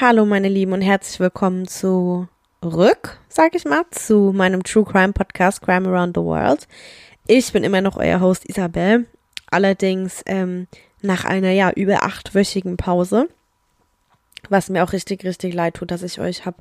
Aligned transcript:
Hallo 0.00 0.26
meine 0.26 0.48
Lieben 0.48 0.72
und 0.72 0.80
herzlich 0.80 1.20
willkommen 1.20 1.68
zurück, 1.68 3.20
sag 3.28 3.54
ich 3.54 3.64
mal, 3.64 3.84
zu 3.92 4.32
meinem 4.34 4.64
True 4.64 4.84
Crime 4.84 5.12
Podcast 5.12 5.62
Crime 5.62 5.88
Around 5.88 6.16
the 6.16 6.22
World. 6.22 6.66
Ich 7.28 7.52
bin 7.52 7.62
immer 7.62 7.80
noch 7.80 7.96
euer 7.96 8.20
Host 8.20 8.48
Isabel, 8.48 9.06
allerdings 9.52 10.24
ähm, 10.26 10.66
nach 11.00 11.24
einer 11.24 11.52
ja 11.52 11.70
über 11.70 12.02
achtwöchigen 12.02 12.76
Pause, 12.76 13.28
was 14.48 14.68
mir 14.68 14.82
auch 14.82 14.92
richtig 14.92 15.22
richtig 15.22 15.54
leid 15.54 15.74
tut, 15.74 15.92
dass 15.92 16.02
ich 16.02 16.18
euch 16.18 16.44
habe 16.44 16.56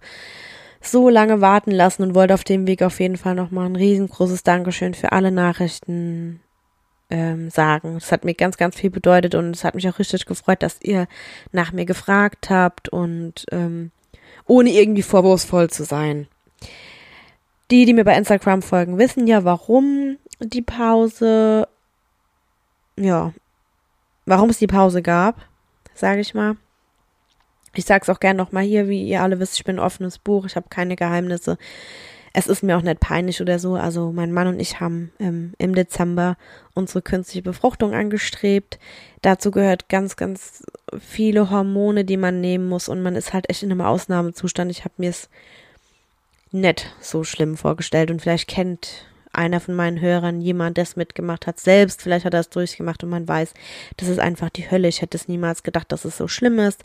so 0.80 1.10
lange 1.10 1.42
warten 1.42 1.72
lassen 1.72 2.04
und 2.04 2.14
wollte 2.14 2.36
auf 2.36 2.44
dem 2.44 2.68
Weg 2.68 2.84
auf 2.84 3.00
jeden 3.00 3.18
Fall 3.18 3.34
nochmal 3.34 3.66
ein 3.66 3.76
riesengroßes 3.76 4.44
Dankeschön 4.44 4.94
für 4.94 5.12
alle 5.12 5.32
Nachrichten 5.32 6.40
ähm, 7.10 7.50
sagen. 7.50 7.96
Das 7.96 8.12
hat 8.12 8.26
mir 8.26 8.34
ganz, 8.34 8.58
ganz 8.58 8.76
viel 8.76 8.90
bedeutet 8.90 9.36
und 9.36 9.56
es 9.56 9.64
hat 9.64 9.76
mich 9.76 9.88
auch 9.88 10.00
richtig 10.00 10.26
gefreut, 10.26 10.64
dass 10.64 10.80
ihr 10.82 11.08
nach 11.52 11.72
mir 11.72 11.86
gefragt 11.86 12.50
habt 12.50 12.90
und 12.90 13.46
ähm, 13.52 13.92
ohne 14.46 14.72
irgendwie 14.72 15.04
vorwurfsvoll 15.04 15.70
zu 15.70 15.84
sein. 15.84 16.28
Die, 17.72 17.86
die 17.86 17.94
mir 17.94 18.04
bei 18.04 18.16
Instagram 18.16 18.62
folgen, 18.62 18.98
wissen 18.98 19.28
ja, 19.28 19.44
warum 19.44 20.18
die 20.40 20.62
Pause, 20.62 21.68
ja, 22.98 23.34
warum 24.26 24.50
es 24.50 24.60
die 24.60 24.68
Pause 24.68 25.02
gab, 25.02 25.38
sage 25.94 26.22
ich 26.22 26.34
mal. 26.34 26.58
Ich 27.76 27.86
sage 27.86 28.04
es 28.04 28.10
auch 28.10 28.20
gern 28.20 28.38
nochmal 28.38 28.64
hier, 28.64 28.88
wie 28.88 29.08
ihr 29.08 29.22
alle 29.22 29.40
wisst, 29.40 29.56
ich 29.56 29.64
bin 29.64 29.78
ein 29.78 29.86
offenes 29.86 30.20
Buch, 30.20 30.46
ich 30.46 30.56
habe 30.56 30.68
keine 30.70 30.96
Geheimnisse. 30.96 31.58
Es 32.34 32.48
ist 32.48 32.64
mir 32.64 32.78
auch 32.78 32.82
nicht 32.82 33.00
peinlich 33.00 33.42
oder 33.42 33.60
so. 33.60 33.76
Also 33.76 34.12
mein 34.12 34.32
Mann 34.32 34.48
und 34.48 34.60
ich 34.60 34.80
haben 34.80 35.12
ähm, 35.20 35.54
im 35.60 35.76
Dezember 35.76 36.36
unsere 36.74 37.04
künstliche 37.04 37.44
Befruchtung 37.44 37.94
angestrebt. 37.94 38.80
Dazu 39.22 39.52
gehört 39.52 39.88
ganz, 39.88 40.16
ganz 40.16 40.64
viele 41.00 41.52
Hormone, 41.52 42.06
die 42.06 42.18
man 42.18 42.42
nehmen 42.42 42.68
muss 42.68 42.90
und 42.90 43.04
man 43.04 43.16
ist 43.16 43.34
halt 43.34 43.50
echt 43.50 43.62
in 43.62 43.72
einem 43.72 43.82
Ausnahmezustand. 43.82 44.72
Ich 44.72 44.84
habe 44.84 44.96
mir 44.98 45.12
es 45.12 45.30
nicht 46.52 46.92
so 47.00 47.24
schlimm 47.24 47.56
vorgestellt 47.56 48.10
und 48.10 48.22
vielleicht 48.22 48.48
kennt 48.48 49.06
einer 49.34 49.60
von 49.60 49.76
meinen 49.76 50.00
Hörern 50.00 50.42
jemand, 50.42 50.78
der 50.78 50.84
es 50.84 50.96
mitgemacht 50.96 51.48
hat, 51.48 51.60
selbst, 51.60 52.04
vielleicht 52.04 52.24
hat 52.24 52.36
er 52.36 52.42
es 52.42 52.50
durchgemacht 52.50 53.04
und 53.04 53.10
man 53.10 53.28
weiß, 53.28 53.54
das 53.98 54.08
ist 54.08 54.20
einfach 54.20 54.50
die 54.52 54.70
Hölle. 54.70 54.88
Ich 54.88 55.02
hätte 55.02 55.18
es 55.18 55.28
niemals 55.28 55.64
gedacht, 55.64 55.92
dass 55.92 56.06
es 56.06 56.18
so 56.18 56.28
schlimm 56.28 56.60
ist. 56.60 56.84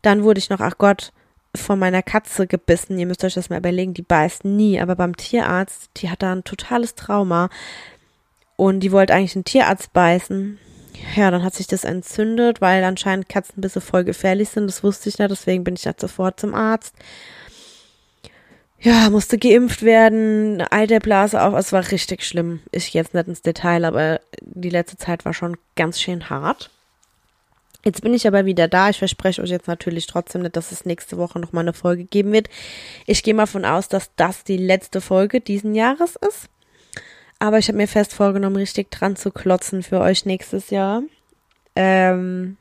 Dann 0.00 0.22
wurde 0.22 0.38
ich 0.38 0.48
noch, 0.48 0.60
ach 0.60 0.78
Gott, 0.78 1.12
von 1.54 1.78
meiner 1.78 2.02
Katze 2.02 2.46
gebissen. 2.46 2.98
Ihr 2.98 3.06
müsst 3.06 3.24
euch 3.24 3.34
das 3.34 3.50
mal 3.50 3.58
überlegen, 3.58 3.94
die 3.94 4.02
beißt 4.02 4.44
nie. 4.44 4.80
Aber 4.80 4.96
beim 4.96 5.16
Tierarzt, 5.16 5.90
die 5.96 6.10
hat 6.10 6.22
da 6.22 6.32
ein 6.32 6.44
totales 6.44 6.94
Trauma. 6.94 7.48
Und 8.56 8.80
die 8.80 8.92
wollte 8.92 9.14
eigentlich 9.14 9.36
einen 9.36 9.44
Tierarzt 9.44 9.92
beißen. 9.92 10.58
Ja, 11.16 11.30
dann 11.30 11.42
hat 11.42 11.54
sich 11.54 11.66
das 11.66 11.84
entzündet, 11.84 12.60
weil 12.60 12.84
anscheinend 12.84 13.28
Katzenbisse 13.28 13.80
voll 13.80 14.04
gefährlich 14.04 14.50
sind. 14.50 14.66
Das 14.66 14.84
wusste 14.84 15.08
ich 15.08 15.18
nicht, 15.18 15.30
deswegen 15.30 15.64
bin 15.64 15.74
ich 15.74 15.82
da 15.82 15.94
sofort 15.98 16.38
zum 16.38 16.54
Arzt. 16.54 16.94
Ja, 18.82 19.10
musste 19.10 19.36
geimpft 19.36 19.82
werden, 19.82 20.62
Eiterblase 20.70 21.42
auch. 21.42 21.54
Es 21.54 21.72
war 21.72 21.90
richtig 21.90 22.24
schlimm. 22.24 22.60
Ich 22.70 22.94
jetzt 22.94 23.12
nicht 23.12 23.28
ins 23.28 23.42
Detail, 23.42 23.84
aber 23.84 24.20
die 24.40 24.70
letzte 24.70 24.96
Zeit 24.96 25.24
war 25.24 25.34
schon 25.34 25.56
ganz 25.76 26.00
schön 26.00 26.30
hart. 26.30 26.70
Jetzt 27.82 28.02
bin 28.02 28.12
ich 28.12 28.26
aber 28.26 28.44
wieder 28.44 28.68
da. 28.68 28.90
Ich 28.90 28.98
verspreche 28.98 29.42
euch 29.42 29.50
jetzt 29.50 29.68
natürlich 29.68 30.06
trotzdem 30.06 30.42
nicht, 30.42 30.56
dass 30.56 30.72
es 30.72 30.84
nächste 30.84 31.16
Woche 31.16 31.38
nochmal 31.38 31.64
eine 31.64 31.72
Folge 31.72 32.04
geben 32.04 32.32
wird. 32.32 32.48
Ich 33.06 33.22
gehe 33.22 33.34
mal 33.34 33.46
von 33.46 33.64
aus, 33.64 33.88
dass 33.88 34.10
das 34.16 34.44
die 34.44 34.58
letzte 34.58 35.00
Folge 35.00 35.40
diesen 35.40 35.74
Jahres 35.74 36.16
ist. 36.16 36.48
Aber 37.38 37.58
ich 37.58 37.68
habe 37.68 37.78
mir 37.78 37.88
fest 37.88 38.12
vorgenommen, 38.12 38.56
richtig 38.56 38.90
dran 38.90 39.16
zu 39.16 39.30
klotzen 39.30 39.82
für 39.82 40.00
euch 40.00 40.26
nächstes 40.26 40.68
Jahr. 40.68 41.02
Ähm, 41.74 42.58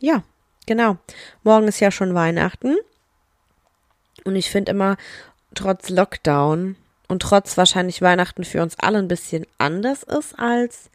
ja, 0.00 0.24
genau. 0.66 0.96
Morgen 1.44 1.68
ist 1.68 1.78
ja 1.78 1.92
schon 1.92 2.14
Weihnachten. 2.14 2.76
Und 4.24 4.34
ich 4.34 4.50
finde 4.50 4.72
immer, 4.72 4.96
trotz 5.54 5.88
Lockdown 5.88 6.74
und 7.06 7.22
trotz 7.22 7.56
wahrscheinlich 7.56 8.02
Weihnachten 8.02 8.42
für 8.42 8.62
uns 8.62 8.76
alle 8.80 8.98
ein 8.98 9.08
bisschen 9.08 9.46
anders 9.58 10.02
ist 10.02 10.36
als 10.38 10.90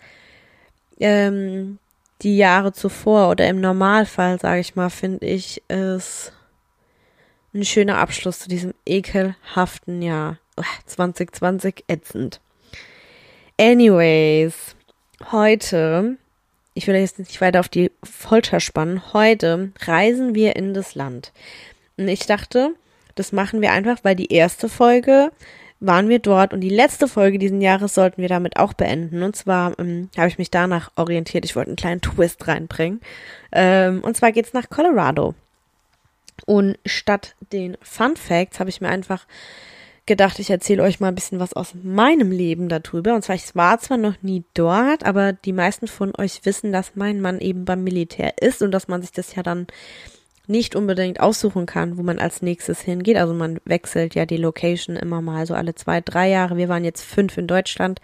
ähm, 0.99 1.79
die 2.21 2.37
Jahre 2.37 2.73
zuvor 2.73 3.29
oder 3.29 3.47
im 3.47 3.61
Normalfall, 3.61 4.39
sage 4.39 4.59
ich 4.61 4.75
mal, 4.75 4.89
finde 4.89 5.25
ich 5.25 5.61
es 5.67 6.31
ein 7.53 7.65
schöner 7.65 7.97
Abschluss 7.97 8.39
zu 8.39 8.49
diesem 8.49 8.73
ekelhaften 8.85 10.01
Jahr 10.01 10.37
2020 10.85 11.85
ätzend. 11.87 12.41
Anyways, 13.59 14.75
heute, 15.31 16.17
ich 16.73 16.87
will 16.87 16.95
jetzt 16.95 17.19
nicht 17.19 17.41
weiter 17.41 17.59
auf 17.59 17.69
die 17.69 17.91
Folter 18.03 18.59
spannen, 18.59 19.13
heute 19.13 19.71
reisen 19.81 20.35
wir 20.35 20.55
in 20.55 20.73
das 20.73 20.95
Land. 20.95 21.31
Und 21.97 22.07
ich 22.07 22.25
dachte, 22.25 22.75
das 23.15 23.31
machen 23.31 23.61
wir 23.61 23.71
einfach, 23.71 23.97
weil 24.03 24.15
die 24.15 24.31
erste 24.31 24.69
Folge 24.69 25.31
waren 25.79 26.09
wir 26.09 26.19
dort 26.19 26.53
und 26.53 26.61
die 26.61 26.69
letzte 26.69 27.07
Folge 27.07 27.37
diesen 27.37 27.61
Jahres 27.61 27.93
sollten 27.93 28.21
wir 28.21 28.29
damit 28.29 28.57
auch 28.57 28.73
beenden. 28.73 29.23
Und 29.23 29.35
zwar 29.35 29.77
ähm, 29.79 30.09
habe 30.17 30.27
ich 30.27 30.37
mich 30.37 30.49
danach 30.49 30.91
orientiert. 30.95 31.45
Ich 31.45 31.55
wollte 31.55 31.69
einen 31.69 31.77
kleinen 31.77 32.01
Twist 32.01 32.47
reinbringen. 32.47 33.01
Ähm, 33.51 34.01
und 34.01 34.17
zwar 34.17 34.31
geht's 34.31 34.53
nach 34.53 34.69
Colorado. 34.69 35.35
Und 36.45 36.77
statt 36.85 37.35
den 37.51 37.77
Fun 37.81 38.15
Facts 38.15 38.59
habe 38.59 38.69
ich 38.69 38.81
mir 38.81 38.89
einfach 38.89 39.25
gedacht, 40.05 40.39
ich 40.39 40.49
erzähle 40.49 40.83
euch 40.83 40.99
mal 40.99 41.09
ein 41.09 41.15
bisschen 41.15 41.39
was 41.39 41.53
aus 41.53 41.73
meinem 41.83 42.31
Leben 42.31 42.69
darüber. 42.69 43.13
Und 43.13 43.23
zwar, 43.23 43.35
ich 43.35 43.55
war 43.55 43.77
zwar 43.79 43.97
noch 43.97 44.15
nie 44.21 44.43
dort, 44.53 45.05
aber 45.05 45.33
die 45.33 45.53
meisten 45.53 45.87
von 45.87 46.13
euch 46.17 46.41
wissen, 46.45 46.71
dass 46.71 46.95
mein 46.95 47.21
Mann 47.21 47.39
eben 47.39 47.65
beim 47.65 47.83
Militär 47.83 48.33
ist 48.41 48.61
und 48.61 48.71
dass 48.71 48.87
man 48.87 49.01
sich 49.01 49.11
das 49.11 49.35
ja 49.35 49.43
dann 49.43 49.67
nicht 50.47 50.75
unbedingt 50.75 51.19
aussuchen 51.19 51.65
kann, 51.65 51.97
wo 51.97 52.03
man 52.03 52.19
als 52.19 52.41
nächstes 52.41 52.81
hingeht. 52.81 53.17
Also 53.17 53.33
man 53.33 53.59
wechselt 53.65 54.15
ja 54.15 54.25
die 54.25 54.37
Location 54.37 54.95
immer 54.95 55.21
mal 55.21 55.45
so 55.45 55.53
alle 55.53 55.75
zwei, 55.75 56.01
drei 56.01 56.29
Jahre. 56.29 56.57
Wir 56.57 56.69
waren 56.69 56.83
jetzt 56.83 57.03
fünf 57.03 57.37
in 57.37 57.47
Deutschland, 57.47 57.99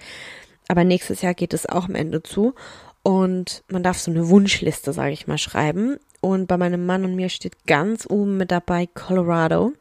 aber 0.67 0.83
nächstes 0.83 1.21
Jahr 1.21 1.33
geht 1.33 1.53
es 1.53 1.67
auch 1.67 1.85
am 1.85 1.95
Ende 1.95 2.21
zu. 2.21 2.53
Und 3.01 3.63
man 3.69 3.83
darf 3.83 3.99
so 3.99 4.11
eine 4.11 4.29
Wunschliste, 4.29 4.93
sage 4.93 5.11
ich 5.11 5.27
mal, 5.27 5.37
schreiben. 5.37 5.97
Und 6.21 6.47
bei 6.47 6.57
meinem 6.57 6.85
Mann 6.85 7.03
und 7.03 7.15
mir 7.15 7.29
steht 7.29 7.65
ganz 7.67 8.07
oben 8.09 8.37
mit 8.37 8.49
dabei 8.51 8.87
Colorado, 8.93 9.73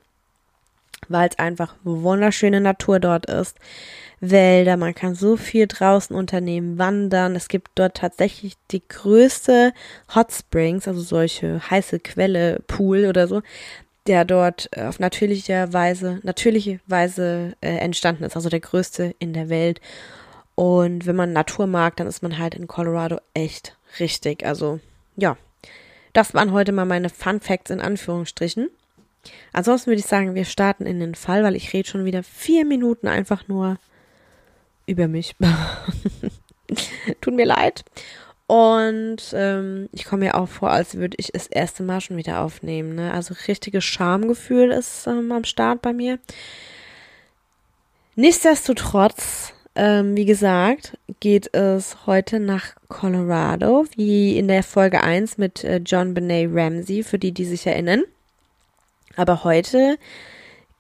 weil 1.09 1.29
es 1.29 1.39
einfach 1.39 1.77
wunderschöne 1.85 2.61
Natur 2.61 2.99
dort 2.99 3.27
ist. 3.27 3.59
Wälder, 4.23 4.77
man 4.77 4.95
kann 4.95 5.17
so 5.17 5.37
viel 5.37 5.67
draußen 5.67 6.15
unternehmen, 6.15 6.79
wandern. 6.79 7.35
Es 7.35 7.49
gibt 7.49 7.73
dort 7.75 7.97
tatsächlich 7.97 8.57
die 8.71 8.83
größte 8.87 9.75
Hot 10.15 10.33
Springs, 10.33 10.87
also 10.87 11.01
solche 11.01 11.61
heiße 11.69 11.99
Quelle, 11.99 12.61
Pool 12.69 13.07
oder 13.07 13.27
so, 13.27 13.43
der 14.07 14.25
dort 14.25 14.69
äh, 14.77 14.85
auf 14.85 15.01
natürliche 15.01 15.73
Weise, 15.73 16.21
natürliche 16.23 16.79
Weise 16.87 17.55
äh, 17.61 17.79
entstanden 17.79 18.23
ist, 18.23 18.37
also 18.37 18.49
der 18.49 18.61
größte 18.61 19.17
in 19.19 19.33
der 19.33 19.49
Welt. 19.49 19.81
Und 20.55 21.05
wenn 21.07 21.17
man 21.17 21.33
Natur 21.33 21.67
mag, 21.67 21.97
dann 21.97 22.07
ist 22.07 22.23
man 22.23 22.39
halt 22.39 22.55
in 22.55 22.69
Colorado 22.69 23.19
echt 23.35 23.77
richtig. 23.99 24.47
Also 24.47 24.79
ja, 25.17 25.37
das 26.13 26.33
waren 26.33 26.53
heute 26.53 26.71
mal 26.71 26.85
meine 26.85 27.09
Fun 27.09 27.41
Facts 27.41 27.71
in 27.71 27.81
Anführungsstrichen. 27.81 28.69
Ansonsten 29.53 29.89
würde 29.89 30.01
ich 30.01 30.07
sagen, 30.07 30.37
wir 30.37 30.45
starten 30.45 30.87
in 30.87 31.01
den 31.01 31.17
Fall, 31.17 31.43
weil 31.43 31.57
ich 31.57 31.73
rede 31.73 31.89
schon 31.89 32.05
wieder 32.05 32.23
vier 32.23 32.65
Minuten 32.65 33.09
einfach 33.09 33.49
nur 33.49 33.79
über 34.87 35.09
mich. 35.09 35.35
Tut 37.21 37.35
mir 37.35 37.47
leid. 37.47 37.85
Und 38.47 39.33
ähm, 39.33 39.89
ich 39.93 40.05
komme 40.05 40.27
mir 40.27 40.35
auch 40.35 40.49
vor, 40.49 40.71
als 40.71 40.97
würde 40.97 41.17
ich 41.19 41.33
das 41.33 41.47
erste 41.47 41.83
Mal 41.83 42.01
schon 42.01 42.17
wieder 42.17 42.41
aufnehmen. 42.41 42.95
Ne? 42.95 43.13
Also 43.13 43.35
richtiges 43.49 43.85
Schamgefühl 43.85 44.71
ist 44.71 45.07
ähm, 45.07 45.33
am 45.33 45.45
Start 45.45 45.81
bei 45.81 45.93
mir. 45.93 46.19
Nichtsdestotrotz, 48.15 49.55
ähm, 49.75 50.17
wie 50.17 50.27
gesagt, 50.27 50.99
geht 51.21 51.55
es 51.55 52.05
heute 52.07 52.41
nach 52.41 52.75
Colorado, 52.89 53.87
wie 53.97 54.37
in 54.37 54.49
der 54.49 54.63
Folge 54.63 55.03
1 55.03 55.39
mit 55.39 55.65
äh, 55.65 55.79
John 55.79 56.13
Benet 56.13 56.51
Ramsey, 56.53 57.05
für 57.05 57.19
die, 57.19 57.33
die 57.33 57.47
sich 57.47 57.67
erinnern. 57.67 58.03
Aber 59.17 59.45
heute 59.45 59.97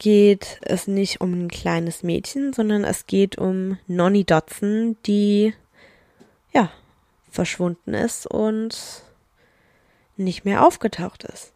geht 0.02 0.58
es 0.62 0.88
nicht 0.88 1.20
um 1.20 1.32
ein 1.32 1.48
kleines 1.48 2.02
Mädchen, 2.02 2.52
sondern 2.52 2.82
es 2.82 3.06
geht 3.06 3.38
um 3.38 3.78
Nonny 3.86 4.24
Dodson, 4.24 4.96
die 5.06 5.54
ja 6.52 6.70
verschwunden 7.30 7.94
ist 7.94 8.26
und 8.26 9.04
nicht 10.16 10.44
mehr 10.44 10.66
aufgetaucht 10.66 11.24
ist. 11.24 11.52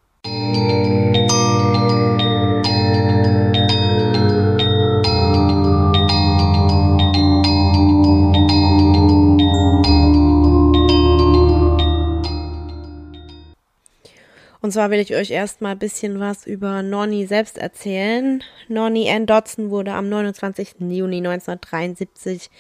Und 14.67 14.73
zwar 14.73 14.91
will 14.91 14.99
ich 14.99 15.15
euch 15.15 15.31
erstmal 15.31 15.73
ein 15.77 15.79
bisschen 15.79 16.19
was 16.19 16.45
über 16.45 16.83
Nonny 16.83 17.25
selbst 17.29 17.57
erzählen. 17.57 18.43
Nonny 18.67 19.09
Ann 19.09 19.25
Dodson 19.25 19.71
wurde 19.71 19.93
am 19.93 20.09
29. 20.09 20.81
Juni 20.81 21.19
1973 21.19 22.51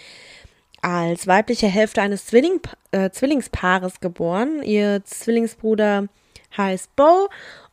als 0.82 1.26
weibliche 1.26 1.67
Hälfte 1.67 2.03
eines 2.03 2.26
Zwilling, 2.26 2.61
äh, 2.93 3.11
Zwillingspaares 3.11 3.99
geboren. 3.99 4.62
Ihr 4.62 5.03
Zwillingsbruder 5.05 6.06
heißt 6.56 6.94
Bo 6.94 7.29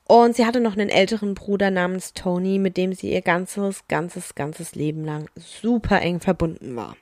Und 0.05 0.35
sie 0.35 0.47
hatte 0.47 0.61
noch 0.61 0.73
einen 0.73 0.89
älteren 0.89 1.35
Bruder 1.35 1.69
namens 1.69 2.13
Tony, 2.13 2.57
mit 2.57 2.75
dem 2.75 2.93
sie 2.93 3.13
ihr 3.13 3.21
ganzes, 3.21 3.87
ganzes, 3.87 4.33
ganzes 4.33 4.73
Leben 4.73 5.05
lang 5.05 5.29
super 5.35 6.01
eng 6.01 6.19
verbunden 6.19 6.75
war. 6.75 6.95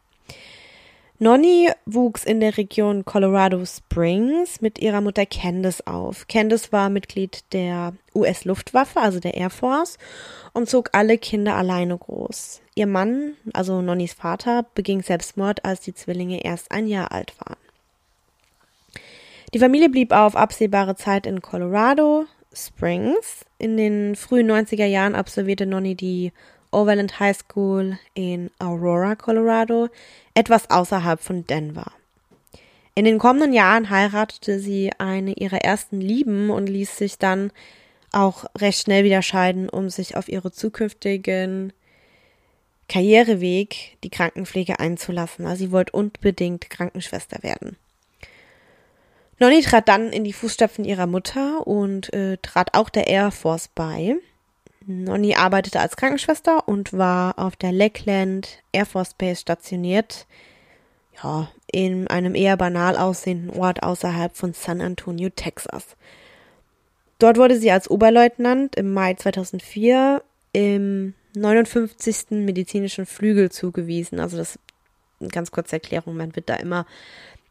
Nonny 1.23 1.69
wuchs 1.85 2.23
in 2.23 2.39
der 2.39 2.57
Region 2.57 3.05
Colorado 3.05 3.63
Springs 3.63 4.59
mit 4.59 4.79
ihrer 4.79 5.01
Mutter 5.01 5.27
Candice 5.27 5.85
auf. 5.85 6.27
Candice 6.27 6.71
war 6.71 6.89
Mitglied 6.89 7.43
der 7.53 7.93
US-Luftwaffe, 8.15 8.99
also 8.99 9.19
der 9.19 9.35
Air 9.35 9.51
Force, 9.51 9.99
und 10.53 10.67
zog 10.67 10.89
alle 10.93 11.19
Kinder 11.19 11.55
alleine 11.55 11.95
groß. 11.95 12.61
Ihr 12.73 12.87
Mann, 12.87 13.33
also 13.53 13.83
Nonnys 13.83 14.13
Vater, 14.13 14.65
beging 14.73 15.03
Selbstmord, 15.03 15.63
als 15.63 15.81
die 15.81 15.93
Zwillinge 15.93 16.43
erst 16.43 16.71
ein 16.71 16.87
Jahr 16.87 17.11
alt 17.11 17.35
waren. 17.39 17.59
Die 19.53 19.59
Familie 19.59 19.89
blieb 19.89 20.13
auf 20.13 20.35
absehbare 20.35 20.95
Zeit 20.95 21.27
in 21.27 21.43
Colorado 21.43 22.25
Springs. 22.51 23.45
In 23.59 23.77
den 23.77 24.15
frühen 24.15 24.49
90er 24.49 24.87
Jahren 24.87 25.13
absolvierte 25.13 25.67
Nonny 25.67 25.93
die 25.93 26.31
Overland 26.71 27.19
High 27.19 27.37
School 27.37 27.97
in 28.13 28.49
Aurora, 28.59 29.15
Colorado, 29.15 29.89
etwas 30.33 30.69
außerhalb 30.69 31.21
von 31.21 31.45
Denver. 31.45 31.91
In 32.95 33.05
den 33.05 33.19
kommenden 33.19 33.53
Jahren 33.53 33.89
heiratete 33.89 34.59
sie 34.59 34.91
eine 34.97 35.33
ihrer 35.33 35.61
ersten 35.61 36.01
Lieben 36.01 36.49
und 36.49 36.67
ließ 36.67 36.97
sich 36.97 37.17
dann 37.17 37.51
auch 38.11 38.45
recht 38.57 38.81
schnell 38.81 39.03
wieder 39.03 39.21
scheiden, 39.21 39.69
um 39.69 39.89
sich 39.89 40.17
auf 40.17 40.27
ihre 40.27 40.51
zukünftigen 40.51 41.71
Karriereweg, 42.89 43.97
die 44.03 44.09
Krankenpflege 44.09 44.79
einzulassen. 44.79 45.45
Also 45.45 45.65
sie 45.65 45.71
wollte 45.71 45.93
unbedingt 45.93 46.69
Krankenschwester 46.69 47.41
werden. 47.41 47.77
Nonny 49.39 49.61
trat 49.61 49.87
dann 49.87 50.11
in 50.11 50.23
die 50.23 50.33
Fußstapfen 50.33 50.85
ihrer 50.85 51.07
Mutter 51.07 51.65
und 51.65 52.13
äh, 52.13 52.37
trat 52.41 52.75
auch 52.75 52.89
der 52.89 53.07
Air 53.07 53.31
Force 53.31 53.69
bei. 53.69 54.17
Nonny 54.85 55.35
arbeitete 55.35 55.79
als 55.79 55.95
Krankenschwester 55.95 56.67
und 56.67 56.93
war 56.93 57.37
auf 57.37 57.55
der 57.55 57.71
Lakeland 57.71 58.59
Air 58.71 58.85
Force 58.85 59.13
Base 59.13 59.41
stationiert. 59.41 60.25
Ja, 61.23 61.51
in 61.71 62.07
einem 62.07 62.35
eher 62.35 62.57
banal 62.57 62.97
aussehenden 62.97 63.51
Ort 63.51 63.83
außerhalb 63.83 64.35
von 64.35 64.53
San 64.53 64.81
Antonio, 64.81 65.29
Texas. 65.29 65.95
Dort 67.19 67.37
wurde 67.37 67.57
sie 67.57 67.71
als 67.71 67.89
Oberleutnant 67.89 68.75
im 68.75 68.93
Mai 68.93 69.13
2004 69.13 70.23
im 70.53 71.13
59. 71.35 72.31
medizinischen 72.31 73.05
Flügel 73.05 73.51
zugewiesen. 73.51 74.19
Also 74.19 74.37
das 74.37 74.57
ganz 75.29 75.51
kurze 75.51 75.73
Erklärung, 75.73 76.17
man 76.17 76.35
wird 76.35 76.49
da 76.49 76.55
immer 76.55 76.87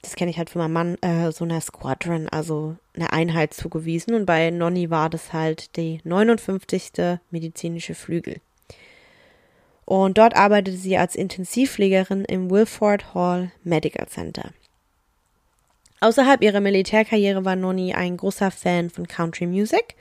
das 0.02 0.14
kenne 0.14 0.30
ich 0.30 0.38
halt 0.38 0.50
von 0.50 0.60
meinem 0.62 0.72
Mann, 0.72 0.96
äh, 1.02 1.30
so 1.32 1.44
einer 1.44 1.60
Squadron, 1.60 2.28
also 2.28 2.76
eine 2.94 3.12
Einheit 3.12 3.52
zugewiesen. 3.52 4.14
Und 4.14 4.26
bei 4.26 4.50
Nonny 4.50 4.90
war 4.90 5.10
das 5.10 5.32
halt 5.32 5.76
die 5.76 6.00
59. 6.04 7.18
medizinische 7.30 7.94
Flügel. 7.94 8.40
Und 9.84 10.18
dort 10.18 10.36
arbeitete 10.36 10.76
sie 10.76 10.96
als 10.96 11.16
Intensivpflegerin 11.16 12.24
im 12.24 12.50
Wilford 12.50 13.14
Hall 13.14 13.50
Medical 13.64 14.06
Center. 14.06 14.52
Außerhalb 16.00 16.42
ihrer 16.42 16.60
Militärkarriere 16.60 17.44
war 17.44 17.56
Nonny 17.56 17.92
ein 17.92 18.16
großer 18.16 18.50
Fan 18.50 18.88
von 18.88 19.06
Country 19.06 19.46
Music 19.46 19.96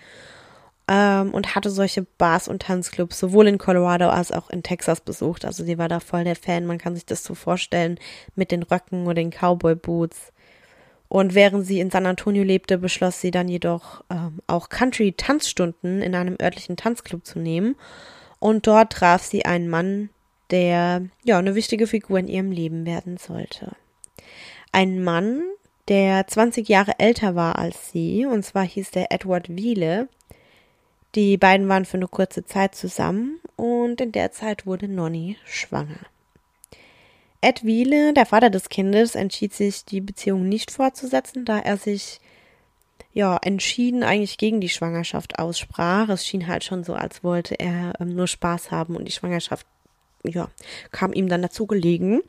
ähm, 0.90 1.32
und 1.34 1.54
hatte 1.56 1.70
solche 1.70 2.02
Bars 2.18 2.48
und 2.48 2.64
Tanzclubs 2.64 3.20
sowohl 3.20 3.48
in 3.48 3.60
Colorado 3.60 4.10
als 4.10 4.32
auch 4.32 4.50
in 4.50 4.64
Texas 4.64 5.02
besucht. 5.02 5.46
Also 5.46 5.64
sie 5.64 5.78
war 5.78 5.88
da 5.88 6.00
voll 6.00 6.24
der 6.24 6.36
Fan. 6.36 6.66
Man 6.66 6.80
kann 6.80 6.96
sich 6.96 7.06
das 7.06 7.24
so 7.24 7.36
vorstellen 7.36 8.00
mit 8.36 8.52
den 8.52 8.64
Röcken 8.64 9.06
und 9.06 9.16
den 9.16 9.30
Cowboy 9.30 9.76
Boots. 9.76 10.34
Und 11.08 11.36
während 11.36 11.66
sie 11.66 11.80
in 11.80 11.92
San 11.92 12.08
Antonio 12.08 12.44
lebte, 12.44 12.80
beschloss 12.80 13.22
sie 13.22 13.32
dann 13.32 13.48
jedoch 13.48 14.04
ähm, 14.10 14.40
auch 14.48 14.70
Country-Tanzstunden 14.70 16.02
in 16.02 16.16
einem 16.16 16.38
örtlichen 16.42 16.76
Tanzclub 16.76 17.26
zu 17.26 17.40
nehmen. 17.40 17.76
Und 18.40 18.66
dort 18.66 18.94
traf 18.94 19.24
sie 19.24 19.46
einen 19.46 19.70
Mann, 19.70 20.10
der 20.50 21.04
ja 21.24 21.38
eine 21.38 21.54
wichtige 21.54 21.86
Figur 21.86 22.18
in 22.18 22.28
ihrem 22.28 22.52
Leben 22.52 22.86
werden 22.88 23.18
sollte. 23.18 23.74
Ein 24.72 25.04
Mann, 25.04 25.44
der 25.88 26.26
20 26.28 26.68
Jahre 26.68 26.94
älter 27.00 27.36
war 27.36 27.60
als 27.60 27.92
sie, 27.92 28.26
und 28.26 28.44
zwar 28.44 28.64
hieß 28.64 28.92
der 28.92 29.12
Edward 29.12 29.50
Wiele. 29.50 30.08
Die 31.16 31.38
beiden 31.38 31.68
waren 31.68 31.86
für 31.86 31.98
eine 31.98 32.08
kurze 32.08 32.46
Zeit 32.46 32.76
zusammen 32.76 33.40
und 33.56 34.00
in 34.00 34.12
der 34.12 34.32
Zeit 34.32 34.66
wurde 34.66 34.88
Nonny 34.88 35.38
schwanger. 35.46 36.00
Ed 37.42 37.64
Wiele, 37.64 38.14
der 38.14 38.26
Vater 38.26 38.50
des 38.50 38.70
Kindes, 38.70 39.16
entschied 39.16 39.54
sich, 39.54 39.86
die 39.86 40.02
Beziehung 40.02 40.48
nicht 40.48 40.72
fortzusetzen, 40.72 41.46
da 41.46 41.60
er 41.60 41.78
sich 41.78 42.20
ja 43.14 43.38
entschieden 43.38 44.04
eigentlich 44.04 44.38
gegen 44.38 44.62
die 44.62 44.70
Schwangerschaft 44.70 45.40
aussprach. 45.40 46.10
Es 46.10 46.26
schien 46.26 46.48
halt 46.48 46.64
schon 46.64 46.84
so, 46.84 46.94
als 46.94 47.24
wollte 47.24 47.56
er 47.60 47.94
ähm, 48.00 48.16
nur 48.16 48.28
Spaß 48.28 48.72
haben 48.72 48.96
und 48.96 49.06
die 49.06 49.12
Schwangerschaft 49.12 49.66
ja 50.24 50.50
kam 50.92 51.14
ihm 51.14 51.30
dann 51.30 51.42
dazu 51.42 51.66
gelegen. 51.66 52.22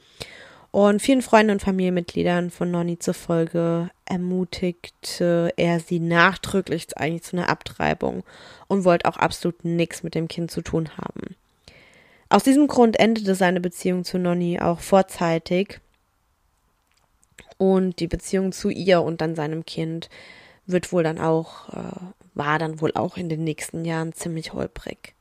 Und 0.72 1.02
vielen 1.02 1.22
Freunden 1.22 1.52
und 1.52 1.62
Familienmitgliedern 1.62 2.50
von 2.50 2.70
Nonny 2.70 2.98
zufolge 2.98 3.90
ermutigte 4.04 5.52
er 5.56 5.80
sie 5.80 5.98
nachdrücklich 5.98 6.96
eigentlich 6.96 7.24
zu 7.24 7.36
einer 7.36 7.48
Abtreibung 7.48 8.22
und 8.68 8.84
wollte 8.84 9.08
auch 9.08 9.16
absolut 9.16 9.64
nichts 9.64 10.04
mit 10.04 10.14
dem 10.14 10.28
Kind 10.28 10.50
zu 10.50 10.62
tun 10.62 10.90
haben. 10.96 11.34
Aus 12.28 12.44
diesem 12.44 12.68
Grund 12.68 13.00
endete 13.00 13.34
seine 13.34 13.60
Beziehung 13.60 14.04
zu 14.04 14.18
Nonny 14.18 14.60
auch 14.60 14.78
vorzeitig 14.78 15.80
und 17.58 17.98
die 17.98 18.06
Beziehung 18.06 18.52
zu 18.52 18.70
ihr 18.70 19.02
und 19.02 19.20
dann 19.20 19.34
seinem 19.34 19.66
Kind 19.66 20.08
wird 20.66 20.92
wohl 20.92 21.02
dann 21.02 21.18
auch, 21.18 21.68
äh, 21.70 22.00
war 22.34 22.60
dann 22.60 22.80
wohl 22.80 22.92
auch 22.94 23.16
in 23.16 23.28
den 23.28 23.42
nächsten 23.42 23.84
Jahren 23.84 24.12
ziemlich 24.12 24.52
holprig. 24.52 25.14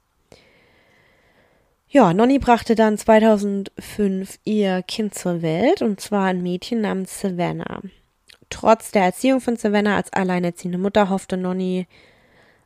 Ja, 1.92 2.14
Nonny 2.14 2.38
brachte 2.38 2.76
dann 2.76 3.00
2005 3.00 4.38
ihr 4.44 4.84
Kind 4.84 5.16
zur 5.16 5.42
Welt 5.42 5.82
und 5.82 6.00
zwar 6.00 6.26
ein 6.26 6.44
Mädchen 6.44 6.82
namens 6.82 7.20
Savannah. 7.20 7.82
Trotz 8.52 8.92
der 8.92 9.06
Erziehung 9.06 9.42
von 9.42 9.56
Savannah 9.56 9.96
als 9.96 10.14
alleinerziehende 10.14 10.78
Mutter 10.78 11.10
hoffte 11.10 11.36
Nonny 11.36 11.88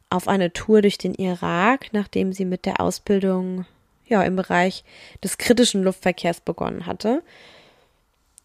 auf 0.09 0.27
eine 0.27 0.51
Tour 0.51 0.81
durch 0.81 0.97
den 0.97 1.13
Irak, 1.13 1.93
nachdem 1.93 2.33
sie 2.33 2.43
mit 2.43 2.65
der 2.65 2.81
Ausbildung 2.81 3.65
ja 4.07 4.21
im 4.23 4.35
Bereich 4.35 4.83
des 5.23 5.37
kritischen 5.37 5.83
Luftverkehrs 5.83 6.41
begonnen 6.41 6.85
hatte. 6.85 7.23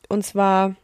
Und 0.09 0.25
zwar 0.25 0.77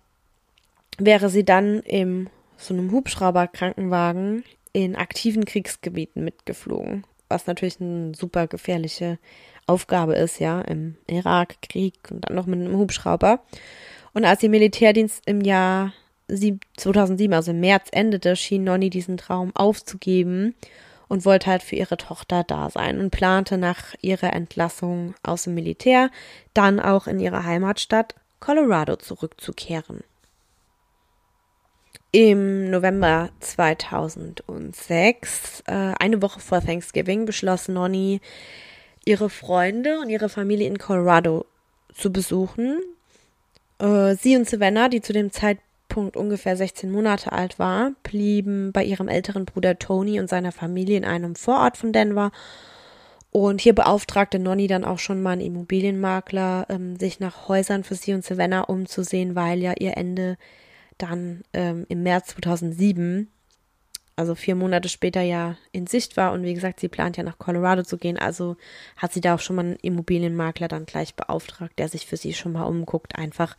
wäre 0.99 1.31
sie 1.31 1.45
dann 1.45 1.79
im 1.83 2.29
so 2.57 2.75
einem 2.75 2.91
Hubschrauberkrankenwagen 2.91 4.43
in 4.73 4.97
aktiven 4.97 5.45
Kriegsgebieten 5.45 6.25
mitgeflogen, 6.25 7.05
was 7.29 7.47
natürlich 7.47 7.81
eine 7.81 8.13
super 8.17 8.49
gefährliche 8.49 9.19
Aufgabe 9.67 10.15
ist, 10.15 10.41
ja, 10.41 10.61
im 10.61 10.97
Irakkrieg 11.07 11.95
und 12.11 12.29
dann 12.29 12.37
noch 12.37 12.47
mit 12.47 12.61
einem 12.61 12.77
Hubschrauber. 12.77 13.41
Und 14.13 14.25
als 14.25 14.43
ihr 14.43 14.51
Militärdienst 14.51 15.23
im 15.27 15.41
Jahr 15.41 15.93
2007, 16.29 17.35
also 17.35 17.51
im 17.51 17.61
März 17.61 17.89
endete, 17.93 18.37
schien 18.37 18.65
Nonny 18.65 18.91
diesen 18.91 19.17
Traum 19.17 19.53
aufzugeben 19.55 20.55
und 21.09 21.25
wollte 21.25 21.51
halt 21.51 21.63
für 21.63 21.77
ihre 21.77 21.97
Tochter 21.97 22.45
da 22.45 22.69
sein 22.71 23.01
und 23.01 23.11
plante 23.11 23.57
nach 23.59 23.95
ihrer 24.01 24.33
Entlassung 24.33 25.15
aus 25.23 25.45
dem 25.45 25.55
Militär 25.55 26.11
dann 26.55 26.81
auch 26.81 27.07
in 27.07 27.21
ihre 27.21 27.45
Heimatstadt 27.45 28.15
Colorado 28.41 28.97
zurückzukehren. 28.97 30.03
Im 32.13 32.71
November 32.71 33.29
2006, 33.41 35.65
äh, 35.67 35.93
eine 35.99 36.23
Woche 36.23 36.41
vor 36.41 36.61
Thanksgiving, 36.61 37.27
beschloss 37.27 37.69
Nonny, 37.69 38.21
ihre 39.05 39.31
Freunde 39.31 40.01
und 40.01 40.09
ihre 40.09 40.29
Familie 40.29 40.67
in 40.67 40.79
Colorado 40.79 41.47
zu 41.95 42.13
besuchen. 42.13 42.81
Äh, 43.79 44.15
sie 44.17 44.37
und 44.37 44.49
Savannah, 44.49 44.89
die 44.89 45.01
zu 45.01 45.13
dem 45.13 45.31
Zeitpunkt 45.31 46.17
ungefähr 46.17 46.57
16 46.57 46.91
Monate 46.91 47.33
alt 47.33 47.59
war, 47.59 47.93
blieben 48.03 48.73
bei 48.73 48.85
ihrem 48.85 49.09
älteren 49.09 49.45
Bruder 49.45 49.79
Tony 49.79 50.21
und 50.21 50.29
seiner 50.29 50.53
Familie 50.53 50.97
in 50.97 51.05
einem 51.05 51.35
Vorort 51.37 51.77
von 51.77 51.93
Denver. 51.93 52.33
Und 53.31 53.61
hier 53.61 53.75
beauftragte 53.75 54.39
Nonny 54.39 54.69
dann 54.69 54.85
auch 54.85 55.01
schon 55.01 55.21
mal 55.21 55.33
einen 55.33 55.41
Immobilienmakler, 55.41 56.67
ähm, 56.69 56.97
sich 56.97 57.19
nach 57.19 57.49
Häusern 57.49 57.83
für 57.83 57.97
sie 57.97 58.15
und 58.15 58.25
Savannah 58.25 58.61
umzusehen, 58.61 59.35
weil 59.35 59.61
ja 59.61 59.75
ihr 59.77 59.97
Ende 59.97 60.37
dann 60.99 61.43
ähm, 61.53 61.85
im 61.89 62.05
März 62.05 62.29
2007 62.29 63.29
also 64.17 64.35
vier 64.35 64.55
Monate 64.55 64.89
später 64.89 65.21
ja 65.21 65.57
in 65.73 65.87
Sicht 65.87 66.17
war. 66.17 66.33
Und 66.33 66.43
wie 66.45 66.55
gesagt, 66.55 66.81
sie 66.81 66.89
plant 66.89 67.17
ja 67.17 67.23
nach 67.23 67.39
Colorado 67.39 67.83
zu 67.83 67.99
gehen. 67.99 68.19
Also 68.19 68.57
hat 68.97 69.13
sie 69.13 69.21
da 69.21 69.35
auch 69.35 69.41
schon 69.41 69.57
mal 69.57 69.65
einen 69.65 69.77
Immobilienmakler 69.77 70.69
dann 70.69 70.87
gleich 70.87 71.15
beauftragt, 71.15 71.79
der 71.79 71.89
sich 71.89 72.07
für 72.07 72.17
sie 72.17 72.33
schon 72.33 72.53
mal 72.53 72.65
umguckt, 72.65 73.17
einfach 73.17 73.57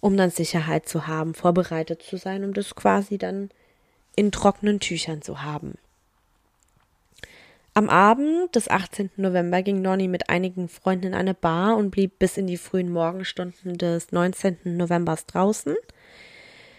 um 0.00 0.16
dann 0.16 0.30
Sicherheit 0.30 0.88
zu 0.88 1.06
haben, 1.06 1.32
vorbereitet 1.32 2.02
zu 2.02 2.16
sein, 2.16 2.44
um 2.44 2.52
das 2.52 2.74
quasi 2.74 3.16
dann 3.16 3.50
in 4.16 4.32
trockenen 4.32 4.80
Tüchern 4.80 5.22
zu 5.22 5.42
haben. 5.42 5.78
Am 7.76 7.88
Abend 7.88 8.54
des 8.54 8.68
18. 8.68 9.10
November 9.16 9.62
ging 9.62 9.82
Nonny 9.82 10.06
mit 10.06 10.28
einigen 10.28 10.68
Freunden 10.68 11.06
in 11.08 11.14
eine 11.14 11.34
Bar 11.34 11.76
und 11.76 11.90
blieb 11.90 12.20
bis 12.20 12.36
in 12.36 12.46
die 12.46 12.56
frühen 12.56 12.92
Morgenstunden 12.92 13.76
des 13.78 14.12
19. 14.12 14.58
Novembers 14.76 15.26
draußen. 15.26 15.74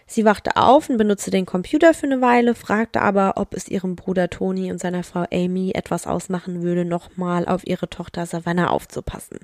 Sie 0.07 0.23
wachte 0.23 0.55
auf 0.55 0.89
und 0.89 0.97
benutzte 0.97 1.31
den 1.31 1.45
Computer 1.47 1.93
für 1.93 2.05
eine 2.05 2.21
Weile, 2.21 2.53
fragte 2.53 3.01
aber, 3.01 3.33
ob 3.37 3.55
es 3.55 3.67
ihrem 3.67 3.95
Bruder 3.95 4.29
Tony 4.29 4.71
und 4.71 4.79
seiner 4.79 5.03
Frau 5.03 5.25
Amy 5.31 5.71
etwas 5.73 6.05
ausmachen 6.05 6.61
würde, 6.61 6.85
nochmal 6.85 7.47
auf 7.47 7.65
ihre 7.65 7.89
Tochter 7.89 8.25
Savannah 8.25 8.69
aufzupassen. 8.69 9.39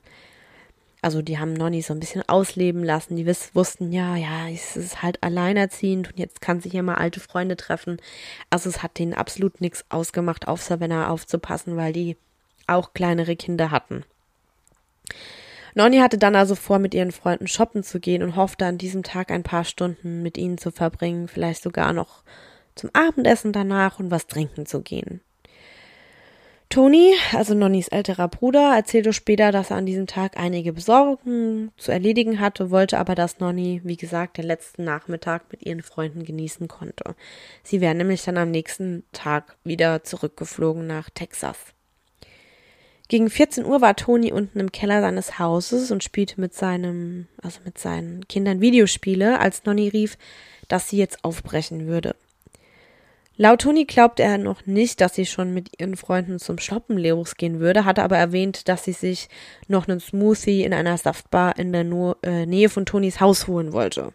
Also 1.02 1.24
die 1.24 1.40
haben 1.40 1.54
Nonny 1.54 1.82
so 1.82 1.94
ein 1.94 2.00
bisschen 2.00 2.28
ausleben 2.30 2.84
lassen. 2.84 3.16
Die 3.16 3.26
wiss, 3.26 3.56
wussten, 3.56 3.92
ja, 3.92 4.16
ja, 4.16 4.48
es 4.50 4.78
ist 4.78 5.02
halt 5.02 5.24
alleinerziehend 5.24 6.12
und 6.12 6.20
jetzt 6.20 6.42
kann 6.42 6.62
sich 6.62 6.74
ja 6.74 6.84
mal 6.84 6.96
alte 6.96 7.20
Freunde 7.20 7.58
treffen. 7.58 7.98
Also 8.52 8.70
es 8.70 8.84
hat 8.84 9.00
denen 9.00 9.16
absolut 9.16 9.62
nichts 9.62 9.84
ausgemacht, 9.90 10.48
auf 10.48 10.62
Savannah 10.62 11.10
aufzupassen, 11.10 11.76
weil 11.76 11.92
die 11.92 12.18
auch 12.68 12.94
kleinere 12.94 13.36
Kinder 13.36 13.72
hatten. 13.72 14.04
Nonny 15.76 16.00
hatte 16.00 16.18
dann 16.18 16.36
also 16.36 16.56
vor, 16.56 16.80
mit 16.80 16.94
ihren 16.94 17.12
Freunden 17.12 17.48
shoppen 17.48 17.84
zu 17.84 18.00
gehen 18.00 18.24
und 18.24 18.36
hoffte 18.36 18.66
an 18.66 18.78
diesem 18.78 19.04
Tag 19.04 19.32
ein 19.32 19.44
paar 19.44 19.64
Stunden 19.64 20.22
mit 20.22 20.38
ihnen 20.38 20.58
zu 20.58 20.72
verbringen, 20.72 21.28
vielleicht 21.28 21.64
sogar 21.64 21.94
noch 21.94 22.24
zum 22.76 22.90
Abendessen 22.94 23.54
danach 23.54 24.00
und 24.00 24.12
was 24.12 24.28
trinken 24.28 24.66
zu 24.66 24.82
gehen. 24.82 25.22
Tony, 26.72 27.14
also 27.34 27.54
Nonnys 27.54 27.90
älterer 27.90 28.30
Bruder, 28.30 28.74
erzählte 28.74 29.12
später, 29.12 29.52
dass 29.52 29.72
er 29.72 29.76
an 29.76 29.86
diesem 29.86 30.08
Tag 30.08 30.38
einige 30.38 30.72
Besorgungen 30.72 31.72
zu 31.76 31.92
erledigen 31.92 32.40
hatte, 32.40 32.72
wollte 32.72 32.98
aber, 32.98 33.14
dass 33.14 33.40
Nonny, 33.40 33.82
wie 33.84 33.98
gesagt, 33.98 34.38
den 34.38 34.46
letzten 34.46 34.86
Nachmittag 34.86 35.52
mit 35.52 35.64
ihren 35.64 35.82
Freunden 35.82 36.24
genießen 36.24 36.70
konnte. 36.70 37.16
Sie 37.62 37.82
wären 37.82 37.98
nämlich 37.98 38.24
dann 38.24 38.38
am 38.38 38.52
nächsten 38.52 39.04
Tag 39.12 39.58
wieder 39.66 40.06
zurückgeflogen 40.06 40.88
nach 40.88 41.10
Texas. 41.10 41.58
Gegen 43.12 43.30
14 43.30 43.66
Uhr 43.66 43.82
war 43.82 43.98
Toni 43.98 44.32
unten 44.32 44.58
im 44.62 44.72
Keller 44.72 45.02
seines 45.02 45.38
Hauses 45.38 45.92
und 45.92 46.02
spielte 46.02 46.40
mit 46.40 46.54
seinem, 46.54 47.28
also 47.44 47.60
mit 47.66 47.78
seinen 47.78 48.26
Kindern 48.30 48.62
Videospiele, 48.62 49.38
als 49.38 49.66
Nonny 49.66 49.90
rief, 49.90 50.18
dass 50.70 50.88
sie 50.88 50.96
jetzt 50.96 51.26
aufbrechen 51.26 51.88
würde. 51.88 52.16
Laut 53.36 53.64
Toni 53.64 53.84
glaubte 53.84 54.24
er 54.24 54.38
noch 54.38 54.66
nicht, 54.66 55.02
dass 55.02 55.14
sie 55.14 55.26
schon 55.26 55.54
mit 55.54 55.78
ihren 55.78 55.98
Freunden 55.98 56.40
zum 56.40 56.58
Shoppen 56.58 56.98
losgehen 56.98 57.60
würde, 57.60 57.84
hatte 57.84 58.02
aber 58.02 58.18
erwähnt, 58.18 58.70
dass 58.70 58.86
sie 58.86 58.94
sich 58.94 59.28
noch 59.68 59.90
einen 59.90 60.00
Smoothie 60.00 60.64
in 60.64 60.74
einer 60.74 60.98
Saftbar 60.98 61.60
in 61.60 61.74
der 61.74 61.84
no 61.84 62.16
äh, 62.24 62.46
Nähe 62.46 62.70
von 62.70 62.86
Tonis 62.86 63.20
Haus 63.20 63.46
holen 63.46 63.74
wollte. 63.74 64.14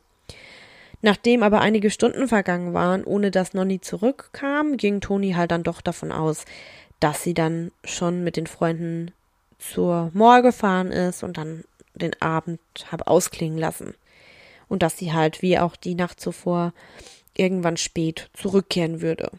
Nachdem 1.02 1.42
aber 1.42 1.60
einige 1.60 1.90
Stunden 1.90 2.28
vergangen 2.28 2.72
waren, 2.72 3.04
ohne 3.04 3.30
dass 3.30 3.52
Nonny 3.52 3.78
zurückkam, 3.82 4.78
ging 4.78 5.02
Toni 5.02 5.32
halt 5.32 5.50
dann 5.50 5.64
doch 5.64 5.82
davon 5.82 6.12
aus, 6.12 6.46
dass 7.00 7.22
sie 7.22 7.34
dann 7.34 7.72
schon 7.84 8.24
mit 8.24 8.36
den 8.36 8.46
Freunden 8.46 9.12
zur 9.58 10.10
Mall 10.14 10.42
gefahren 10.42 10.92
ist 10.92 11.22
und 11.22 11.38
dann 11.38 11.64
den 11.94 12.20
Abend 12.20 12.60
habe 12.90 13.06
ausklingen 13.06 13.58
lassen. 13.58 13.94
Und 14.68 14.82
dass 14.82 14.98
sie 14.98 15.12
halt 15.12 15.42
wie 15.42 15.58
auch 15.58 15.76
die 15.76 15.94
Nacht 15.94 16.20
zuvor 16.20 16.72
irgendwann 17.34 17.76
spät 17.76 18.30
zurückkehren 18.32 19.00
würde. 19.00 19.30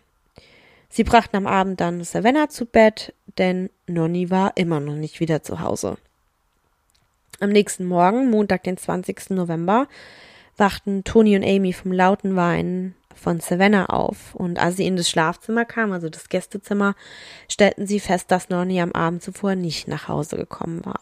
Sie 0.89 1.03
brachten 1.03 1.35
am 1.35 1.47
Abend 1.47 1.81
dann 1.81 2.03
Savannah 2.03 2.49
zu 2.49 2.65
Bett, 2.65 3.13
denn 3.37 3.69
Nonny 3.87 4.29
war 4.29 4.53
immer 4.55 4.79
noch 4.79 4.95
nicht 4.95 5.19
wieder 5.19 5.43
zu 5.43 5.59
Hause. 5.59 5.97
Am 7.39 7.49
nächsten 7.49 7.85
Morgen, 7.85 8.29
Montag, 8.31 8.63
den 8.63 8.77
20. 8.77 9.31
November, 9.31 9.87
wachten 10.55 11.03
Toni 11.03 11.35
und 11.35 11.43
Amy 11.43 11.73
vom 11.73 11.91
lauten 11.91 12.35
Weinen 12.35 12.95
von 13.17 13.39
Savannah 13.39 13.87
auf. 13.87 14.35
Und 14.35 14.59
als 14.59 14.77
sie 14.77 14.85
in 14.87 14.95
das 14.95 15.09
Schlafzimmer 15.09 15.65
kam, 15.65 15.91
also 15.91 16.09
das 16.09 16.29
Gästezimmer, 16.29 16.95
stellten 17.49 17.87
sie 17.87 17.99
fest, 17.99 18.31
dass 18.31 18.49
Nonny 18.49 18.79
am 18.81 18.91
Abend 18.91 19.23
zuvor 19.23 19.55
nicht 19.55 19.87
nach 19.87 20.07
Hause 20.07 20.37
gekommen 20.37 20.85
war. 20.85 21.01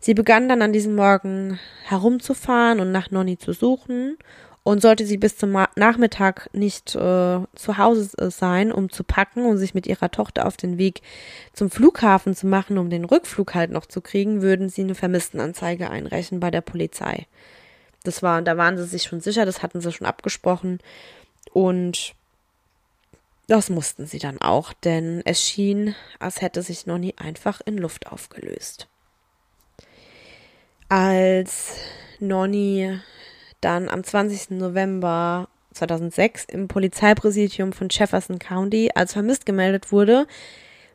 Sie 0.00 0.14
begann 0.14 0.48
dann 0.48 0.62
an 0.62 0.72
diesem 0.72 0.94
Morgen 0.94 1.58
herumzufahren 1.84 2.80
und 2.80 2.92
nach 2.92 3.10
Nonny 3.10 3.38
zu 3.38 3.52
suchen. 3.52 4.16
Und 4.64 4.82
sollte 4.82 5.06
sie 5.06 5.16
bis 5.16 5.38
zum 5.38 5.56
Nachmittag 5.76 6.50
nicht 6.52 6.94
äh, 6.94 6.98
zu 7.54 7.78
Hause 7.78 8.10
äh, 8.18 8.30
sein, 8.30 8.70
um 8.70 8.90
zu 8.90 9.02
packen 9.02 9.46
und 9.46 9.56
sich 9.56 9.72
mit 9.72 9.86
ihrer 9.86 10.10
Tochter 10.10 10.46
auf 10.46 10.58
den 10.58 10.76
Weg 10.76 11.00
zum 11.54 11.70
Flughafen 11.70 12.34
zu 12.34 12.46
machen, 12.46 12.76
um 12.76 12.90
den 12.90 13.06
Rückflug 13.06 13.54
halt 13.54 13.70
noch 13.70 13.86
zu 13.86 14.02
kriegen, 14.02 14.42
würden 14.42 14.68
sie 14.68 14.82
eine 14.82 14.94
Vermisstenanzeige 14.94 15.88
einreichen 15.88 16.38
bei 16.38 16.50
der 16.50 16.60
Polizei. 16.60 17.26
Das 18.04 18.22
war, 18.22 18.42
da 18.42 18.56
waren 18.56 18.76
sie 18.76 18.84
sich 18.84 19.04
schon 19.04 19.20
sicher, 19.20 19.44
das 19.44 19.62
hatten 19.62 19.80
sie 19.80 19.92
schon 19.92 20.06
abgesprochen. 20.06 20.78
Und 21.52 22.14
das 23.48 23.70
mussten 23.70 24.06
sie 24.06 24.18
dann 24.18 24.40
auch, 24.40 24.72
denn 24.72 25.22
es 25.24 25.42
schien, 25.42 25.94
als 26.18 26.42
hätte 26.42 26.62
sich 26.62 26.86
Nonny 26.86 27.14
einfach 27.16 27.60
in 27.64 27.78
Luft 27.78 28.06
aufgelöst. 28.06 28.88
Als 30.88 31.76
Nonny 32.20 33.00
dann 33.60 33.88
am 33.88 34.04
20. 34.04 34.50
November 34.50 35.48
2006 35.72 36.44
im 36.44 36.68
Polizeipräsidium 36.68 37.72
von 37.72 37.88
Jefferson 37.90 38.38
County 38.38 38.90
als 38.94 39.12
vermisst 39.14 39.46
gemeldet 39.46 39.92
wurde, 39.92 40.26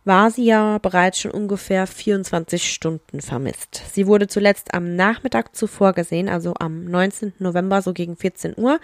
war 0.05 0.31
sie 0.31 0.45
ja 0.45 0.77
bereits 0.79 1.19
schon 1.19 1.31
ungefähr 1.31 1.87
24 1.87 2.71
Stunden 2.71 3.21
vermisst. 3.21 3.81
Sie 3.93 4.07
wurde 4.07 4.27
zuletzt 4.27 4.73
am 4.73 4.95
Nachmittag 4.95 5.55
zuvor 5.55 5.93
gesehen, 5.93 6.27
also 6.27 6.53
am 6.59 6.85
19. 6.85 7.33
November 7.39 7.81
so 7.81 7.93
gegen 7.93 8.17
14 8.17 8.53
Uhr, 8.57 8.79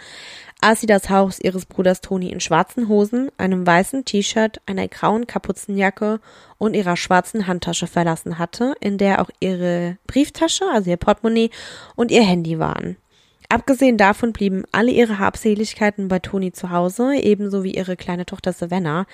als 0.61 0.81
sie 0.81 0.87
das 0.87 1.09
Haus 1.09 1.39
ihres 1.39 1.65
Bruders 1.65 2.01
Toni 2.01 2.29
in 2.29 2.39
schwarzen 2.39 2.87
Hosen, 2.87 3.29
einem 3.37 3.67
weißen 3.67 4.05
T-Shirt, 4.05 4.61
einer 4.65 4.87
grauen 4.87 5.27
Kapuzenjacke 5.27 6.19
und 6.57 6.75
ihrer 6.75 6.95
schwarzen 6.95 7.47
Handtasche 7.47 7.87
verlassen 7.87 8.39
hatte, 8.39 8.75
in 8.79 8.97
der 8.97 9.21
auch 9.21 9.29
ihre 9.39 9.97
Brieftasche, 10.07 10.65
also 10.73 10.89
ihr 10.89 10.97
Portemonnaie 10.97 11.49
und 11.95 12.11
ihr 12.11 12.23
Handy 12.23 12.59
waren. 12.59 12.97
Abgesehen 13.51 13.97
davon 13.97 14.31
blieben 14.31 14.63
alle 14.71 14.91
ihre 14.91 15.17
Habseligkeiten 15.17 16.07
bei 16.07 16.19
Toni 16.19 16.51
zu 16.51 16.69
Hause, 16.69 17.15
ebenso 17.15 17.63
wie 17.63 17.73
ihre 17.73 17.97
kleine 17.97 18.27
Tochter 18.27 18.53
Savannah, 18.53 19.07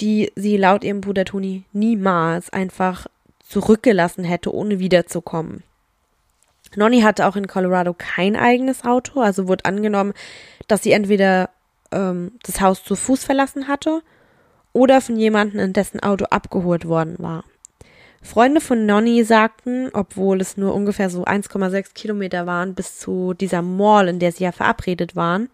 die 0.00 0.32
sie 0.36 0.56
laut 0.56 0.84
ihrem 0.84 1.00
Bruder 1.00 1.24
Toni 1.24 1.64
niemals 1.72 2.50
einfach 2.50 3.06
zurückgelassen 3.40 4.24
hätte, 4.24 4.54
ohne 4.54 4.78
wiederzukommen. 4.78 5.62
Nonny 6.76 7.00
hatte 7.00 7.26
auch 7.26 7.36
in 7.36 7.46
Colorado 7.46 7.94
kein 7.96 8.36
eigenes 8.36 8.84
Auto, 8.84 9.20
also 9.20 9.48
wurde 9.48 9.64
angenommen, 9.64 10.12
dass 10.66 10.82
sie 10.82 10.92
entweder 10.92 11.50
ähm, 11.92 12.32
das 12.42 12.60
Haus 12.60 12.84
zu 12.84 12.94
Fuß 12.94 13.24
verlassen 13.24 13.68
hatte 13.68 14.02
oder 14.72 15.00
von 15.00 15.16
jemandem 15.16 15.60
in 15.60 15.72
dessen 15.72 16.00
Auto 16.00 16.26
abgeholt 16.26 16.86
worden 16.86 17.16
war. 17.18 17.44
Freunde 18.22 18.60
von 18.60 18.84
Nonny 18.84 19.24
sagten, 19.24 19.90
obwohl 19.92 20.40
es 20.40 20.56
nur 20.56 20.74
ungefähr 20.74 21.08
so 21.08 21.24
1,6 21.24 21.94
Kilometer 21.94 22.46
waren 22.46 22.74
bis 22.74 22.98
zu 22.98 23.32
dieser 23.32 23.62
Mall, 23.62 24.08
in 24.08 24.18
der 24.18 24.32
sie 24.32 24.44
ja 24.44 24.52
verabredet 24.52 25.16
waren, 25.16 25.48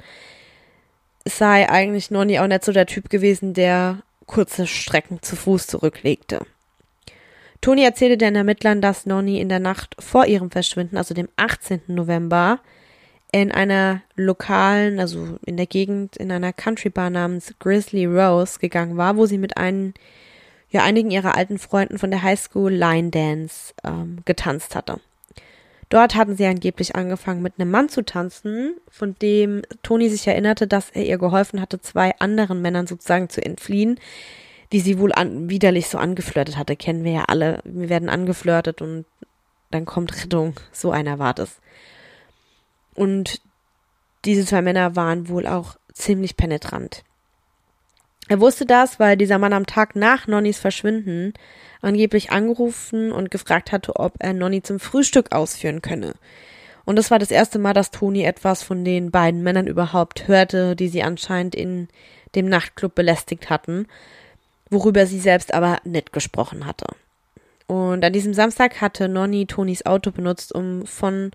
sei 1.27 1.69
eigentlich 1.69 2.11
Nonny 2.11 2.39
auch 2.39 2.47
nicht 2.47 2.65
so 2.65 2.73
der 2.73 2.87
Typ 2.87 3.11
gewesen, 3.11 3.55
der 3.55 4.03
kurze 4.27 4.67
Strecken 4.67 5.23
zu 5.23 5.37
Fuß 5.37 5.67
zurücklegte. 5.67 6.47
Toni 7.61 7.83
erzählte 7.83 8.19
den 8.19 8.37
Ermittlern, 8.37 8.83
dass 8.83 9.07
Nonny 9.07 9.41
in 9.41 9.49
der 9.49 9.59
Nacht 9.59 9.97
vor 9.99 10.27
ihrem 10.27 10.51
Verschwinden, 10.51 10.99
also 10.99 11.15
dem 11.15 11.29
18. 11.37 11.83
November, 11.87 12.61
in 13.33 13.51
einer 13.51 14.03
lokalen, 14.17 15.01
also 15.01 15.39
in 15.45 15.57
der 15.57 15.67
Gegend, 15.67 16.17
in 16.17 16.31
einer 16.31 16.53
Country 16.53 16.91
Bar 16.91 17.11
namens 17.11 17.55
Grizzly 17.59 18.05
Rose 18.07 18.61
gegangen 18.61 18.97
war, 18.97 19.17
wo 19.17 19.27
sie 19.27 19.39
mit 19.39 19.57
einem, 19.57 19.95
ja, 20.71 20.85
einigen 20.85 21.11
ihrer 21.11 21.37
alten 21.37 21.59
Freunden 21.59 21.99
von 21.99 22.11
der 22.11 22.23
Highschool 22.23 22.73
Line 22.73 23.11
Dance 23.11 23.75
ähm, 23.83 24.19
getanzt 24.25 24.77
hatte. 24.77 25.01
Dort 25.89 26.15
hatten 26.15 26.37
sie 26.37 26.47
angeblich 26.47 26.97
angefangen, 26.97 27.43
mit 27.43 27.55
einem 27.59 27.71
Mann 27.71 27.89
zu 27.89 28.05
tanzen, 28.05 28.75
von 28.89 29.17
dem 29.21 29.63
Toni 29.83 30.09
sich 30.09 30.27
erinnerte, 30.27 30.67
dass 30.67 30.91
er 30.91 31.05
ihr 31.05 31.19
geholfen 31.19 31.61
hatte, 31.61 31.81
zwei 31.81 32.19
anderen 32.19 32.63
Männern 32.63 32.87
sozusagen 32.87 33.29
zu 33.29 33.45
entfliehen, 33.45 34.01
die 34.73 34.81
sie 34.81 34.99
wohl 34.99 35.13
an, 35.13 35.51
widerlich 35.51 35.89
so 35.89 35.99
angeflirtet 35.99 36.57
hatte. 36.57 36.77
Kennen 36.77 37.05
wir 37.05 37.13
ja 37.13 37.25
alle. 37.29 37.61
Wir 37.65 37.89
werden 37.89 38.09
angeflirtet 38.09 38.83
und 38.83 39.05
dann 39.71 39.85
kommt 39.85 40.17
Rettung. 40.23 40.55
So 40.73 40.91
einer 40.91 41.19
war 41.19 41.35
das. 41.35 41.61
Und 42.95 43.41
diese 44.25 44.47
zwei 44.47 44.63
Männer 44.63 44.97
waren 44.97 45.29
wohl 45.29 45.47
auch 45.47 45.77
ziemlich 45.93 46.37
penetrant. 46.37 47.05
Er 48.29 48.41
wusste 48.41 48.65
das, 48.65 48.99
weil 48.99 49.17
dieser 49.17 49.39
Mann 49.39 49.53
am 49.53 49.67
Tag 49.67 49.97
nach 49.97 50.27
Nonnys 50.27 50.59
Verschwinden 50.59 51.35
angeblich 51.85 52.31
angerufen 52.31 53.13
und 53.13 53.31
gefragt 53.31 53.73
hatte, 53.73 53.97
ob 53.97 54.15
er 54.19 54.33
Nonny 54.33 54.63
zum 54.63 54.81
Frühstück 54.81 55.33
ausführen 55.33 55.83
könne. 55.83 56.15
Und 56.85 56.97
das 56.97 57.11
war 57.11 57.19
das 57.19 57.31
erste 57.31 57.59
Mal, 57.59 57.73
dass 57.73 57.91
Toni 57.91 58.25
etwas 58.25 58.63
von 58.63 58.85
den 58.85 59.11
beiden 59.11 59.43
Männern 59.43 59.67
überhaupt 59.67 60.29
hörte, 60.29 60.77
die 60.77 60.89
sie 60.89 61.03
anscheinend 61.03 61.55
in 61.55 61.89
dem 62.35 62.49
Nachtclub 62.49 62.95
belästigt 62.95 63.49
hatten, 63.49 63.87
worüber 64.71 65.07
sie 65.07 65.21
selbst 65.21 65.55
aber 65.55 65.79
nicht 65.85 66.13
gesprochen 66.13 66.67
hatte. 66.67 66.87
Und 67.67 68.05
an 68.05 68.13
diesem 68.13 68.35
Samstag 68.35 68.81
hatte 68.81 69.09
Nonny 69.09 69.47
Tonis 69.47 69.87
Auto 69.87 70.11
benutzt, 70.11 70.55
um 70.55 70.85
von 70.87 71.31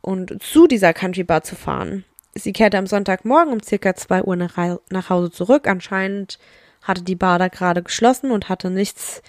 und 0.00 0.42
zu 0.42 0.66
dieser 0.66 0.92
Country 0.92 1.24
Bar 1.24 1.42
zu 1.42 1.56
fahren. 1.56 2.04
Sie 2.34 2.52
kehrte 2.52 2.78
am 2.78 2.86
Sonntagmorgen 2.86 3.52
um 3.52 3.62
circa 3.62 3.94
zwei 3.94 4.22
Uhr 4.22 4.36
nach, 4.36 4.56
nach 4.90 5.10
Hause 5.10 5.30
zurück. 5.30 5.68
Anscheinend 5.68 6.38
hatte 6.82 7.02
die 7.02 7.14
Bar 7.14 7.38
da 7.38 7.48
gerade 7.48 7.82
geschlossen 7.82 8.30
und 8.30 8.48
hatte 8.48 8.70
nichts 8.70 9.22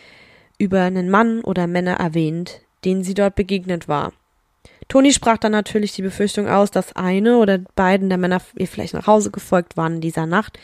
über 0.64 0.82
einen 0.82 1.10
Mann 1.10 1.42
oder 1.42 1.68
Männer 1.68 1.96
erwähnt, 1.96 2.62
denen 2.86 3.04
sie 3.04 3.14
dort 3.14 3.36
begegnet 3.36 3.88
war. 3.88 4.14
Toni 4.88 5.14
sprach 5.14 5.38
dann 5.38 5.52
natürlich 5.52 5.94
die 5.94 6.02
Befürchtung 6.02 6.48
aus, 6.48 6.72
dass 6.72 6.96
eine 6.96 7.38
oder 7.38 7.60
beiden 7.76 8.10
der 8.10 8.18
Männer 8.18 8.42
ihr 8.56 8.68
vielleicht 8.68 8.94
nach 8.94 9.08
Hause 9.08 9.32
gefolgt 9.32 9.78
waren 9.78 9.96
in 9.96 10.02
dieser 10.02 10.26
Nacht. 10.26 10.60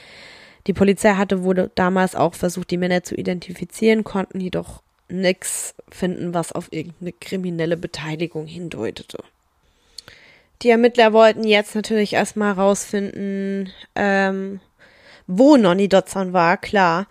Die 0.68 0.74
Polizei 0.74 1.14
hatte 1.14 1.44
wohl 1.44 1.72
damals 1.76 2.16
auch 2.16 2.34
versucht, 2.34 2.72
die 2.72 2.78
Männer 2.78 3.04
zu 3.04 3.16
identifizieren, 3.16 4.04
konnten 4.04 4.40
jedoch 4.40 4.82
nichts 5.08 5.74
finden, 5.90 6.34
was 6.34 6.52
auf 6.52 6.72
irgendeine 6.72 7.14
kriminelle 7.14 7.78
Beteiligung 7.78 8.46
hindeutete. 8.46 9.24
Die 10.62 10.70
Ermittler 10.70 11.14
wollten 11.14 11.46
jetzt 11.46 11.74
natürlich 11.74 12.14
erstmal 12.14 12.52
rausfinden, 12.52 13.72
ähm, 13.96 14.60
wo 15.26 15.56
Nonny 15.56 15.88
Dodson 15.88 16.34
war, 16.34 16.58
klar. 16.58 17.08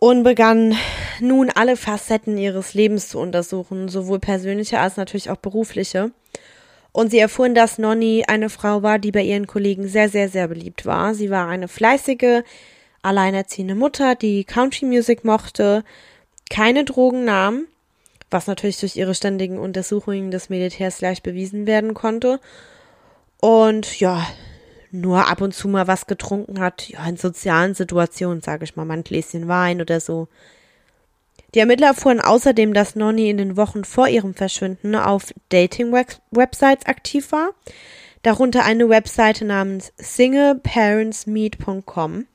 Und 0.00 0.22
begann 0.22 0.74
nun 1.20 1.50
alle 1.50 1.76
Facetten 1.76 2.38
ihres 2.38 2.72
Lebens 2.72 3.10
zu 3.10 3.18
untersuchen, 3.18 3.90
sowohl 3.90 4.18
persönliche 4.18 4.80
als 4.80 4.96
natürlich 4.96 5.28
auch 5.28 5.36
berufliche. 5.36 6.10
Und 6.90 7.10
sie 7.10 7.18
erfuhren, 7.18 7.54
dass 7.54 7.76
Nonny 7.76 8.24
eine 8.26 8.48
Frau 8.48 8.82
war, 8.82 8.98
die 8.98 9.12
bei 9.12 9.22
ihren 9.22 9.46
Kollegen 9.46 9.86
sehr, 9.88 10.08
sehr, 10.08 10.30
sehr 10.30 10.48
beliebt 10.48 10.86
war. 10.86 11.14
Sie 11.14 11.28
war 11.28 11.48
eine 11.48 11.68
fleißige, 11.68 12.42
alleinerziehende 13.02 13.74
Mutter, 13.74 14.14
die 14.14 14.44
Country 14.44 14.86
Music 14.86 15.22
mochte, 15.22 15.84
keine 16.48 16.84
Drogen 16.84 17.26
nahm, 17.26 17.66
was 18.30 18.46
natürlich 18.46 18.80
durch 18.80 18.96
ihre 18.96 19.14
ständigen 19.14 19.58
Untersuchungen 19.58 20.30
des 20.30 20.48
Militärs 20.48 21.02
leicht 21.02 21.22
bewiesen 21.22 21.66
werden 21.66 21.92
konnte. 21.92 22.40
Und 23.38 24.00
ja, 24.00 24.26
nur 24.90 25.28
ab 25.28 25.40
und 25.40 25.54
zu 25.54 25.68
mal 25.68 25.86
was 25.86 26.06
getrunken 26.06 26.60
hat, 26.60 26.88
ja, 26.88 27.06
in 27.06 27.16
sozialen 27.16 27.74
Situationen, 27.74 28.42
sage 28.42 28.64
ich 28.64 28.76
mal, 28.76 28.84
mal 28.84 28.94
ein 28.94 29.04
Gläschen 29.04 29.46
Wein 29.48 29.80
oder 29.80 30.00
so. 30.00 30.28
Die 31.54 31.58
Ermittler 31.58 31.88
erfuhren 31.88 32.20
außerdem, 32.20 32.72
dass 32.74 32.94
Nonny 32.96 33.30
in 33.30 33.38
den 33.38 33.56
Wochen 33.56 33.84
vor 33.84 34.08
ihrem 34.08 34.34
Verschwinden 34.34 34.94
auf 34.94 35.32
Dating-Websites 35.48 36.86
aktiv 36.86 37.32
war, 37.32 37.50
darunter 38.22 38.64
eine 38.64 38.88
Webseite 38.88 39.44
namens 39.44 39.92
singleparentsmeet.com. 39.96 42.26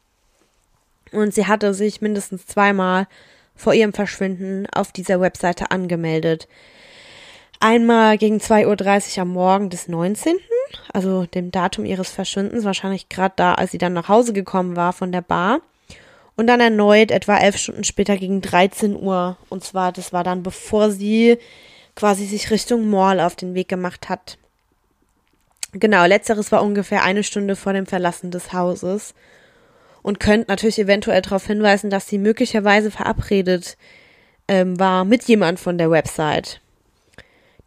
Und 1.12 1.34
sie 1.34 1.48
hatte 1.48 1.74
sich 1.74 2.02
mindestens 2.02 2.46
zweimal 2.46 3.08
vor 3.56 3.74
ihrem 3.74 3.94
Verschwinden 3.94 4.68
auf 4.74 4.92
dieser 4.92 5.22
Webseite 5.22 5.72
angemeldet. 5.72 6.50
Einmal 7.62 8.18
gegen 8.18 8.40
2.30 8.40 9.16
Uhr 9.16 9.22
am 9.22 9.30
Morgen 9.30 9.70
des 9.70 9.88
19., 9.88 10.36
also 10.94 11.26
dem 11.26 11.52
Datum 11.52 11.86
ihres 11.86 12.10
Verschwindens, 12.10 12.64
wahrscheinlich 12.64 13.10
gerade 13.10 13.34
da, 13.36 13.54
als 13.54 13.72
sie 13.72 13.78
dann 13.78 13.94
nach 13.94 14.10
Hause 14.10 14.34
gekommen 14.34 14.76
war 14.76 14.94
von 14.94 15.12
der 15.12 15.22
Bar 15.22 15.62
und 16.36 16.48
dann 16.48 16.60
erneut 16.60 17.12
etwa 17.12 17.38
elf 17.38 17.58
Stunden 17.58 17.84
später 17.84 18.18
gegen 18.18 18.42
13 18.42 18.96
Uhr. 18.96 19.38
Und 19.50 19.64
zwar, 19.64 19.92
das 19.92 20.14
war 20.14 20.24
dann 20.24 20.44
bevor 20.44 20.92
sie 20.92 21.38
quasi 21.96 22.26
sich 22.26 22.52
Richtung 22.52 22.90
Mall 22.90 23.20
auf 23.20 23.36
den 23.36 23.54
Weg 23.54 23.70
gemacht 23.70 24.10
hat. 24.10 24.38
Genau, 25.72 26.06
letzteres 26.06 26.52
war 26.52 26.64
ungefähr 26.64 27.04
eine 27.04 27.24
Stunde 27.24 27.56
vor 27.56 27.74
dem 27.74 27.86
Verlassen 27.86 28.32
des 28.32 28.54
Hauses 28.54 29.14
und 30.02 30.20
könnte 30.20 30.50
natürlich 30.50 30.80
eventuell 30.80 31.22
darauf 31.22 31.48
hinweisen, 31.48 31.90
dass 31.90 32.08
sie 32.08 32.18
möglicherweise 32.18 32.92
verabredet 32.92 33.78
ähm, 34.48 34.80
war 34.80 35.04
mit 35.04 35.24
jemand 35.24 35.60
von 35.60 35.78
der 35.78 35.90
Website. 35.90 36.62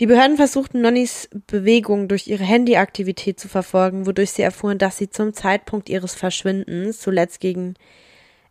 Die 0.01 0.07
Behörden 0.07 0.37
versuchten 0.37 0.81
Nonnys 0.81 1.29
Bewegung 1.49 2.07
durch 2.07 2.29
ihre 2.29 2.45
Handyaktivität 2.45 3.41
zu 3.41 3.49
verfolgen, 3.49 4.07
wodurch 4.07 4.31
sie 4.31 4.43
erfuhren, 4.43 4.79
dass 4.79 4.97
sie 4.97 5.11
zum 5.11 5.35
Zeitpunkt 5.35 5.89
ihres 5.89 6.15
Verschwindens 6.15 7.01
zuletzt 7.01 7.41
gegen 7.41 7.75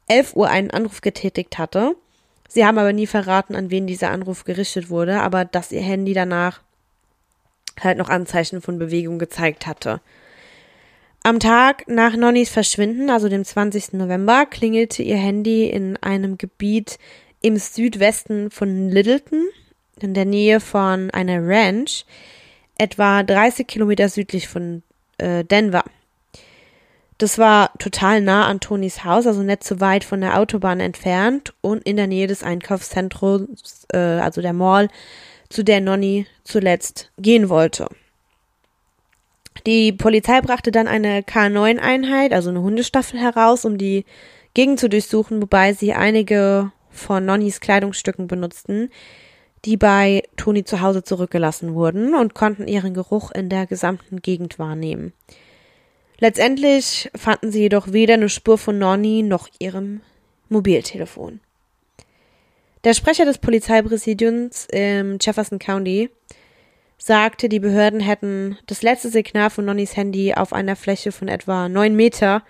11 0.07 0.35
Uhr 0.35 0.49
einen 0.49 0.71
Anruf 0.71 0.99
getätigt 0.99 1.57
hatte. 1.57 1.95
Sie 2.49 2.65
haben 2.65 2.77
aber 2.77 2.91
nie 2.91 3.07
verraten, 3.07 3.55
an 3.55 3.71
wen 3.71 3.87
dieser 3.87 4.11
Anruf 4.11 4.43
gerichtet 4.43 4.89
wurde, 4.89 5.21
aber 5.21 5.45
dass 5.45 5.71
ihr 5.71 5.81
Handy 5.81 6.13
danach 6.13 6.61
halt 7.79 7.97
noch 7.97 8.09
Anzeichen 8.09 8.61
von 8.61 8.77
Bewegung 8.77 9.17
gezeigt 9.17 9.67
hatte. 9.67 10.01
Am 11.23 11.39
Tag 11.39 11.87
nach 11.87 12.15
Nonnys 12.15 12.49
Verschwinden, 12.49 13.09
also 13.09 13.29
dem 13.29 13.45
20. 13.45 13.93
November, 13.93 14.45
klingelte 14.45 15.01
ihr 15.01 15.17
Handy 15.17 15.69
in 15.69 15.95
einem 15.97 16.37
Gebiet 16.37 16.99
im 17.41 17.57
Südwesten 17.57 18.49
von 18.49 18.89
Littleton, 18.89 19.45
in 20.01 20.13
der 20.13 20.25
Nähe 20.25 20.59
von 20.59 21.11
einer 21.11 21.39
Ranch, 21.41 22.05
etwa 22.77 23.23
30 23.23 23.67
Kilometer 23.67 24.09
südlich 24.09 24.47
von 24.47 24.83
äh, 25.17 25.43
Denver. 25.43 25.83
Das 27.17 27.39
war 27.39 27.71
total 27.79 28.21
nah 28.21 28.45
an 28.45 28.59
Tonis 28.59 29.03
Haus, 29.03 29.25
also 29.25 29.41
nicht 29.41 29.63
so 29.63 29.79
weit 29.79 30.03
von 30.03 30.21
der 30.21 30.37
Autobahn 30.37 30.79
entfernt 30.79 31.53
und 31.61 31.81
in 31.83 31.95
der 31.95 32.05
Nähe 32.05 32.27
des 32.27 32.43
Einkaufszentrums, 32.43 33.87
äh, 33.91 33.97
also 33.97 34.41
der 34.41 34.53
Mall, 34.53 34.89
zu 35.49 35.63
der 35.63 35.81
Nonny 35.81 36.27
zuletzt 36.43 37.11
gehen 37.17 37.49
wollte. 37.49 37.87
Die 39.65 39.91
Polizei 39.91 40.41
brachte 40.41 40.71
dann 40.71 40.87
eine 40.87 41.21
K9-Einheit, 41.21 42.33
also 42.33 42.49
eine 42.49 42.61
Hundestaffel 42.61 43.19
heraus, 43.19 43.65
um 43.65 43.77
die 43.77 44.05
Gegend 44.53 44.79
zu 44.79 44.87
durchsuchen, 44.87 45.41
wobei 45.41 45.73
sie 45.73 45.93
einige 45.93 46.71
von 46.91 47.25
Nonnys 47.25 47.59
Kleidungsstücken 47.59 48.27
benutzten, 48.27 48.89
die 49.67 49.75
bei 49.75 50.23
Toni 50.37 50.63
zu 50.63 50.79
Hause 50.79 51.03
zurückgelassen 51.03 51.75
wurden 51.75 52.15
und 52.15 52.33
konnten 52.33 52.69
ihren 52.69 52.93
Geruch 52.93 53.31
in 53.31 53.49
der 53.49 53.67
gesamten 53.67 54.21
Gegend 54.21 54.59
wahrnehmen. 54.59 55.11
Letztendlich 56.19 57.11
fanden 57.13 57.51
sie 57.51 57.63
jedoch 57.63 57.91
weder 57.91 58.13
eine 58.13 58.29
Spur 58.29 58.57
von 58.57 58.79
Nonny 58.79 59.23
noch 59.23 59.49
ihrem 59.59 59.99
Mobiltelefon. 60.47 61.41
Der 62.85 62.93
Sprecher 62.93 63.25
des 63.25 63.39
Polizeipräsidiums 63.39 64.67
im 64.71 65.17
Jefferson 65.19 65.59
County 65.59 66.09
sagte, 66.97 67.49
die 67.49 67.59
Behörden 67.59 67.99
hätten 67.99 68.57
das 68.67 68.83
letzte 68.83 69.09
Signal 69.09 69.49
von 69.49 69.65
Nonnys 69.65 69.97
Handy 69.97 70.33
auf 70.33 70.53
einer 70.53 70.77
Fläche 70.77 71.11
von 71.11 71.27
etwa 71.27 71.67
neun 71.67 71.93
Meter 71.93 72.41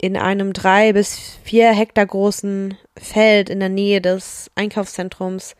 in 0.00 0.16
einem 0.16 0.54
drei 0.54 0.94
bis 0.94 1.38
vier 1.44 1.72
Hektar 1.72 2.06
großen 2.06 2.78
Feld 2.96 3.50
in 3.50 3.60
der 3.60 3.68
Nähe 3.68 4.00
des 4.00 4.50
Einkaufszentrums 4.54 5.54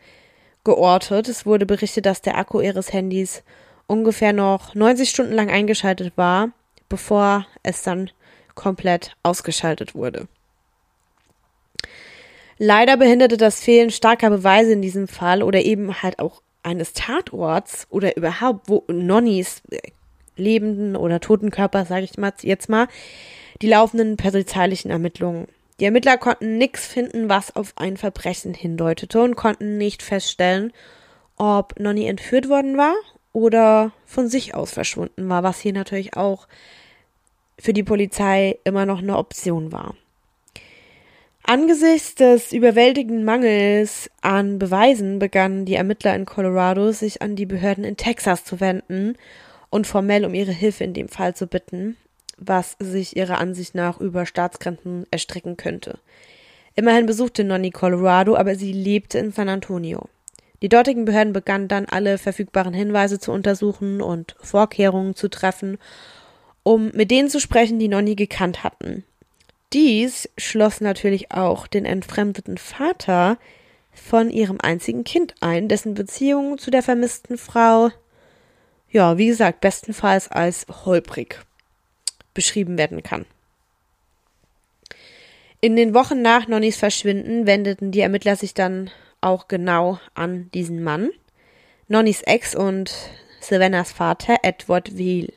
geortet. 0.65 1.29
Es 1.29 1.45
wurde 1.45 1.65
berichtet, 1.65 2.05
dass 2.05 2.21
der 2.21 2.37
Akku 2.37 2.59
ihres 2.59 2.91
Handys 2.91 3.43
ungefähr 3.87 4.33
noch 4.33 4.75
90 4.75 5.09
Stunden 5.09 5.33
lang 5.33 5.49
eingeschaltet 5.49 6.17
war 6.17 6.49
bevor 6.89 7.45
es 7.63 7.83
dann 7.83 8.09
komplett 8.53 9.15
ausgeschaltet 9.23 9.95
wurde. 9.95 10.27
Leider 12.57 12.95
behinderte 12.95 13.37
das 13.37 13.61
Fehlen 13.61 13.91
starker 13.91 14.29
Beweise 14.29 14.71
in 14.71 14.81
diesem 14.81 15.07
Fall 15.07 15.43
oder 15.43 15.61
eben 15.63 16.01
halt 16.01 16.19
auch 16.19 16.41
eines 16.63 16.93
Tatorts 16.93 17.85
oder 17.89 18.15
überhaupt 18.15 18.69
wo 18.69 18.83
Nonnys 18.87 19.61
äh, 19.71 19.79
lebenden 20.37 20.95
oder 20.95 21.19
toten 21.19 21.51
Körper, 21.51 21.85
sage 21.85 22.05
ich 22.05 22.17
mal 22.17 22.33
jetzt 22.41 22.69
mal, 22.69 22.87
die 23.61 23.67
laufenden 23.67 24.17
polizeilichen 24.17 24.89
Ermittlungen. 24.89 25.47
Die 25.79 25.85
Ermittler 25.85 26.17
konnten 26.17 26.57
nichts 26.57 26.87
finden, 26.87 27.27
was 27.27 27.55
auf 27.55 27.73
ein 27.75 27.97
Verbrechen 27.97 28.53
hindeutete 28.53 29.21
und 29.21 29.35
konnten 29.35 29.77
nicht 29.77 30.03
feststellen, 30.03 30.71
ob 31.35 31.77
Nonny 31.79 32.07
entführt 32.07 32.47
worden 32.47 32.77
war 32.77 32.95
oder 33.33 33.91
von 34.05 34.29
sich 34.29 34.55
aus 34.55 34.71
verschwunden 34.71 35.27
war, 35.27 35.43
was 35.43 35.59
hier 35.59 35.73
natürlich 35.73 36.15
auch 36.15 36.47
für 37.59 37.73
die 37.73 37.83
Polizei 37.83 38.57
immer 38.63 38.85
noch 38.85 38.99
eine 38.99 39.17
Option 39.17 39.73
war. 39.73 39.95
Angesichts 41.43 42.15
des 42.15 42.53
überwältigenden 42.53 43.23
Mangels 43.23 44.09
an 44.21 44.57
Beweisen 44.57 45.19
begannen 45.19 45.65
die 45.65 45.75
Ermittler 45.75 46.15
in 46.15 46.25
Colorado 46.25 46.91
sich 46.91 47.21
an 47.21 47.35
die 47.35 47.45
Behörden 47.45 47.83
in 47.83 47.97
Texas 47.97 48.45
zu 48.45 48.59
wenden 48.59 49.15
und 49.69 49.85
formell 49.85 50.25
um 50.25 50.33
ihre 50.33 50.53
Hilfe 50.53 50.85
in 50.85 50.93
dem 50.93 51.07
Fall 51.07 51.35
zu 51.35 51.45
bitten, 51.45 51.97
was 52.37 52.75
sich 52.79 53.15
ihrer 53.15 53.39
Ansicht 53.39 53.75
nach 53.75 53.99
über 53.99 54.25
Staatsgrenzen 54.25 55.05
erstrecken 55.11 55.57
könnte. 55.57 55.99
Immerhin 56.75 57.05
besuchte 57.05 57.43
Nonny 57.43 57.71
Colorado, 57.71 58.35
aber 58.35 58.55
sie 58.55 58.73
lebte 58.73 59.17
in 59.17 59.31
San 59.31 59.49
Antonio. 59.49 60.09
Die 60.61 60.69
dortigen 60.69 61.05
Behörden 61.05 61.33
begannen 61.33 61.67
dann 61.67 61.85
alle 61.85 62.17
verfügbaren 62.17 62.73
Hinweise 62.73 63.19
zu 63.19 63.31
untersuchen 63.31 64.01
und 64.01 64.35
Vorkehrungen 64.41 65.15
zu 65.15 65.29
treffen, 65.29 65.77
um 66.63 66.91
mit 66.93 67.11
denen 67.11 67.29
zu 67.29 67.39
sprechen, 67.39 67.79
die 67.79 67.87
Nonny 67.87 68.15
gekannt 68.15 68.63
hatten. 68.63 69.03
Dies 69.73 70.29
schloss 70.37 70.81
natürlich 70.81 71.31
auch 71.31 71.67
den 71.67 71.85
entfremdeten 71.85 72.57
Vater 72.57 73.37
von 73.93 74.29
ihrem 74.29 74.59
einzigen 74.61 75.03
Kind 75.03 75.35
ein, 75.41 75.67
dessen 75.67 75.93
Beziehung 75.93 76.57
zu 76.57 76.71
der 76.71 76.83
vermissten 76.83 77.37
Frau, 77.37 77.91
ja, 78.89 79.17
wie 79.17 79.27
gesagt, 79.27 79.61
bestenfalls 79.61 80.29
als 80.29 80.65
holprig 80.85 81.39
beschrieben 82.35 82.77
werden 82.77 83.01
kann. 83.01 83.25
In 85.61 85.75
den 85.75 85.95
Wochen 85.95 86.21
nach 86.21 86.47
Nonnys 86.47 86.77
Verschwinden 86.77 87.47
wendeten 87.47 87.91
die 87.91 88.01
Ermittler 88.01 88.35
sich 88.35 88.53
dann 88.53 88.91
auch 89.21 89.47
genau 89.47 89.99
an 90.13 90.51
diesen 90.53 90.83
Mann, 90.83 91.09
Nonnys 91.87 92.21
Ex 92.21 92.53
und 92.53 92.93
Savannahs 93.41 93.91
Vater 93.91 94.35
Edward 94.43 94.99
Weil. 94.99 95.33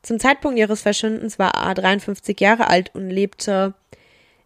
Zum 0.00 0.18
Zeitpunkt 0.18 0.58
ihres 0.58 0.80
Verschwindens 0.80 1.38
war 1.38 1.54
A 1.54 1.74
53 1.74 2.40
Jahre 2.40 2.68
alt 2.68 2.94
und 2.94 3.10
lebte 3.10 3.74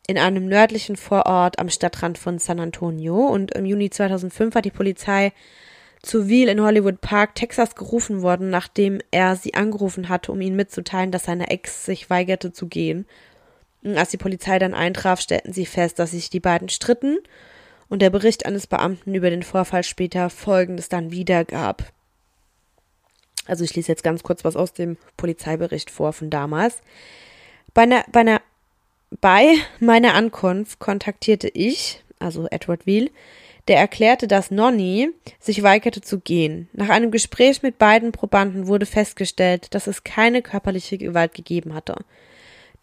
in 0.07 0.19
einem 0.19 0.47
nördlichen 0.47 0.97
Vorort 0.97 1.59
am 1.59 1.69
Stadtrand 1.69 2.19
von 2.19 2.39
San 2.39 2.61
Antonio 2.61 3.15
und 3.29 3.53
im 3.55 3.65
Juni 3.65 3.91
2005 3.91 4.55
hat 4.57 4.65
die 4.65 4.71
Polizei 4.71 5.33
zu 6.05 6.29
Veal 6.29 6.49
in 6.49 6.61
Hollywood 6.61 7.01
Park, 7.01 7.35
Texas 7.35 7.75
gerufen 7.75 8.23
worden, 8.23 8.51
nachdem 8.51 9.01
er 9.11 9.37
sie 9.37 9.55
angerufen 9.55 10.09
hatte, 10.09 10.33
um 10.33 10.41
ihnen 10.41 10.57
mitzuteilen, 10.57 11.11
dass 11.11 11.25
seine 11.25 11.49
Ex 11.51 11.85
sich 11.85 12.11
weigerte 12.11 12.53
zu 12.53 12.67
gehen. 12.67 13.07
Als 13.85 14.11
die 14.11 14.17
Polizei 14.17 14.59
dann 14.59 14.75
eintraf, 14.75 15.21
stellten 15.21 15.53
sie 15.53 15.67
fest, 15.67 15.99
dass 15.99 16.13
sich 16.13 16.31
die 16.31 16.41
beiden 16.41 16.69
stritten 16.69 17.19
und 17.89 18.03
der 18.03 18.11
Bericht 18.11 18.47
eines 18.47 18.67
Beamten 18.67 19.15
über 19.15 19.31
den 19.31 19.43
Vorfall 19.43 19.83
später 19.83 20.31
Folgendes 20.31 20.89
dann 20.89 21.11
wiedergab. 21.11 21.93
Also 23.47 23.65
ich 23.65 23.75
lese 23.75 23.93
jetzt 23.93 24.05
ganz 24.05 24.23
kurz 24.23 24.45
was 24.45 24.57
aus 24.57 24.73
dem 24.73 24.97
Polizeibericht 25.17 25.91
vor 25.91 26.13
von 26.13 26.31
damals. 26.31 26.81
Bei, 27.75 27.83
einer, 27.83 28.05
bei, 28.11 28.21
einer, 28.21 28.41
bei 29.21 29.55
meiner 29.81 30.15
Ankunft 30.15 30.79
kontaktierte 30.79 31.49
ich, 31.49 32.03
also 32.19 32.47
Edward 32.51 32.87
Veal, 32.87 33.11
der 33.69 33.79
erklärte, 33.79 34.29
dass 34.29 34.51
Nonny 34.51 35.11
sich 35.41 35.63
weigerte 35.63 36.01
zu 36.01 36.21
gehen. 36.21 36.69
Nach 36.73 36.91
einem 36.91 37.11
Gespräch 37.11 37.63
mit 37.63 37.79
beiden 37.79 38.13
Probanden 38.13 38.67
wurde 38.67 38.87
festgestellt, 38.87 39.75
dass 39.75 39.87
es 39.87 40.05
keine 40.05 40.43
körperliche 40.43 40.99
Gewalt 40.99 41.35
gegeben 41.35 41.75
hatte. 41.75 41.97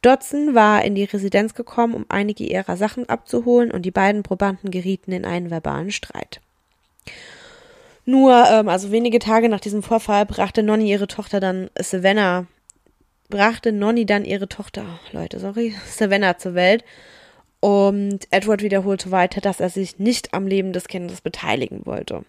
Dodson 0.02 0.56
war 0.56 0.84
in 0.84 0.96
die 0.96 1.04
Residenz 1.04 1.54
gekommen, 1.54 1.94
um 1.94 2.06
einige 2.10 2.44
ihrer 2.44 2.76
Sachen 2.76 3.08
abzuholen, 3.08 3.72
und 3.72 3.84
die 3.84 3.92
beiden 3.92 4.24
Probanden 4.24 4.72
gerieten 4.72 5.12
in 5.12 5.26
einen 5.26 5.52
verbalen 5.52 5.92
Streit. 5.92 6.42
Nur, 8.06 8.46
ähm, 8.50 8.68
also 8.68 8.92
wenige 8.92 9.20
Tage 9.20 9.48
nach 9.48 9.60
diesem 9.60 9.84
Vorfall 9.84 10.26
brachte 10.26 10.64
Nonny 10.64 10.90
ihre 10.90 11.08
Tochter 11.08 11.40
dann 11.40 11.70
Savannah, 11.80 12.48
brachte 13.30 13.72
Nonny 13.72 14.08
dann 14.08 14.26
ihre 14.26 14.50
Tochter, 14.50 14.86
Leute, 15.12 15.40
sorry, 15.40 15.76
Savannah 15.88 16.38
zur 16.38 16.56
Welt. 16.56 16.84
Und 17.62 18.28
Edward 18.32 18.64
wiederholte 18.64 19.12
weiter, 19.12 19.40
dass 19.40 19.60
er 19.60 19.70
sich 19.70 20.00
nicht 20.00 20.34
am 20.34 20.48
Leben 20.48 20.74
des 20.74 20.88
Kindes 20.88 21.22
beteiligen 21.22 21.86
wollte. 21.86 22.26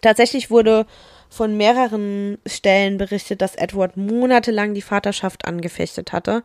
Tatsächlich 0.00 0.50
wurde 0.50 0.86
von 1.28 1.56
mehreren 1.56 2.38
Stellen 2.46 2.96
berichtet, 2.96 3.42
dass 3.42 3.56
Edward 3.56 3.96
monatelang 3.96 4.72
die 4.72 4.82
Vaterschaft 4.82 5.44
angefechtet 5.44 6.12
hatte, 6.12 6.44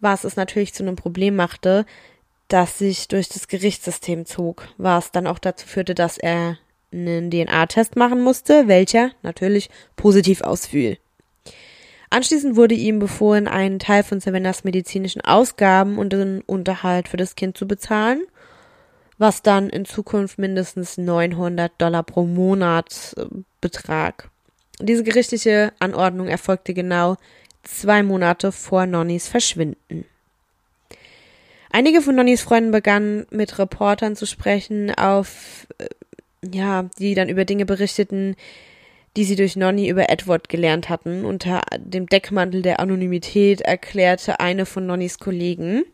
was 0.00 0.24
es 0.24 0.36
natürlich 0.36 0.72
zu 0.72 0.84
einem 0.84 0.96
Problem 0.96 1.36
machte, 1.36 1.84
das 2.48 2.78
sich 2.78 3.08
durch 3.08 3.28
das 3.28 3.48
Gerichtssystem 3.48 4.24
zog, 4.24 4.68
was 4.78 5.10
dann 5.10 5.26
auch 5.26 5.40
dazu 5.40 5.66
führte, 5.66 5.94
dass 5.94 6.16
er 6.16 6.58
einen 6.92 7.30
DNA-Test 7.30 7.96
machen 7.96 8.22
musste, 8.22 8.68
welcher 8.68 9.10
natürlich 9.22 9.68
positiv 9.96 10.42
ausfiel. 10.42 10.98
Anschließend 12.16 12.56
wurde 12.56 12.74
ihm 12.74 12.98
befohlen, 12.98 13.46
einen 13.46 13.78
Teil 13.78 14.02
von 14.02 14.20
Savannas 14.20 14.64
medizinischen 14.64 15.20
Ausgaben 15.20 15.98
und 15.98 16.14
den 16.14 16.40
Unterhalt 16.40 17.08
für 17.08 17.18
das 17.18 17.34
Kind 17.34 17.58
zu 17.58 17.68
bezahlen, 17.68 18.22
was 19.18 19.42
dann 19.42 19.68
in 19.68 19.84
Zukunft 19.84 20.38
mindestens 20.38 20.96
900 20.96 21.72
Dollar 21.76 22.02
pro 22.04 22.24
Monat 22.24 23.12
äh, 23.18 23.26
betrag. 23.60 24.30
Diese 24.80 25.04
gerichtliche 25.04 25.74
Anordnung 25.78 26.28
erfolgte 26.28 26.72
genau 26.72 27.18
zwei 27.64 28.02
Monate 28.02 28.50
vor 28.50 28.86
Nonnys 28.86 29.28
Verschwinden. 29.28 30.06
Einige 31.70 32.00
von 32.00 32.14
Nonnys 32.14 32.40
Freunden 32.40 32.70
begannen 32.70 33.26
mit 33.28 33.58
Reportern 33.58 34.16
zu 34.16 34.24
sprechen, 34.24 34.90
auf 34.90 35.66
äh, 35.76 35.88
ja, 36.50 36.88
die 36.98 37.14
dann 37.14 37.28
über 37.28 37.44
Dinge 37.44 37.66
berichteten, 37.66 38.36
die 39.16 39.24
sie 39.24 39.36
durch 39.36 39.56
Nonny 39.56 39.88
über 39.88 40.10
Edward 40.10 40.48
gelernt 40.48 40.88
hatten. 40.88 41.24
Unter 41.24 41.62
dem 41.78 42.06
Deckmantel 42.06 42.62
der 42.62 42.80
Anonymität 42.80 43.62
erklärte 43.62 44.40
eine 44.40 44.66
von 44.66 44.86
Nonnys 44.86 45.18
Kollegen, 45.18 45.84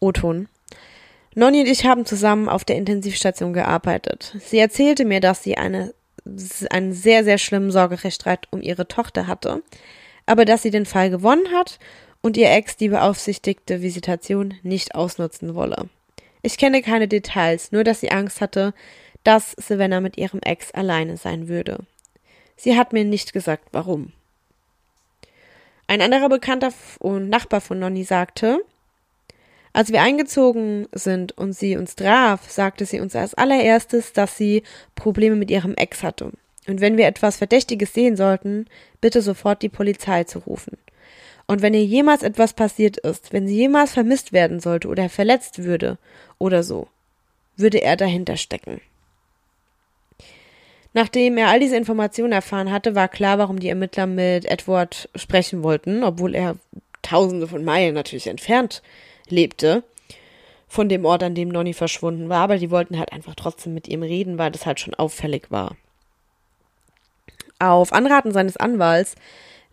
Oton, 0.00 0.48
Nonny 1.34 1.60
und 1.60 1.68
ich 1.68 1.84
haben 1.84 2.04
zusammen 2.04 2.48
auf 2.48 2.64
der 2.64 2.76
Intensivstation 2.76 3.52
gearbeitet. 3.52 4.36
Sie 4.40 4.58
erzählte 4.58 5.04
mir, 5.04 5.20
dass 5.20 5.44
sie 5.44 5.56
eine, 5.56 5.94
einen 6.70 6.92
sehr, 6.92 7.22
sehr 7.22 7.38
schlimmen 7.38 7.70
Sorgerechtsstreit 7.70 8.48
um 8.50 8.60
ihre 8.60 8.88
Tochter 8.88 9.28
hatte, 9.28 9.62
aber 10.26 10.44
dass 10.44 10.62
sie 10.62 10.70
den 10.70 10.86
Fall 10.86 11.08
gewonnen 11.08 11.52
hat 11.54 11.78
und 12.20 12.36
ihr 12.36 12.50
Ex 12.50 12.76
die 12.76 12.88
beaufsichtigte 12.88 13.80
Visitation 13.80 14.54
nicht 14.62 14.96
ausnutzen 14.96 15.54
wolle. 15.54 15.88
Ich 16.42 16.58
kenne 16.58 16.82
keine 16.82 17.06
Details, 17.06 17.70
nur 17.70 17.84
dass 17.84 18.00
sie 18.00 18.10
Angst 18.10 18.40
hatte, 18.40 18.74
dass 19.24 19.52
Savannah 19.58 20.00
mit 20.00 20.16
ihrem 20.16 20.40
Ex 20.40 20.70
alleine 20.72 21.16
sein 21.16 21.48
würde. 21.48 21.78
Sie 22.56 22.76
hat 22.76 22.92
mir 22.92 23.04
nicht 23.04 23.32
gesagt, 23.32 23.68
warum. 23.72 24.12
Ein 25.86 26.02
anderer 26.02 26.28
Bekannter 26.28 26.72
und 26.98 27.28
Nachbar 27.28 27.60
von 27.60 27.78
Nonny 27.78 28.04
sagte, 28.04 28.64
als 29.72 29.92
wir 29.92 30.02
eingezogen 30.02 30.88
sind 30.92 31.32
und 31.32 31.52
sie 31.52 31.76
uns 31.76 31.94
traf, 31.94 32.50
sagte 32.50 32.86
sie 32.86 33.00
uns 33.00 33.14
als 33.14 33.34
allererstes, 33.34 34.12
dass 34.12 34.36
sie 34.36 34.62
Probleme 34.94 35.36
mit 35.36 35.50
ihrem 35.50 35.74
Ex 35.74 36.02
hatte. 36.02 36.32
Und 36.66 36.80
wenn 36.80 36.96
wir 36.96 37.06
etwas 37.06 37.36
Verdächtiges 37.36 37.94
sehen 37.94 38.16
sollten, 38.16 38.66
bitte 39.00 39.22
sofort 39.22 39.62
die 39.62 39.68
Polizei 39.68 40.24
zu 40.24 40.40
rufen. 40.40 40.76
Und 41.46 41.62
wenn 41.62 41.74
ihr 41.74 41.84
jemals 41.84 42.22
etwas 42.22 42.52
passiert 42.52 42.98
ist, 42.98 43.32
wenn 43.32 43.48
sie 43.48 43.56
jemals 43.56 43.92
vermisst 43.92 44.32
werden 44.32 44.60
sollte 44.60 44.88
oder 44.88 45.08
verletzt 45.08 45.64
würde 45.64 45.98
oder 46.38 46.62
so, 46.62 46.86
würde 47.56 47.82
er 47.82 47.96
dahinter 47.96 48.36
stecken. 48.36 48.80
Nachdem 50.92 51.38
er 51.38 51.48
all 51.48 51.60
diese 51.60 51.76
Informationen 51.76 52.32
erfahren 52.32 52.70
hatte, 52.70 52.94
war 52.94 53.08
klar, 53.08 53.38
warum 53.38 53.60
die 53.60 53.68
Ermittler 53.68 54.06
mit 54.06 54.44
Edward 54.44 55.08
sprechen 55.14 55.62
wollten, 55.62 56.02
obwohl 56.02 56.34
er 56.34 56.56
tausende 57.02 57.46
von 57.46 57.64
Meilen 57.64 57.94
natürlich 57.94 58.26
entfernt 58.26 58.82
lebte 59.28 59.84
von 60.70 60.88
dem 60.88 61.04
Ort, 61.04 61.24
an 61.24 61.34
dem 61.34 61.48
Nonny 61.48 61.74
verschwunden 61.74 62.28
war, 62.28 62.42
aber 62.42 62.56
die 62.56 62.70
wollten 62.70 62.96
halt 62.96 63.12
einfach 63.12 63.34
trotzdem 63.34 63.74
mit 63.74 63.88
ihm 63.88 64.04
reden, 64.04 64.38
weil 64.38 64.52
das 64.52 64.66
halt 64.66 64.78
schon 64.78 64.94
auffällig 64.94 65.50
war. 65.50 65.76
Auf 67.58 67.92
Anraten 67.92 68.30
seines 68.30 68.56
Anwalts 68.56 69.16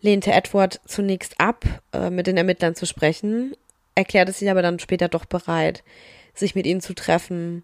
lehnte 0.00 0.32
Edward 0.32 0.80
zunächst 0.86 1.40
ab, 1.40 1.64
äh, 1.92 2.10
mit 2.10 2.26
den 2.26 2.36
Ermittlern 2.36 2.74
zu 2.74 2.84
sprechen, 2.84 3.54
erklärte 3.94 4.32
sich 4.32 4.50
aber 4.50 4.60
dann 4.60 4.80
später 4.80 5.08
doch 5.08 5.24
bereit, 5.24 5.84
sich 6.34 6.56
mit 6.56 6.66
ihnen 6.66 6.80
zu 6.80 6.94
treffen 6.94 7.62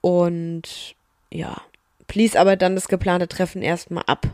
und 0.00 0.94
ja, 1.32 1.60
blies 2.10 2.34
aber 2.34 2.56
dann 2.56 2.74
das 2.74 2.88
geplante 2.88 3.28
Treffen 3.28 3.62
erstmal 3.62 4.02
ab. 4.06 4.26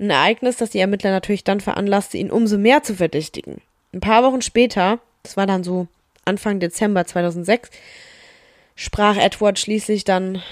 Ein 0.00 0.10
Ereignis, 0.10 0.56
das 0.56 0.70
die 0.70 0.80
Ermittler 0.80 1.12
natürlich 1.12 1.44
dann 1.44 1.60
veranlasste, 1.60 2.18
ihn 2.18 2.32
umso 2.32 2.58
mehr 2.58 2.82
zu 2.82 2.96
verdächtigen. 2.96 3.60
Ein 3.92 4.00
paar 4.00 4.24
Wochen 4.24 4.42
später, 4.42 4.98
das 5.22 5.36
war 5.36 5.46
dann 5.46 5.62
so 5.62 5.86
Anfang 6.24 6.58
Dezember 6.58 7.06
2006, 7.06 7.70
sprach 8.74 9.16
Edward 9.16 9.58
schließlich 9.60 10.02
dann 10.02 10.42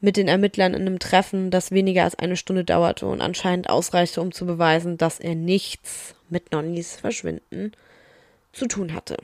mit 0.00 0.16
den 0.16 0.28
Ermittlern 0.28 0.74
in 0.74 0.82
einem 0.82 1.00
Treffen, 1.00 1.50
das 1.50 1.72
weniger 1.72 2.04
als 2.04 2.16
eine 2.16 2.36
Stunde 2.36 2.64
dauerte 2.64 3.06
und 3.06 3.20
anscheinend 3.20 3.68
ausreichte, 3.68 4.20
um 4.20 4.30
zu 4.30 4.46
beweisen, 4.46 4.96
dass 4.96 5.18
er 5.18 5.34
nichts 5.34 6.14
mit 6.28 6.52
Nonnys 6.52 6.94
Verschwinden 6.96 7.72
zu 8.52 8.68
tun 8.68 8.94
hatte. 8.94 9.16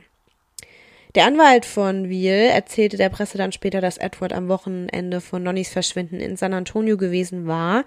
Der 1.19 1.27
Anwalt 1.27 1.67
von 1.67 2.09
Veal 2.09 2.49
erzählte 2.49 2.97
der 2.97 3.09
Presse 3.09 3.39
dann 3.39 3.51
später, 3.51 3.81
dass 3.81 3.99
Edward 3.99 4.33
am 4.33 4.47
Wochenende 4.47 5.21
von 5.21 5.43
Nonnys 5.43 5.69
Verschwinden 5.69 6.21
in 6.21 6.37
San 6.37 6.55
Antonio 6.55 6.97
gewesen 6.97 7.49
war 7.49 7.85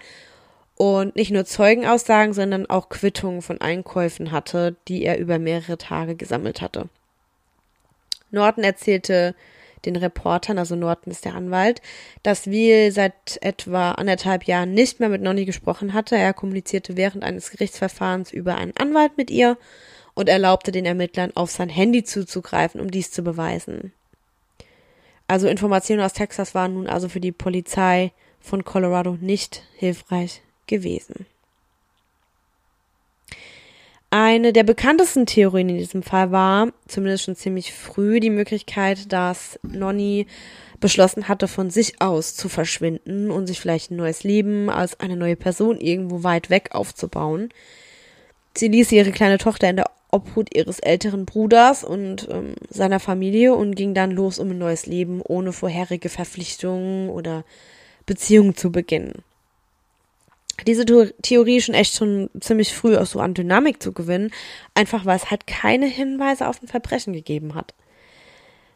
und 0.75 1.15
nicht 1.15 1.31
nur 1.31 1.45
Zeugenaussagen, 1.45 2.33
sondern 2.33 2.69
auch 2.69 2.89
Quittungen 2.89 3.41
von 3.41 3.61
Einkäufen 3.61 4.33
hatte, 4.33 4.75
die 4.89 5.05
er 5.05 5.17
über 5.17 5.39
mehrere 5.39 5.77
Tage 5.77 6.15
gesammelt 6.15 6.59
hatte. 6.59 6.89
Norton 8.31 8.65
erzählte 8.65 9.33
den 9.85 9.95
Reportern, 9.95 10.57
also 10.57 10.75
Norton 10.75 11.11
ist 11.11 11.23
der 11.23 11.35
Anwalt, 11.35 11.81
dass 12.23 12.51
Veal 12.51 12.91
seit 12.91 13.13
etwa 13.39 13.91
anderthalb 13.91 14.43
Jahren 14.43 14.73
nicht 14.73 14.99
mehr 14.99 15.07
mit 15.07 15.21
Nonny 15.21 15.45
gesprochen 15.45 15.93
hatte. 15.93 16.17
Er 16.17 16.33
kommunizierte 16.33 16.97
während 16.97 17.23
eines 17.23 17.51
Gerichtsverfahrens 17.51 18.33
über 18.33 18.55
einen 18.55 18.75
Anwalt 18.75 19.15
mit 19.15 19.31
ihr 19.31 19.57
und 20.13 20.29
erlaubte 20.29 20.71
den 20.71 20.85
Ermittlern, 20.85 21.31
auf 21.35 21.51
sein 21.51 21.69
Handy 21.69 22.03
zuzugreifen, 22.03 22.81
um 22.81 22.91
dies 22.91 23.11
zu 23.11 23.23
beweisen. 23.23 23.93
Also 25.27 25.47
Informationen 25.47 26.01
aus 26.01 26.13
Texas 26.13 26.53
waren 26.55 26.73
nun 26.73 26.87
also 26.87 27.07
für 27.07 27.21
die 27.21 27.31
Polizei 27.31 28.11
von 28.41 28.65
Colorado 28.65 29.17
nicht 29.21 29.63
hilfreich 29.77 30.41
gewesen. 30.67 31.25
Eine 34.13 34.51
der 34.51 34.63
bekanntesten 34.63 35.25
Theorien 35.25 35.69
in 35.69 35.77
diesem 35.77 36.03
Fall 36.03 36.31
war, 36.31 36.73
zumindest 36.85 37.23
schon 37.23 37.37
ziemlich 37.37 37.71
früh, 37.71 38.19
die 38.19 38.29
Möglichkeit, 38.29 39.13
dass 39.13 39.57
Nonny 39.63 40.27
beschlossen 40.81 41.29
hatte, 41.29 41.47
von 41.47 41.69
sich 41.69 42.01
aus 42.01 42.35
zu 42.35 42.49
verschwinden 42.49 43.31
und 43.31 43.47
sich 43.47 43.61
vielleicht 43.61 43.89
ein 43.89 43.95
neues 43.95 44.23
Leben 44.23 44.69
als 44.69 44.99
eine 44.99 45.15
neue 45.15 45.37
Person 45.37 45.79
irgendwo 45.79 46.23
weit 46.23 46.49
weg 46.49 46.71
aufzubauen. 46.73 47.53
Sie 48.53 48.67
ließ 48.67 48.91
ihre 48.91 49.11
kleine 49.11 49.37
Tochter 49.37 49.69
in 49.69 49.77
der 49.77 49.89
Obhut 50.11 50.53
ihres 50.53 50.79
älteren 50.79 51.25
Bruders 51.25 51.83
und 51.83 52.27
ähm, 52.29 52.55
seiner 52.69 52.99
Familie 52.99 53.55
und 53.55 53.75
ging 53.75 53.93
dann 53.93 54.11
los, 54.11 54.39
um 54.39 54.51
ein 54.51 54.57
neues 54.57 54.85
Leben 54.85 55.21
ohne 55.21 55.53
vorherige 55.53 56.09
Verpflichtungen 56.09 57.09
oder 57.09 57.45
Beziehungen 58.05 58.55
zu 58.55 58.71
beginnen. 58.71 59.23
Diese 60.67 60.85
Theorie 60.85 61.61
schon 61.61 61.75
echt 61.75 61.95
schon 61.95 62.29
ziemlich 62.39 62.73
früh 62.73 62.97
auch 62.97 63.05
so 63.05 63.19
an 63.19 63.33
Dynamik 63.33 63.81
zu 63.81 63.93
gewinnen, 63.93 64.31
einfach 64.75 65.05
weil 65.05 65.15
es 65.15 65.31
halt 65.31 65.47
keine 65.47 65.87
Hinweise 65.87 66.47
auf 66.47 66.61
ein 66.61 66.67
Verbrechen 66.67 67.13
gegeben 67.13 67.55
hat. 67.55 67.73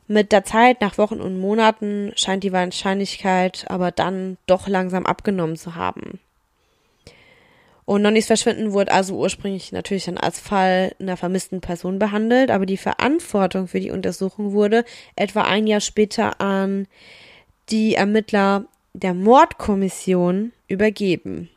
Mit 0.08 0.32
der 0.32 0.44
Zeit, 0.46 0.82
nach 0.82 0.98
Wochen 0.98 1.20
und 1.20 1.40
Monaten, 1.40 2.12
scheint 2.16 2.44
die 2.44 2.54
Wahrscheinlichkeit 2.54 3.66
aber 3.68 3.92
dann 3.92 4.38
doch 4.48 4.68
langsam 4.68 5.06
abgenommen 5.06 5.58
zu 5.58 5.76
haben. 5.76 6.20
Und 7.86 8.02
Nonnys 8.02 8.26
Verschwinden 8.26 8.74
wurde 8.74 8.92
also 8.92 9.16
ursprünglich 9.16 9.72
natürlich 9.72 10.06
dann 10.06 10.18
als 10.18 10.40
Fall 10.40 10.96
einer 11.00 11.18
vermissten 11.18 11.62
Person 11.62 12.00
behandelt, 12.00 12.50
aber 12.50 12.66
die 12.66 12.78
Verantwortung 12.78 13.68
für 13.68 13.80
die 13.80 13.92
Untersuchung 13.92 14.54
wurde 14.54 14.84
etwa 15.16 15.44
ein 15.44 15.68
Jahr 15.68 15.82
später 15.82 16.42
an 16.42 16.88
die 17.70 17.94
Ermittler 17.94 18.66
der 18.94 19.14
Mordkommission 19.14 20.52
übergeben. 20.68 21.50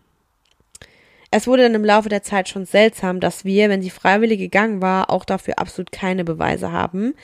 Es 1.31 1.47
wurde 1.47 1.63
dann 1.63 1.75
im 1.75 1.85
Laufe 1.85 2.09
der 2.09 2.23
Zeit 2.23 2.49
schon 2.49 2.67
seltsam, 2.67 3.21
dass 3.21 3.45
wir, 3.45 3.69
wenn 3.69 3.83
sie 3.83 3.91
freiwillig 3.91 4.39
gegangen 4.39 4.81
war, 4.81 5.11
auch 5.11 5.25
dafür 5.25 5.59
absolut 5.59 5.93
keine 5.93 6.25
Beweise 6.25 6.73
haben. 6.73 7.15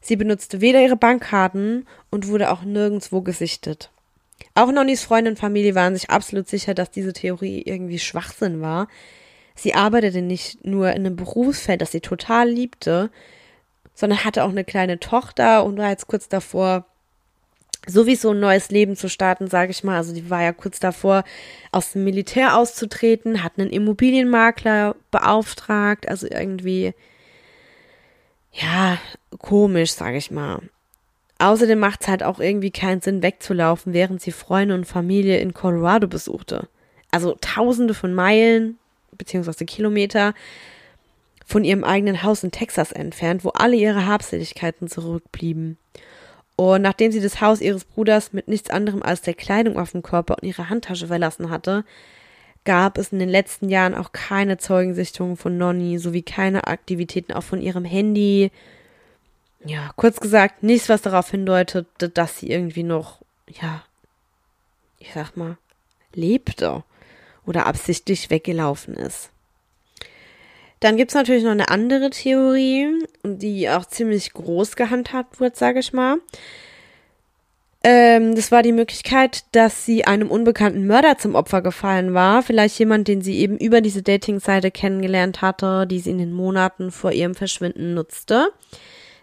Sie 0.00 0.16
benutzte 0.16 0.60
weder 0.60 0.80
ihre 0.80 0.96
Bankkarten 0.96 1.86
und 2.10 2.28
wurde 2.28 2.50
auch 2.50 2.62
nirgendwo 2.62 3.22
gesichtet. 3.22 3.90
Auch 4.54 4.72
Nonnys 4.72 5.02
Freunde 5.02 5.30
und 5.30 5.38
Familie 5.38 5.74
waren 5.74 5.94
sich 5.94 6.10
absolut 6.10 6.48
sicher, 6.48 6.74
dass 6.74 6.90
diese 6.90 7.12
Theorie 7.12 7.62
irgendwie 7.62 7.98
Schwachsinn 7.98 8.60
war. 8.60 8.88
Sie 9.54 9.74
arbeitete 9.74 10.22
nicht 10.22 10.64
nur 10.64 10.90
in 10.90 11.06
einem 11.06 11.16
Berufsfeld, 11.16 11.82
das 11.82 11.92
sie 11.92 12.00
total 12.00 12.48
liebte, 12.48 13.10
sondern 13.94 14.24
hatte 14.24 14.44
auch 14.44 14.50
eine 14.50 14.64
kleine 14.64 14.98
Tochter 14.98 15.64
und 15.64 15.76
war 15.76 15.90
jetzt 15.90 16.06
kurz 16.06 16.28
davor, 16.28 16.86
sowieso 17.86 18.30
ein 18.30 18.40
neues 18.40 18.70
Leben 18.70 18.96
zu 18.96 19.08
starten, 19.08 19.48
sage 19.48 19.70
ich 19.70 19.84
mal. 19.84 19.96
Also 19.96 20.14
die 20.14 20.30
war 20.30 20.42
ja 20.42 20.52
kurz 20.52 20.80
davor, 20.80 21.24
aus 21.72 21.92
dem 21.92 22.04
Militär 22.04 22.56
auszutreten, 22.56 23.42
hat 23.42 23.58
einen 23.58 23.70
Immobilienmakler 23.70 24.96
beauftragt, 25.10 26.08
also 26.08 26.26
irgendwie, 26.30 26.94
ja, 28.52 28.98
komisch, 29.38 29.92
sage 29.92 30.16
ich 30.16 30.30
mal. 30.30 30.60
Außerdem 31.40 31.78
macht 31.78 32.02
es 32.02 32.08
halt 32.08 32.22
auch 32.22 32.38
irgendwie 32.38 32.70
keinen 32.70 33.00
Sinn, 33.00 33.22
wegzulaufen, 33.22 33.94
während 33.94 34.20
sie 34.20 34.30
Freunde 34.30 34.74
und 34.74 34.84
Familie 34.84 35.38
in 35.38 35.54
Colorado 35.54 36.06
besuchte. 36.06 36.68
Also 37.10 37.34
tausende 37.40 37.94
von 37.94 38.12
Meilen, 38.12 38.78
beziehungsweise 39.16 39.64
Kilometer 39.64 40.34
von 41.46 41.64
ihrem 41.64 41.82
eigenen 41.82 42.22
Haus 42.22 42.44
in 42.44 42.50
Texas 42.50 42.92
entfernt, 42.92 43.42
wo 43.42 43.48
alle 43.48 43.74
ihre 43.74 44.06
Habseligkeiten 44.06 44.86
zurückblieben. 44.86 45.78
Und 46.56 46.82
nachdem 46.82 47.10
sie 47.10 47.22
das 47.22 47.40
Haus 47.40 47.62
ihres 47.62 47.86
Bruders 47.86 48.34
mit 48.34 48.46
nichts 48.46 48.68
anderem 48.68 49.02
als 49.02 49.22
der 49.22 49.32
Kleidung 49.32 49.78
auf 49.78 49.92
dem 49.92 50.02
Körper 50.02 50.36
und 50.40 50.46
ihrer 50.46 50.68
Handtasche 50.68 51.06
verlassen 51.06 51.48
hatte, 51.48 51.86
gab 52.66 52.98
es 52.98 53.12
in 53.12 53.18
den 53.18 53.30
letzten 53.30 53.70
Jahren 53.70 53.94
auch 53.94 54.12
keine 54.12 54.58
Zeugensichtungen 54.58 55.38
von 55.38 55.56
Nonny 55.56 55.96
sowie 55.98 56.20
keine 56.20 56.66
Aktivitäten 56.66 57.32
auch 57.32 57.44
von 57.44 57.62
ihrem 57.62 57.86
Handy. 57.86 58.50
Ja, 59.64 59.90
kurz 59.96 60.20
gesagt, 60.20 60.62
nichts, 60.62 60.88
was 60.88 61.02
darauf 61.02 61.30
hindeutet, 61.30 61.86
dass 62.14 62.38
sie 62.38 62.50
irgendwie 62.50 62.82
noch, 62.82 63.20
ja, 63.46 63.84
ich 64.98 65.12
sag 65.12 65.36
mal, 65.36 65.58
lebte 66.14 66.82
oder 67.46 67.66
absichtlich 67.66 68.30
weggelaufen 68.30 68.94
ist. 68.94 69.30
Dann 70.80 70.96
gibt's 70.96 71.14
natürlich 71.14 71.44
noch 71.44 71.50
eine 71.50 71.68
andere 71.68 72.08
Theorie, 72.08 73.04
die 73.22 73.68
auch 73.68 73.84
ziemlich 73.84 74.32
groß 74.32 74.76
gehandhabt 74.76 75.38
wird, 75.38 75.56
sage 75.56 75.80
ich 75.80 75.92
mal. 75.92 76.18
Ähm, 77.82 78.34
das 78.34 78.50
war 78.50 78.62
die 78.62 78.72
Möglichkeit, 78.72 79.44
dass 79.52 79.84
sie 79.84 80.06
einem 80.06 80.30
unbekannten 80.30 80.86
Mörder 80.86 81.18
zum 81.18 81.34
Opfer 81.34 81.60
gefallen 81.60 82.14
war. 82.14 82.42
Vielleicht 82.42 82.78
jemand, 82.78 83.08
den 83.08 83.20
sie 83.20 83.38
eben 83.38 83.58
über 83.58 83.82
diese 83.82 84.02
Dating-Seite 84.02 84.70
kennengelernt 84.70 85.42
hatte, 85.42 85.86
die 85.86 86.00
sie 86.00 86.10
in 86.10 86.18
den 86.18 86.32
Monaten 86.32 86.90
vor 86.90 87.12
ihrem 87.12 87.34
Verschwinden 87.34 87.94
nutzte. 87.94 88.50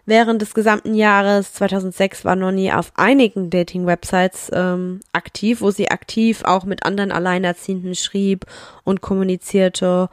Während 0.09 0.41
des 0.41 0.53
gesamten 0.53 0.93
Jahres 0.93 1.51
2006 1.51 2.23
war 2.23 2.37
Nonny 2.37 2.71
auf 2.71 2.93
einigen 2.95 3.49
Dating-Websites 3.49 4.49
ähm, 4.53 5.01
aktiv, 5.11 5.59
wo 5.59 5.69
sie 5.69 5.91
aktiv 5.91 6.43
auch 6.45 6.63
mit 6.63 6.85
anderen 6.85 7.11
Alleinerziehenden 7.11 7.93
schrieb 7.93 8.45
und 8.85 9.01
kommunizierte 9.01 10.09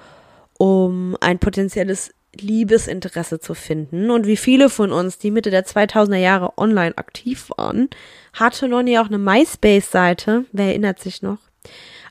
um 0.59 1.17
ein 1.21 1.39
potenzielles 1.39 2.13
Liebesinteresse 2.35 3.39
zu 3.39 3.55
finden. 3.55 4.11
Und 4.11 4.27
wie 4.27 4.37
viele 4.37 4.69
von 4.69 4.91
uns, 4.91 5.19
die 5.19 5.31
Mitte 5.31 5.51
der 5.51 5.65
2000er 5.65 6.17
Jahre 6.17 6.59
online 6.59 6.99
aktiv 6.99 7.51
waren, 7.57 7.89
hatte 8.33 8.67
Nonny 8.67 8.99
auch 8.99 9.07
eine 9.07 9.19
MySpace-Seite, 9.19 10.45
wer 10.51 10.67
erinnert 10.67 10.99
sich 10.99 11.23
noch, 11.23 11.39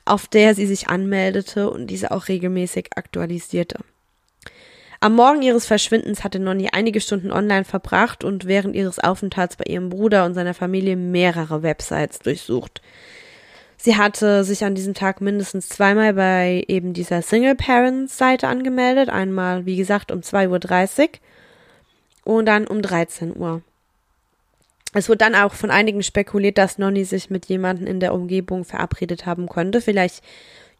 auf 0.06 0.26
der 0.26 0.54
sie 0.54 0.66
sich 0.66 0.88
anmeldete 0.88 1.68
und 1.68 1.88
diese 1.88 2.12
auch 2.12 2.28
regelmäßig 2.28 2.96
aktualisierte. 2.96 3.80
Am 5.04 5.16
Morgen 5.16 5.42
ihres 5.42 5.66
Verschwindens 5.66 6.24
hatte 6.24 6.38
Nonny 6.38 6.70
einige 6.72 6.98
Stunden 6.98 7.30
online 7.30 7.66
verbracht 7.66 8.24
und 8.24 8.46
während 8.46 8.74
ihres 8.74 8.98
Aufenthalts 8.98 9.54
bei 9.54 9.64
ihrem 9.66 9.90
Bruder 9.90 10.24
und 10.24 10.32
seiner 10.32 10.54
Familie 10.54 10.96
mehrere 10.96 11.62
Websites 11.62 12.20
durchsucht. 12.20 12.80
Sie 13.76 13.98
hatte 13.98 14.44
sich 14.44 14.64
an 14.64 14.74
diesem 14.74 14.94
Tag 14.94 15.20
mindestens 15.20 15.68
zweimal 15.68 16.14
bei 16.14 16.64
eben 16.68 16.94
dieser 16.94 17.20
Single-Parents-Seite 17.20 18.48
angemeldet. 18.48 19.10
Einmal, 19.10 19.66
wie 19.66 19.76
gesagt, 19.76 20.10
um 20.10 20.20
2.30 20.20 21.10
Uhr 22.24 22.38
und 22.38 22.46
dann 22.46 22.66
um 22.66 22.80
13 22.80 23.36
Uhr. 23.36 23.60
Es 24.94 25.10
wurde 25.10 25.18
dann 25.18 25.34
auch 25.34 25.52
von 25.52 25.70
einigen 25.70 26.02
spekuliert, 26.02 26.56
dass 26.56 26.78
Nonny 26.78 27.04
sich 27.04 27.28
mit 27.28 27.44
jemandem 27.44 27.86
in 27.86 28.00
der 28.00 28.14
Umgebung 28.14 28.64
verabredet 28.64 29.26
haben 29.26 29.48
konnte. 29.48 29.82
Vielleicht 29.82 30.24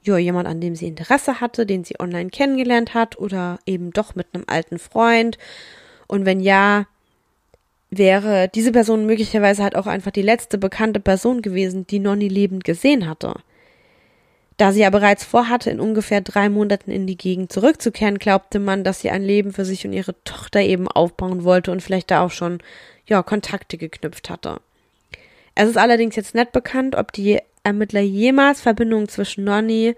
ja, 0.04 0.18
jemand, 0.18 0.46
an 0.46 0.60
dem 0.60 0.76
sie 0.76 0.86
Interesse 0.86 1.40
hatte, 1.40 1.66
den 1.66 1.84
sie 1.84 1.98
online 1.98 2.30
kennengelernt 2.30 2.94
hat 2.94 3.18
oder 3.18 3.58
eben 3.66 3.90
doch 3.90 4.14
mit 4.14 4.26
einem 4.32 4.44
alten 4.46 4.78
Freund. 4.78 5.38
Und 6.06 6.26
wenn 6.26 6.40
ja, 6.40 6.86
wäre 7.90 8.48
diese 8.54 8.72
Person 8.72 9.06
möglicherweise 9.06 9.62
halt 9.62 9.76
auch 9.76 9.86
einfach 9.86 10.10
die 10.10 10.22
letzte 10.22 10.58
bekannte 10.58 11.00
Person 11.00 11.42
gewesen, 11.42 11.86
die 11.86 11.98
Nonny 11.98 12.28
lebend 12.28 12.64
gesehen 12.64 13.08
hatte. 13.08 13.34
Da 14.56 14.72
sie 14.72 14.80
ja 14.82 14.90
bereits 14.90 15.24
vorhatte, 15.24 15.70
in 15.70 15.80
ungefähr 15.80 16.20
drei 16.20 16.48
Monaten 16.48 16.90
in 16.90 17.06
die 17.06 17.16
Gegend 17.16 17.52
zurückzukehren, 17.52 18.18
glaubte 18.18 18.60
man, 18.60 18.84
dass 18.84 19.00
sie 19.00 19.10
ein 19.10 19.22
Leben 19.22 19.52
für 19.52 19.64
sich 19.64 19.84
und 19.84 19.92
ihre 19.92 20.14
Tochter 20.24 20.60
eben 20.60 20.86
aufbauen 20.86 21.42
wollte 21.42 21.72
und 21.72 21.82
vielleicht 21.82 22.10
da 22.10 22.24
auch 22.24 22.30
schon, 22.30 22.58
ja, 23.06 23.22
Kontakte 23.22 23.78
geknüpft 23.78 24.30
hatte. 24.30 24.60
Es 25.56 25.68
ist 25.68 25.76
allerdings 25.76 26.14
jetzt 26.14 26.34
nicht 26.34 26.52
bekannt, 26.52 26.94
ob 26.94 27.12
die 27.12 27.40
Ermittler 27.64 28.00
jemals 28.00 28.60
Verbindungen 28.60 29.08
zwischen 29.08 29.44
Nonny 29.44 29.96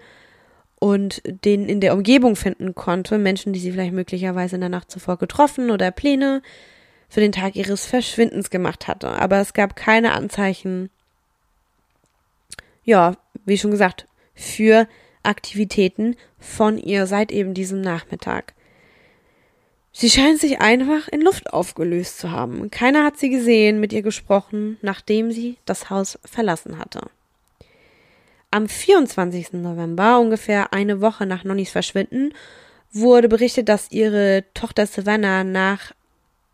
und 0.79 1.21
den 1.25 1.67
in 1.67 1.81
der 1.81 1.93
Umgebung 1.93 2.35
finden 2.35 2.75
konnte, 2.75 3.17
Menschen, 3.17 3.53
die 3.53 3.59
sie 3.59 3.71
vielleicht 3.71 3.93
möglicherweise 3.93 4.55
in 4.55 4.61
der 4.61 4.69
Nacht 4.69 4.91
zuvor 4.91 5.17
getroffen 5.17 5.71
oder 5.71 5.91
Pläne 5.91 6.41
für 7.09 7.19
den 7.19 7.31
Tag 7.31 7.55
ihres 7.55 7.85
Verschwindens 7.85 8.49
gemacht 8.49 8.87
hatte. 8.87 9.09
Aber 9.09 9.39
es 9.39 9.53
gab 9.53 9.75
keine 9.75 10.13
Anzeichen, 10.13 10.89
ja, 12.83 13.15
wie 13.45 13.57
schon 13.57 13.71
gesagt, 13.71 14.07
für 14.33 14.87
Aktivitäten 15.23 16.15
von 16.39 16.77
ihr 16.77 17.07
seit 17.07 17.31
eben 17.31 17.53
diesem 17.53 17.81
Nachmittag. 17.81 18.53
Sie 19.91 20.11
scheint 20.11 20.39
sich 20.39 20.61
einfach 20.61 21.07
in 21.07 21.21
Luft 21.21 21.51
aufgelöst 21.51 22.19
zu 22.19 22.31
haben. 22.31 22.69
Keiner 22.69 23.03
hat 23.03 23.17
sie 23.17 23.29
gesehen, 23.29 23.79
mit 23.79 23.91
ihr 23.91 24.03
gesprochen, 24.03 24.77
nachdem 24.83 25.31
sie 25.31 25.57
das 25.65 25.89
Haus 25.89 26.19
verlassen 26.23 26.77
hatte. 26.77 27.01
Am 28.57 28.67
24. 28.67 29.53
November, 29.53 30.19
ungefähr 30.19 30.73
eine 30.73 30.99
Woche 30.99 31.27
nach 31.27 31.43
Nonnys 31.43 31.69
Verschwinden, 31.69 32.33
wurde 32.91 33.29
berichtet, 33.29 33.69
dass 33.69 33.91
ihre 33.91 34.45
Tochter 34.55 34.87
Savannah 34.87 35.43
nach 35.43 35.91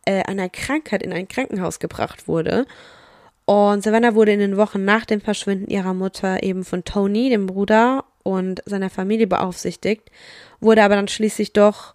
äh, 0.04 0.22
einer 0.24 0.50
Krankheit 0.50 1.02
in 1.02 1.14
ein 1.14 1.30
Krankenhaus 1.30 1.80
gebracht 1.80 2.28
wurde. 2.28 2.66
Und 3.46 3.86
Savannah 3.86 4.16
wurde 4.16 4.34
in 4.34 4.42
den 4.42 4.58
Wochen 4.58 4.84
nach 4.84 5.06
dem 5.06 5.22
Verschwinden 5.22 5.72
ihrer 5.72 5.94
Mutter 5.94 6.44
eben 6.44 6.66
von 6.66 6.84
Tony, 6.84 7.30
dem 7.30 7.48
Bruder, 7.48 8.04
und 8.24 8.62
seiner 8.66 8.90
Familie 8.90 9.28
beaufsichtigt, 9.28 10.12
wurde 10.60 10.84
aber 10.84 10.98
dann 10.98 11.08
schließlich 11.08 11.54
doch 11.54 11.94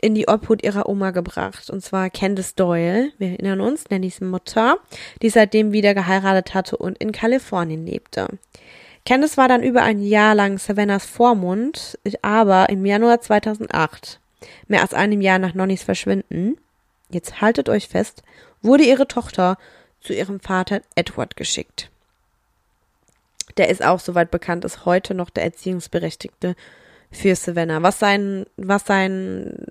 in 0.00 0.14
die 0.14 0.28
Obhut 0.28 0.64
ihrer 0.64 0.88
Oma 0.88 1.10
gebracht. 1.10 1.68
Und 1.68 1.82
zwar 1.82 2.08
Candice 2.08 2.54
Doyle, 2.54 3.12
wir 3.18 3.32
erinnern 3.32 3.60
uns, 3.60 3.90
Nannys 3.90 4.22
Mutter, 4.22 4.78
die 5.20 5.28
seitdem 5.28 5.72
wieder 5.72 5.92
geheiratet 5.92 6.54
hatte 6.54 6.78
und 6.78 6.96
in 6.96 7.12
Kalifornien 7.12 7.84
lebte. 7.84 8.28
Candice 9.04 9.36
war 9.36 9.48
dann 9.48 9.62
über 9.62 9.82
ein 9.82 10.00
Jahr 10.00 10.34
lang 10.34 10.58
Savannahs 10.58 11.06
Vormund, 11.06 11.98
aber 12.22 12.68
im 12.68 12.84
Januar 12.86 13.20
2008, 13.20 14.20
mehr 14.68 14.82
als 14.82 14.94
einem 14.94 15.20
Jahr 15.20 15.38
nach 15.38 15.54
Nonnys 15.54 15.82
Verschwinden, 15.82 16.56
jetzt 17.10 17.40
haltet 17.40 17.68
euch 17.68 17.88
fest, 17.88 18.22
wurde 18.62 18.84
ihre 18.84 19.08
Tochter 19.08 19.58
zu 20.00 20.12
ihrem 20.12 20.40
Vater 20.40 20.82
Edward 20.94 21.36
geschickt. 21.36 21.90
Der 23.56 23.68
ist 23.68 23.84
auch, 23.84 24.00
soweit 24.00 24.30
bekannt 24.30 24.64
ist, 24.64 24.86
heute 24.86 25.14
noch 25.14 25.30
der 25.30 25.44
Erziehungsberechtigte 25.44 26.54
für 27.10 27.34
Savannah. 27.34 27.82
Was 27.82 27.98
sein, 27.98 28.46
was 28.56 28.84
sein, 28.86 29.66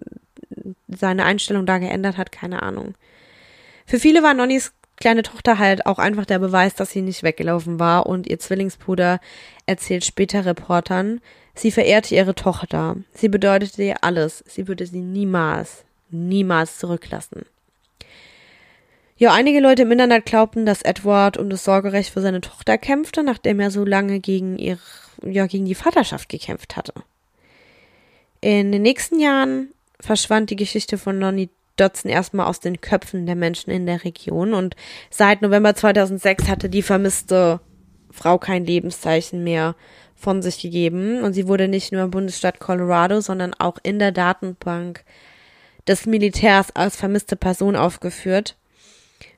seine 0.87 1.25
Einstellung 1.25 1.65
da 1.65 1.77
geändert 1.79 2.17
hat, 2.17 2.31
keine 2.31 2.61
Ahnung. 2.61 2.95
Für 3.85 3.99
viele 3.99 4.23
war 4.23 4.33
Nonnys 4.33 4.73
kleine 5.01 5.23
Tochter 5.23 5.59
halt 5.59 5.85
auch 5.85 5.99
einfach 5.99 6.25
der 6.25 6.39
Beweis, 6.39 6.75
dass 6.75 6.91
sie 6.91 7.01
nicht 7.01 7.23
weggelaufen 7.23 7.79
war 7.79 8.05
und 8.05 8.27
ihr 8.27 8.39
Zwillingsbruder 8.39 9.19
erzählt 9.65 10.05
später 10.05 10.45
Reportern, 10.45 11.19
sie 11.53 11.71
verehrte 11.71 12.15
ihre 12.15 12.35
Tochter. 12.35 12.95
Sie 13.13 13.27
bedeutete 13.27 13.83
ihr 13.83 14.03
alles. 14.03 14.43
Sie 14.47 14.67
würde 14.69 14.85
sie 14.85 15.01
niemals, 15.01 15.83
niemals 16.09 16.77
zurücklassen. 16.77 17.45
Ja, 19.17 19.33
einige 19.33 19.59
Leute 19.59 19.83
im 19.83 19.91
Internet 19.91 20.25
glaubten, 20.25 20.65
dass 20.65 20.81
Edward 20.81 21.37
um 21.37 21.49
das 21.49 21.63
Sorgerecht 21.63 22.11
für 22.11 22.21
seine 22.21 22.41
Tochter 22.41 22.77
kämpfte, 22.77 23.21
nachdem 23.21 23.59
er 23.59 23.69
so 23.69 23.85
lange 23.85 24.19
gegen 24.19 24.57
ihr, 24.57 24.79
ja, 25.23 25.45
gegen 25.45 25.65
die 25.65 25.75
Vaterschaft 25.75 26.29
gekämpft 26.29 26.75
hatte. 26.75 26.93
In 28.39 28.71
den 28.71 28.81
nächsten 28.81 29.19
Jahren 29.19 29.73
verschwand 29.99 30.49
die 30.49 30.55
Geschichte 30.55 30.97
von 30.97 31.19
Nonny 31.19 31.49
Dodson 31.75 32.11
erstmal 32.11 32.47
aus 32.47 32.59
den 32.59 32.81
Köpfen 32.81 33.25
der 33.25 33.35
Menschen 33.35 33.71
in 33.71 33.85
der 33.85 34.03
Region 34.03 34.53
und 34.53 34.75
seit 35.09 35.41
November 35.41 35.75
2006 35.75 36.47
hatte 36.47 36.69
die 36.69 36.81
vermisste 36.81 37.59
Frau 38.11 38.37
kein 38.37 38.65
Lebenszeichen 38.65 39.43
mehr 39.43 39.75
von 40.15 40.41
sich 40.41 40.61
gegeben 40.61 41.23
und 41.23 41.33
sie 41.33 41.47
wurde 41.47 41.67
nicht 41.67 41.91
nur 41.91 42.03
im 42.03 42.11
Bundesstaat 42.11 42.59
Colorado, 42.59 43.21
sondern 43.21 43.53
auch 43.53 43.77
in 43.83 43.99
der 43.99 44.11
Datenbank 44.11 45.03
des 45.87 46.05
Militärs 46.05 46.75
als 46.75 46.95
vermisste 46.95 47.35
Person 47.35 47.75
aufgeführt. 47.75 48.55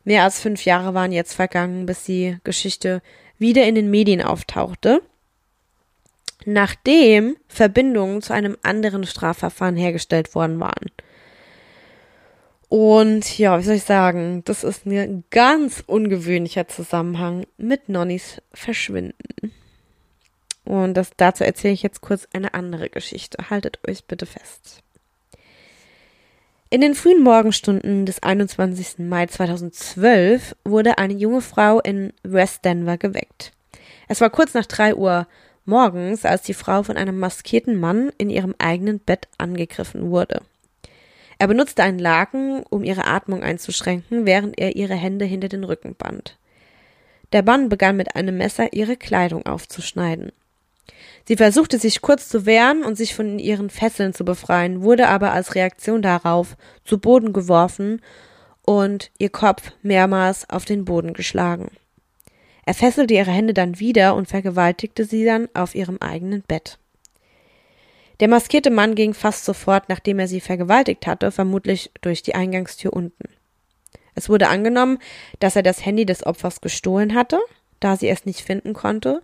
Mehr 0.03 0.23
als 0.23 0.41
fünf 0.41 0.65
Jahre 0.65 0.93
waren 0.93 1.11
jetzt 1.11 1.33
vergangen, 1.33 1.85
bis 1.85 2.03
die 2.03 2.37
Geschichte 2.43 3.01
wieder 3.37 3.65
in 3.65 3.75
den 3.75 3.89
Medien 3.89 4.21
auftauchte, 4.21 5.01
nachdem 6.45 7.37
Verbindungen 7.47 8.21
zu 8.21 8.33
einem 8.33 8.57
anderen 8.63 9.05
Strafverfahren 9.05 9.77
hergestellt 9.77 10.35
worden 10.35 10.59
waren. 10.59 10.91
Und 12.73 13.37
ja, 13.37 13.59
wie 13.59 13.63
soll 13.63 13.75
ich 13.75 13.83
sagen, 13.83 14.41
das 14.45 14.63
ist 14.63 14.87
ein 14.87 15.23
ganz 15.29 15.83
ungewöhnlicher 15.85 16.67
Zusammenhang 16.67 17.45
mit 17.55 17.87
Nonnys 17.87 18.41
Verschwinden. 18.51 19.53
Und 20.65 20.95
das, 20.95 21.11
dazu 21.15 21.43
erzähle 21.43 21.75
ich 21.75 21.83
jetzt 21.83 22.01
kurz 22.01 22.27
eine 22.33 22.55
andere 22.55 22.89
Geschichte. 22.89 23.51
Haltet 23.51 23.77
euch 23.87 24.05
bitte 24.05 24.25
fest. 24.25 24.81
In 26.71 26.81
den 26.81 26.95
frühen 26.95 27.21
Morgenstunden 27.21 28.07
des 28.07 28.23
21. 28.23 29.07
Mai 29.07 29.27
2012 29.27 30.55
wurde 30.63 30.97
eine 30.97 31.13
junge 31.13 31.41
Frau 31.41 31.79
in 31.79 32.11
West 32.23 32.65
Denver 32.65 32.97
geweckt. 32.97 33.51
Es 34.07 34.19
war 34.19 34.31
kurz 34.31 34.55
nach 34.55 34.65
drei 34.65 34.95
Uhr 34.95 35.27
morgens, 35.65 36.25
als 36.25 36.41
die 36.41 36.55
Frau 36.55 36.81
von 36.81 36.97
einem 36.97 37.19
maskierten 37.19 37.79
Mann 37.79 38.11
in 38.17 38.31
ihrem 38.31 38.55
eigenen 38.57 38.99
Bett 38.99 39.27
angegriffen 39.37 40.09
wurde. 40.09 40.41
Er 41.39 41.47
benutzte 41.47 41.83
einen 41.83 41.99
Laken, 41.99 42.63
um 42.69 42.83
ihre 42.83 43.05
Atmung 43.05 43.43
einzuschränken, 43.43 44.25
während 44.25 44.59
er 44.59 44.75
ihre 44.75 44.95
Hände 44.95 45.25
hinter 45.25 45.49
den 45.49 45.63
Rücken 45.63 45.95
band. 45.95 46.37
Der 47.31 47.43
Mann 47.43 47.69
begann 47.69 47.97
mit 47.97 48.15
einem 48.15 48.37
Messer 48.37 48.73
ihre 48.73 48.95
Kleidung 48.95 49.45
aufzuschneiden. 49.45 50.31
Sie 51.25 51.37
versuchte 51.37 51.79
sich 51.79 52.01
kurz 52.01 52.27
zu 52.27 52.45
wehren 52.45 52.83
und 52.83 52.95
sich 52.95 53.15
von 53.15 53.39
ihren 53.39 53.69
Fesseln 53.69 54.13
zu 54.13 54.25
befreien, 54.25 54.81
wurde 54.81 55.07
aber 55.07 55.31
als 55.31 55.55
Reaktion 55.55 56.01
darauf 56.01 56.57
zu 56.83 56.99
Boden 56.99 57.33
geworfen 57.33 58.01
und 58.61 59.09
ihr 59.17 59.29
Kopf 59.29 59.71
mehrmals 59.81 60.49
auf 60.49 60.65
den 60.65 60.85
Boden 60.85 61.13
geschlagen. 61.13 61.71
Er 62.65 62.73
fesselte 62.73 63.13
ihre 63.13 63.31
Hände 63.31 63.53
dann 63.53 63.79
wieder 63.79 64.15
und 64.15 64.27
vergewaltigte 64.27 65.05
sie 65.05 65.25
dann 65.25 65.49
auf 65.53 65.75
ihrem 65.75 65.97
eigenen 65.99 66.43
Bett. 66.43 66.77
Der 68.23 68.29
maskierte 68.29 68.69
Mann 68.69 68.95
ging 68.95 69.13
fast 69.13 69.43
sofort, 69.43 69.89
nachdem 69.89 70.17
er 70.17 70.29
sie 70.29 70.39
vergewaltigt 70.39 71.07
hatte, 71.07 71.29
vermutlich 71.29 71.91
durch 71.99 72.23
die 72.23 72.35
Eingangstür 72.35 72.93
unten. 72.93 73.27
Es 74.15 74.29
wurde 74.29 74.47
angenommen, 74.47 74.99
dass 75.41 75.57
er 75.57 75.61
das 75.61 75.85
Handy 75.85 76.05
des 76.05 76.25
Opfers 76.25 76.61
gestohlen 76.61 77.15
hatte, 77.15 77.37
da 77.81 77.97
sie 77.97 78.07
es 78.07 78.23
nicht 78.23 78.39
finden 78.39 78.71
konnte, 78.71 79.23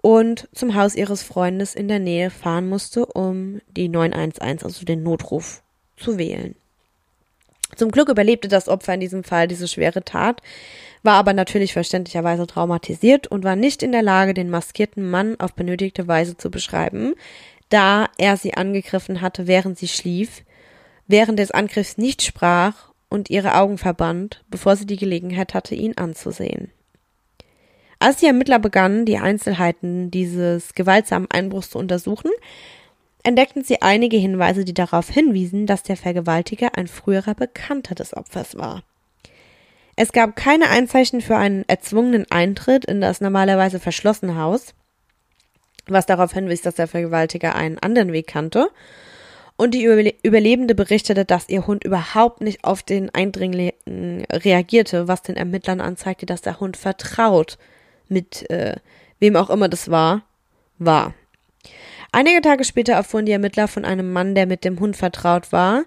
und 0.00 0.48
zum 0.54 0.74
Haus 0.74 0.94
ihres 0.94 1.22
Freundes 1.22 1.74
in 1.74 1.88
der 1.88 1.98
Nähe 1.98 2.30
fahren 2.30 2.66
musste, 2.66 3.04
um 3.04 3.60
die 3.68 3.90
911, 3.90 4.64
also 4.64 4.86
den 4.86 5.02
Notruf, 5.02 5.62
zu 5.98 6.16
wählen. 6.16 6.54
Zum 7.76 7.90
Glück 7.90 8.08
überlebte 8.08 8.48
das 8.48 8.68
Opfer 8.68 8.94
in 8.94 9.00
diesem 9.00 9.22
Fall 9.22 9.48
diese 9.48 9.68
schwere 9.68 10.02
Tat, 10.02 10.40
war 11.02 11.14
aber 11.14 11.32
natürlich 11.32 11.72
verständlicherweise 11.72 12.46
traumatisiert 12.46 13.26
und 13.26 13.44
war 13.44 13.56
nicht 13.56 13.82
in 13.82 13.92
der 13.92 14.02
Lage, 14.02 14.34
den 14.34 14.50
maskierten 14.50 15.08
Mann 15.08 15.38
auf 15.40 15.54
benötigte 15.54 16.06
Weise 16.08 16.36
zu 16.36 16.50
beschreiben, 16.50 17.14
da 17.68 18.08
er 18.18 18.36
sie 18.36 18.54
angegriffen 18.54 19.20
hatte, 19.20 19.46
während 19.46 19.78
sie 19.78 19.88
schlief, 19.88 20.42
während 21.06 21.38
des 21.38 21.50
Angriffs 21.50 21.96
nicht 21.96 22.22
sprach 22.22 22.90
und 23.08 23.30
ihre 23.30 23.56
Augen 23.56 23.78
verband, 23.78 24.44
bevor 24.48 24.76
sie 24.76 24.86
die 24.86 24.96
Gelegenheit 24.96 25.54
hatte, 25.54 25.74
ihn 25.74 25.96
anzusehen. 25.96 26.70
Als 27.98 28.16
die 28.16 28.26
Ermittler 28.26 28.58
begannen, 28.58 29.04
die 29.04 29.18
Einzelheiten 29.18 30.10
dieses 30.10 30.74
gewaltsamen 30.74 31.30
Einbruchs 31.30 31.70
zu 31.70 31.78
untersuchen, 31.78 32.30
entdeckten 33.22 33.62
sie 33.62 33.82
einige 33.82 34.16
Hinweise, 34.16 34.64
die 34.64 34.72
darauf 34.72 35.10
hinwiesen, 35.10 35.66
dass 35.66 35.82
der 35.82 35.96
Vergewaltiger 35.96 36.76
ein 36.78 36.86
früherer 36.86 37.34
Bekannter 37.34 37.94
des 37.94 38.16
Opfers 38.16 38.56
war. 38.56 38.82
Es 39.96 40.12
gab 40.12 40.36
keine 40.36 40.70
Einzeichen 40.70 41.20
für 41.20 41.36
einen 41.36 41.64
erzwungenen 41.68 42.26
Eintritt 42.30 42.84
in 42.84 43.00
das 43.00 43.20
normalerweise 43.20 43.78
verschlossene 43.78 44.36
Haus, 44.36 44.74
was 45.86 46.06
darauf 46.06 46.32
hinwies, 46.32 46.62
dass 46.62 46.76
der 46.76 46.88
Vergewaltiger 46.88 47.54
einen 47.54 47.78
anderen 47.78 48.12
Weg 48.12 48.26
kannte. 48.26 48.70
Und 49.56 49.74
die 49.74 49.84
Überlebende 49.84 50.74
berichtete, 50.74 51.26
dass 51.26 51.50
ihr 51.50 51.66
Hund 51.66 51.84
überhaupt 51.84 52.40
nicht 52.40 52.64
auf 52.64 52.82
den 52.82 53.14
Eindringling 53.14 54.24
reagierte, 54.32 55.06
was 55.06 55.20
den 55.20 55.36
Ermittlern 55.36 55.82
anzeigte, 55.82 56.24
dass 56.24 56.40
der 56.40 56.60
Hund 56.60 56.78
vertraut 56.78 57.58
mit 58.08 58.48
äh, 58.50 58.76
wem 59.18 59.36
auch 59.36 59.50
immer 59.50 59.68
das 59.68 59.90
war, 59.90 60.22
war. 60.78 61.12
Einige 62.10 62.40
Tage 62.40 62.64
später 62.64 62.94
erfuhren 62.94 63.26
die 63.26 63.32
Ermittler 63.32 63.68
von 63.68 63.84
einem 63.84 64.12
Mann, 64.12 64.34
der 64.34 64.46
mit 64.46 64.64
dem 64.64 64.80
Hund 64.80 64.96
vertraut 64.96 65.52
war 65.52 65.84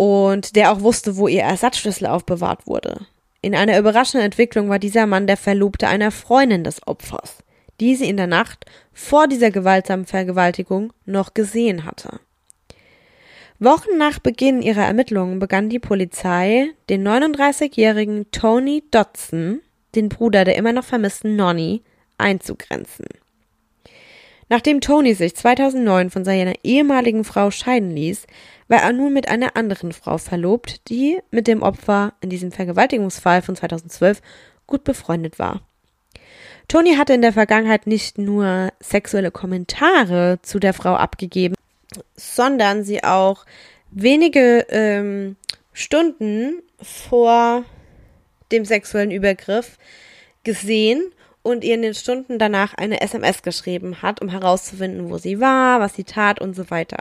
und 0.00 0.56
der 0.56 0.72
auch 0.72 0.80
wusste, 0.80 1.18
wo 1.18 1.28
ihr 1.28 1.42
Ersatzschlüssel 1.42 2.06
aufbewahrt 2.06 2.66
wurde. 2.66 3.06
In 3.42 3.54
einer 3.54 3.78
überraschenden 3.78 4.24
Entwicklung 4.24 4.70
war 4.70 4.78
dieser 4.78 5.04
Mann 5.04 5.26
der 5.26 5.36
Verlobte 5.36 5.88
einer 5.88 6.10
Freundin 6.10 6.64
des 6.64 6.86
Opfers, 6.86 7.44
die 7.80 7.94
sie 7.96 8.08
in 8.08 8.16
der 8.16 8.26
Nacht 8.26 8.64
vor 8.94 9.28
dieser 9.28 9.50
gewaltsamen 9.50 10.06
Vergewaltigung 10.06 10.94
noch 11.04 11.34
gesehen 11.34 11.84
hatte. 11.84 12.18
Wochen 13.58 13.98
nach 13.98 14.20
Beginn 14.20 14.62
ihrer 14.62 14.86
Ermittlungen 14.86 15.38
begann 15.38 15.68
die 15.68 15.78
Polizei, 15.78 16.70
den 16.88 17.06
39-jährigen 17.06 18.30
Tony 18.30 18.82
Dodson 18.90 19.60
den 19.94 20.08
Bruder 20.08 20.46
der 20.46 20.56
immer 20.56 20.72
noch 20.72 20.84
vermissten 20.84 21.36
Nonny, 21.36 21.82
einzugrenzen. 22.16 23.04
Nachdem 24.48 24.80
Tony 24.80 25.12
sich 25.12 25.36
2009 25.36 26.08
von 26.10 26.24
seiner 26.24 26.54
ehemaligen 26.64 27.24
Frau 27.24 27.50
scheiden 27.50 27.90
ließ, 27.90 28.26
war 28.70 28.82
er 28.82 28.92
nun 28.92 29.12
mit 29.12 29.28
einer 29.28 29.56
anderen 29.56 29.92
Frau 29.92 30.16
verlobt, 30.16 30.88
die 30.88 31.18
mit 31.32 31.48
dem 31.48 31.60
Opfer 31.60 32.12
in 32.20 32.30
diesem 32.30 32.52
Vergewaltigungsfall 32.52 33.42
von 33.42 33.56
2012 33.56 34.22
gut 34.68 34.84
befreundet 34.84 35.40
war. 35.40 35.60
Tony 36.68 36.94
hatte 36.94 37.14
in 37.14 37.20
der 37.20 37.32
Vergangenheit 37.32 37.88
nicht 37.88 38.16
nur 38.16 38.68
sexuelle 38.78 39.32
Kommentare 39.32 40.38
zu 40.42 40.60
der 40.60 40.72
Frau 40.72 40.94
abgegeben, 40.94 41.56
sondern 42.14 42.84
sie 42.84 43.02
auch 43.02 43.44
wenige 43.90 44.64
ähm, 44.70 45.34
Stunden 45.72 46.62
vor 46.80 47.64
dem 48.52 48.64
sexuellen 48.64 49.10
Übergriff 49.10 49.78
gesehen 50.44 51.02
und 51.42 51.64
ihr 51.64 51.74
in 51.74 51.82
den 51.82 51.94
Stunden 51.94 52.38
danach 52.38 52.74
eine 52.74 53.00
SMS 53.00 53.42
geschrieben 53.42 54.00
hat, 54.00 54.22
um 54.22 54.28
herauszufinden, 54.28 55.10
wo 55.10 55.18
sie 55.18 55.40
war, 55.40 55.80
was 55.80 55.94
sie 55.94 56.04
tat 56.04 56.40
und 56.40 56.54
so 56.54 56.70
weiter. 56.70 56.98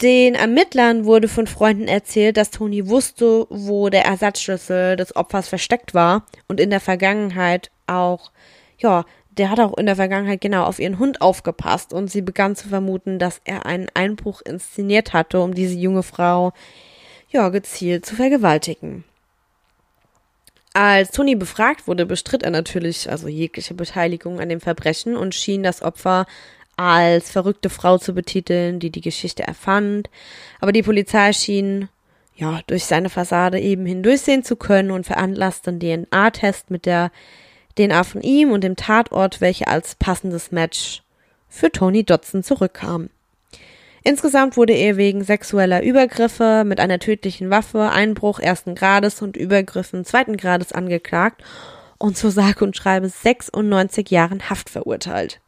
Den 0.00 0.36
Ermittlern 0.36 1.06
wurde 1.06 1.26
von 1.26 1.48
Freunden 1.48 1.88
erzählt, 1.88 2.36
dass 2.36 2.52
Toni 2.52 2.88
wusste, 2.88 3.48
wo 3.50 3.88
der 3.88 4.04
Ersatzschlüssel 4.04 4.94
des 4.94 5.16
Opfers 5.16 5.48
versteckt 5.48 5.92
war 5.92 6.24
und 6.46 6.60
in 6.60 6.70
der 6.70 6.78
Vergangenheit 6.78 7.72
auch, 7.88 8.30
ja, 8.78 9.04
der 9.30 9.50
hat 9.50 9.58
auch 9.58 9.76
in 9.76 9.86
der 9.86 9.96
Vergangenheit 9.96 10.40
genau 10.40 10.64
auf 10.64 10.78
ihren 10.78 11.00
Hund 11.00 11.20
aufgepasst 11.20 11.92
und 11.92 12.10
sie 12.12 12.22
begann 12.22 12.54
zu 12.54 12.68
vermuten, 12.68 13.18
dass 13.18 13.40
er 13.44 13.66
einen 13.66 13.88
Einbruch 13.94 14.40
inszeniert 14.40 15.12
hatte, 15.12 15.40
um 15.40 15.52
diese 15.54 15.74
junge 15.74 16.04
Frau, 16.04 16.52
ja, 17.30 17.48
gezielt 17.48 18.06
zu 18.06 18.14
vergewaltigen. 18.14 19.02
Als 20.74 21.10
Tony 21.10 21.34
befragt 21.34 21.88
wurde, 21.88 22.06
bestritt 22.06 22.44
er 22.44 22.50
natürlich 22.50 23.10
also 23.10 23.26
jegliche 23.26 23.74
Beteiligung 23.74 24.38
an 24.38 24.48
dem 24.48 24.60
Verbrechen 24.60 25.16
und 25.16 25.34
schien 25.34 25.64
das 25.64 25.82
Opfer 25.82 26.26
als 26.78 27.30
verrückte 27.30 27.70
Frau 27.70 27.98
zu 27.98 28.14
betiteln, 28.14 28.78
die 28.78 28.90
die 28.90 29.00
Geschichte 29.00 29.42
erfand. 29.42 30.08
Aber 30.60 30.72
die 30.72 30.82
Polizei 30.82 31.32
schien 31.32 31.88
ja 32.36 32.60
durch 32.68 32.84
seine 32.84 33.10
Fassade 33.10 33.58
eben 33.58 33.84
hindurchsehen 33.84 34.44
zu 34.44 34.56
können 34.56 34.92
und 34.92 35.04
veranlasste 35.04 35.70
einen 35.70 35.80
DNA-Test 35.80 36.70
mit 36.70 36.86
der 36.86 37.10
DNA 37.76 38.04
von 38.04 38.22
ihm 38.22 38.52
und 38.52 38.62
dem 38.62 38.76
Tatort, 38.76 39.40
welche 39.40 39.66
als 39.66 39.96
passendes 39.96 40.52
Match 40.52 41.02
für 41.48 41.72
Tony 41.72 42.04
Dodson 42.04 42.42
zurückkam. 42.42 43.10
Insgesamt 44.04 44.56
wurde 44.56 44.74
er 44.74 44.96
wegen 44.96 45.24
sexueller 45.24 45.82
Übergriffe 45.82 46.62
mit 46.64 46.78
einer 46.78 47.00
tödlichen 47.00 47.50
Waffe, 47.50 47.90
Einbruch 47.90 48.38
ersten 48.38 48.74
Grades 48.74 49.20
und 49.20 49.36
Übergriffen 49.36 50.04
zweiten 50.04 50.36
Grades 50.36 50.72
angeklagt 50.72 51.42
und 51.98 52.16
zu 52.16 52.30
sage 52.30 52.64
und 52.64 52.76
schreibe 52.76 53.08
96 53.08 54.10
Jahren 54.10 54.48
Haft 54.48 54.70
verurteilt. 54.70 55.40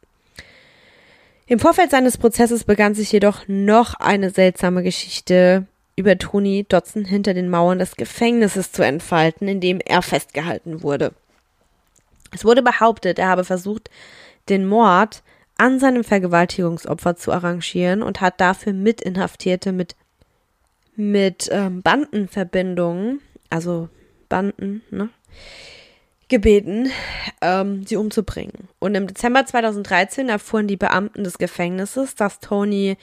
Im 1.50 1.58
Vorfeld 1.58 1.90
seines 1.90 2.16
Prozesses 2.16 2.62
begann 2.62 2.94
sich 2.94 3.10
jedoch 3.10 3.48
noch 3.48 3.94
eine 3.94 4.30
seltsame 4.30 4.84
Geschichte 4.84 5.66
über 5.96 6.16
Tony 6.16 6.64
Dodson 6.68 7.04
hinter 7.04 7.34
den 7.34 7.50
Mauern 7.50 7.80
des 7.80 7.96
Gefängnisses 7.96 8.70
zu 8.70 8.84
entfalten, 8.84 9.48
in 9.48 9.60
dem 9.60 9.80
er 9.84 10.00
festgehalten 10.00 10.84
wurde. 10.84 11.12
Es 12.32 12.44
wurde 12.44 12.62
behauptet, 12.62 13.18
er 13.18 13.26
habe 13.26 13.42
versucht, 13.42 13.90
den 14.48 14.64
Mord 14.64 15.24
an 15.58 15.80
seinem 15.80 16.04
Vergewaltigungsopfer 16.04 17.16
zu 17.16 17.32
arrangieren 17.32 18.04
und 18.04 18.20
hat 18.20 18.40
dafür 18.40 18.72
Mitinhaftierte 18.72 19.72
mit, 19.72 19.96
mit 20.94 21.48
ähm, 21.50 21.82
Bandenverbindungen, 21.82 23.22
also 23.50 23.88
Banden, 24.28 24.82
ne, 24.92 25.08
gebeten, 26.30 26.90
ähm, 27.42 27.84
sie 27.86 27.96
umzubringen. 27.96 28.68
Und 28.78 28.94
im 28.94 29.06
Dezember 29.06 29.44
2013 29.44 30.30
erfuhren 30.30 30.66
die 30.66 30.76
Beamten 30.76 31.24
des 31.24 31.36
Gefängnisses, 31.36 32.14
dass 32.14 32.40
Tony 32.40 32.96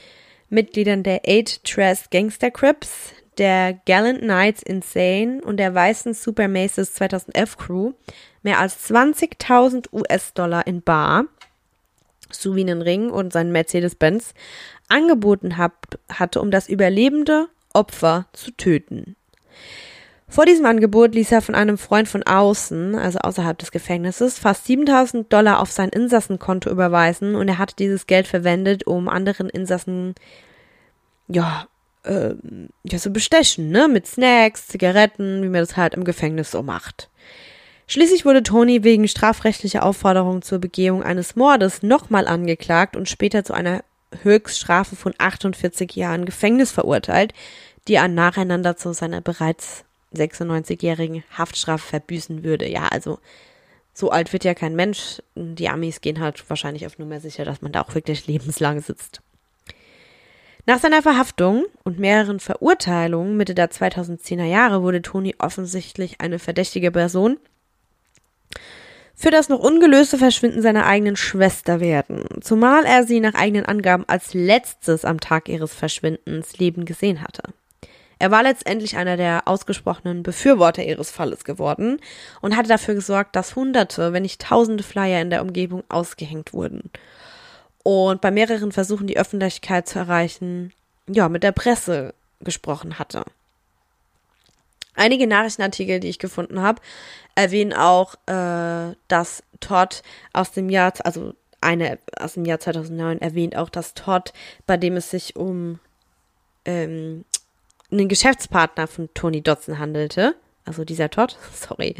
Mitgliedern 0.49 1.03
der 1.03 1.21
Eight 1.27 1.63
Trust 1.63 2.09
Gangster 2.09 2.49
Crips, 2.49 3.11
der 3.37 3.73
Gallant 3.85 4.21
Knights 4.21 4.63
Insane 4.63 5.41
und 5.43 5.57
der 5.57 5.75
weißen 5.75 6.13
Super 6.15 6.47
Maces 6.47 6.95
2011 6.95 7.57
Crew 7.57 7.91
mehr 8.41 8.59
als 8.59 8.89
20.000 8.89 9.93
US-Dollar 9.93 10.65
in 10.65 10.81
Bar 10.81 11.25
sowie 12.31 12.61
einen 12.61 12.81
Ring 12.81 13.09
und 13.09 13.31
seinen 13.31 13.51
Mercedes-Benz 13.51 14.33
angeboten 14.89 15.57
hab, 15.57 15.99
hatte, 16.09 16.41
um 16.41 16.51
das 16.51 16.67
überlebende 16.67 17.47
Opfer 17.73 18.25
zu 18.33 18.51
töten. 18.51 19.15
Vor 20.29 20.45
diesem 20.45 20.65
Angebot 20.65 21.15
ließ 21.15 21.31
er 21.31 21.41
von 21.41 21.55
einem 21.55 21.77
Freund 21.77 22.07
von 22.07 22.23
außen, 22.23 22.95
also 22.95 23.19
außerhalb 23.19 23.57
des 23.57 23.71
Gefängnisses, 23.71 24.37
fast 24.37 24.65
7000 24.65 25.31
Dollar 25.31 25.61
auf 25.61 25.71
sein 25.71 25.89
Insassenkonto 25.89 26.69
überweisen 26.69 27.35
und 27.35 27.47
er 27.47 27.57
hatte 27.57 27.75
dieses 27.75 28.07
Geld 28.07 28.27
verwendet, 28.27 28.85
um 28.85 29.07
anderen 29.07 29.49
Insassen, 29.49 30.15
ja, 31.29 31.67
äh, 32.03 32.35
ja, 32.83 32.99
so 32.99 33.09
bestechen, 33.09 33.69
ne, 33.69 33.87
mit 33.87 34.05
Snacks, 34.05 34.67
Zigaretten, 34.67 35.43
wie 35.43 35.49
man 35.49 35.61
das 35.61 35.77
halt 35.77 35.93
im 35.93 36.03
Gefängnis 36.03 36.51
so 36.51 36.61
macht. 36.61 37.09
Schließlich 37.87 38.25
wurde 38.25 38.43
Tony 38.43 38.83
wegen 38.83 39.07
strafrechtlicher 39.07 39.83
Aufforderung 39.83 40.41
zur 40.41 40.59
Begehung 40.59 41.03
eines 41.03 41.37
Mordes 41.37 41.83
nochmal 41.83 42.27
angeklagt 42.27 42.97
und 42.97 43.07
später 43.07 43.45
zu 43.45 43.53
einer 43.53 43.81
Höchststrafe 44.23 44.97
von 44.97 45.13
48 45.17 45.95
Jahren 45.95 46.25
Gefängnis 46.25 46.71
verurteilt, 46.71 47.33
die 47.87 47.95
er 47.95 48.09
nacheinander 48.09 48.75
zu 48.75 48.91
seiner 48.93 49.21
bereits 49.21 49.85
96-jährigen 50.13 51.23
Haftstrafe 51.37 51.87
verbüßen 51.87 52.43
würde. 52.43 52.67
Ja, 52.67 52.87
also 52.87 53.19
so 53.93 54.09
alt 54.11 54.31
wird 54.33 54.43
ja 54.43 54.53
kein 54.53 54.75
Mensch. 54.75 55.21
Die 55.35 55.69
Amis 55.69 56.01
gehen 56.01 56.19
halt 56.19 56.49
wahrscheinlich 56.49 56.85
auf 56.85 56.99
Nummer 56.99 57.19
sicher, 57.19 57.45
dass 57.45 57.61
man 57.61 57.71
da 57.71 57.81
auch 57.81 57.95
wirklich 57.95 58.27
lebenslang 58.27 58.81
sitzt. 58.81 59.21
Nach 60.65 60.79
seiner 60.79 61.01
Verhaftung 61.01 61.65
und 61.83 61.97
mehreren 61.97 62.39
Verurteilungen 62.41 63.37
Mitte 63.37 63.55
der 63.55 63.71
2010er 63.71 64.43
Jahre 64.43 64.83
wurde 64.83 65.01
Tony 65.01 65.33
offensichtlich 65.39 66.19
eine 66.19 66.39
verdächtige 66.39 66.91
Person 66.91 67.39
für 69.15 69.31
das 69.31 69.49
noch 69.49 69.59
ungelöste 69.59 70.17
Verschwinden 70.19 70.61
seiner 70.61 70.85
eigenen 70.85 71.15
Schwester 71.15 71.79
werden, 71.79 72.25
zumal 72.41 72.85
er 72.85 73.03
sie 73.03 73.19
nach 73.19 73.33
eigenen 73.33 73.65
Angaben 73.65 74.03
als 74.07 74.35
letztes 74.35 75.05
am 75.05 75.19
Tag 75.19 75.49
ihres 75.49 75.73
Verschwindens 75.73 76.57
leben 76.59 76.85
gesehen 76.85 77.23
hatte. 77.23 77.41
Er 78.19 78.31
war 78.31 78.43
letztendlich 78.43 78.97
einer 78.97 79.17
der 79.17 79.47
ausgesprochenen 79.47 80.23
Befürworter 80.23 80.83
ihres 80.83 81.11
Falles 81.11 81.43
geworden 81.43 81.99
und 82.41 82.57
hatte 82.57 82.69
dafür 82.69 82.95
gesorgt, 82.95 83.35
dass 83.35 83.55
Hunderte, 83.55 84.13
wenn 84.13 84.23
nicht 84.23 84.41
Tausende 84.41 84.83
Flyer 84.83 85.21
in 85.21 85.29
der 85.29 85.41
Umgebung 85.41 85.83
ausgehängt 85.89 86.53
wurden. 86.53 86.89
Und 87.83 88.21
bei 88.21 88.31
mehreren 88.31 88.71
Versuchen, 88.71 89.07
die 89.07 89.17
Öffentlichkeit 89.17 89.87
zu 89.87 89.99
erreichen, 89.99 90.73
ja, 91.07 91.29
mit 91.29 91.43
der 91.43 91.51
Presse 91.51 92.13
gesprochen 92.41 92.99
hatte. 92.99 93.23
Einige 94.95 95.27
Nachrichtenartikel, 95.27 95.99
die 95.99 96.09
ich 96.09 96.19
gefunden 96.19 96.61
habe, 96.61 96.81
erwähnen 97.35 97.73
auch, 97.73 98.15
äh, 98.25 98.95
dass 99.07 99.43
Todd 99.59 100.01
aus 100.33 100.51
dem 100.51 100.69
Jahr, 100.69 100.91
also 101.03 101.33
eine 101.61 101.99
aus 102.19 102.33
dem 102.33 102.45
Jahr 102.45 102.59
2009 102.59 103.21
erwähnt 103.21 103.55
auch, 103.55 103.69
dass 103.69 103.93
Todd, 103.93 104.33
bei 104.65 104.75
dem 104.77 104.97
es 104.97 105.11
sich 105.11 105.35
um 105.35 105.79
ähm, 106.65 107.25
einen 107.91 108.07
Geschäftspartner 108.07 108.87
von 108.87 109.09
Tony 109.13 109.41
Dodson 109.41 109.79
handelte, 109.79 110.35
also 110.65 110.83
dieser 110.83 111.09
Todd, 111.09 111.37
sorry, 111.53 111.95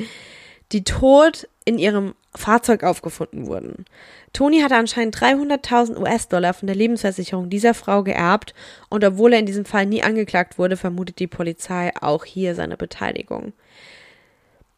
die 0.71 0.83
tot 0.83 1.47
in 1.65 1.79
ihrem 1.79 2.13
Fahrzeug 2.35 2.83
aufgefunden 2.83 3.47
wurden. 3.47 3.85
Tony 4.33 4.61
hatte 4.61 4.75
anscheinend 4.75 5.17
300.000 5.17 5.97
US-Dollar 5.97 6.53
von 6.53 6.67
der 6.67 6.75
Lebensversicherung 6.75 7.49
dieser 7.49 7.73
Frau 7.73 8.03
geerbt 8.03 8.53
und 8.89 9.03
obwohl 9.03 9.33
er 9.33 9.39
in 9.39 9.45
diesem 9.45 9.65
Fall 9.65 9.85
nie 9.85 10.03
angeklagt 10.03 10.57
wurde, 10.57 10.77
vermutet 10.77 11.19
die 11.19 11.27
Polizei 11.27 11.91
auch 11.99 12.25
hier 12.25 12.53
seine 12.53 12.77
Beteiligung. 12.77 13.53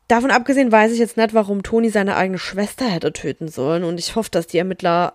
Davon 0.07 0.31
abgesehen 0.31 0.71
weiß 0.71 0.91
ich 0.91 0.99
jetzt 0.99 1.17
nicht, 1.17 1.33
warum 1.33 1.61
Tony 1.61 1.89
seine 1.89 2.15
eigene 2.15 2.39
Schwester 2.39 2.85
hätte 2.85 3.13
töten 3.13 3.47
sollen 3.47 3.83
und 3.83 3.99
ich 3.99 4.15
hoffe, 4.15 4.31
dass 4.31 4.47
die 4.47 4.57
Ermittler 4.57 5.13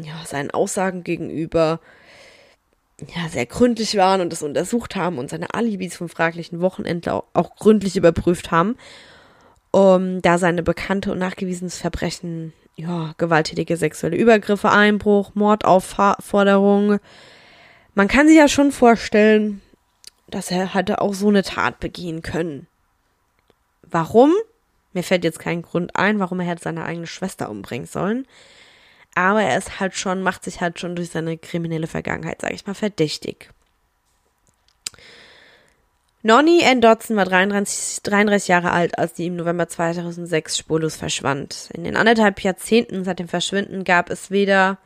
ja, 0.00 0.14
seinen 0.24 0.50
Aussagen 0.50 1.02
gegenüber 1.02 1.80
ja, 3.08 3.28
sehr 3.28 3.46
gründlich 3.46 3.96
waren 3.96 4.20
und 4.20 4.32
es 4.32 4.42
untersucht 4.42 4.96
haben 4.96 5.18
und 5.18 5.30
seine 5.30 5.54
Alibis 5.54 5.96
vom 5.96 6.08
fraglichen 6.08 6.60
Wochenende 6.60 7.12
auch, 7.12 7.24
auch 7.32 7.56
gründlich 7.56 7.96
überprüft 7.96 8.50
haben, 8.50 8.76
um 9.70 10.20
da 10.22 10.38
seine 10.38 10.62
bekannte 10.62 11.12
und 11.12 11.18
nachgewiesenes 11.18 11.78
Verbrechen, 11.78 12.52
ja, 12.76 13.14
gewalttätige 13.18 13.76
sexuelle 13.76 14.16
Übergriffe, 14.16 14.70
Einbruch, 14.70 15.34
Mordaufforderung. 15.34 16.98
Man 17.94 18.08
kann 18.08 18.28
sich 18.28 18.36
ja 18.36 18.48
schon 18.48 18.72
vorstellen, 18.72 19.60
dass 20.28 20.50
er 20.50 20.74
hatte 20.74 21.00
auch 21.00 21.14
so 21.14 21.28
eine 21.28 21.42
Tat 21.42 21.80
begehen 21.80 22.22
können. 22.22 22.66
Warum? 23.82 24.32
Mir 24.92 25.02
fällt 25.02 25.24
jetzt 25.24 25.38
kein 25.38 25.62
Grund 25.62 25.96
ein, 25.96 26.18
warum 26.18 26.40
er 26.40 26.46
hätte 26.46 26.62
seine 26.62 26.84
eigene 26.84 27.06
Schwester 27.06 27.50
umbringen 27.50 27.86
sollen 27.86 28.26
aber 29.20 29.42
er 29.42 29.58
ist 29.58 29.80
halt 29.80 29.94
schon, 29.94 30.22
macht 30.22 30.44
sich 30.44 30.60
halt 30.60 30.80
schon 30.80 30.96
durch 30.96 31.10
seine 31.10 31.36
kriminelle 31.36 31.86
Vergangenheit, 31.86 32.40
sage 32.40 32.54
ich 32.54 32.66
mal, 32.66 32.74
verdächtig. 32.74 33.50
Nonny 36.22 36.62
Ann 36.64 36.80
Dodson 36.80 37.16
war 37.16 37.24
33, 37.24 38.02
33 38.02 38.48
Jahre 38.48 38.72
alt, 38.72 38.98
als 38.98 39.16
sie 39.16 39.26
im 39.26 39.36
November 39.36 39.68
2006 39.68 40.58
spurlos 40.58 40.96
verschwand. 40.96 41.70
In 41.72 41.84
den 41.84 41.96
anderthalb 41.96 42.42
Jahrzehnten 42.42 43.04
seit 43.04 43.18
dem 43.18 43.28
Verschwinden 43.28 43.84
gab 43.84 44.10
es 44.10 44.30
weder 44.30 44.78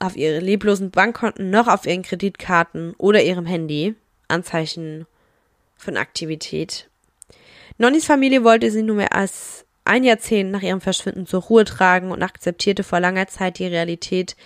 auf 0.00 0.16
ihre 0.16 0.40
leblosen 0.40 0.90
Bankkonten 0.90 1.50
noch 1.50 1.68
auf 1.68 1.86
ihren 1.86 2.02
Kreditkarten 2.02 2.94
oder 2.98 3.22
ihrem 3.22 3.46
Handy 3.46 3.94
Anzeichen 4.26 5.06
von 5.76 5.96
Aktivität. 5.96 6.88
Nonnys 7.78 8.06
Familie 8.06 8.42
wollte 8.42 8.70
sie 8.70 8.82
nur 8.82 8.96
mehr 8.96 9.14
als 9.14 9.64
ein 9.84 10.04
Jahrzehnt 10.04 10.50
nach 10.50 10.62
ihrem 10.62 10.80
Verschwinden 10.80 11.26
zur 11.26 11.42
Ruhe 11.42 11.64
tragen 11.64 12.12
und 12.12 12.22
akzeptierte 12.22 12.84
vor 12.84 13.00
langer 13.00 13.26
Zeit 13.26 13.58
die 13.58 13.66
Realität, 13.66 14.36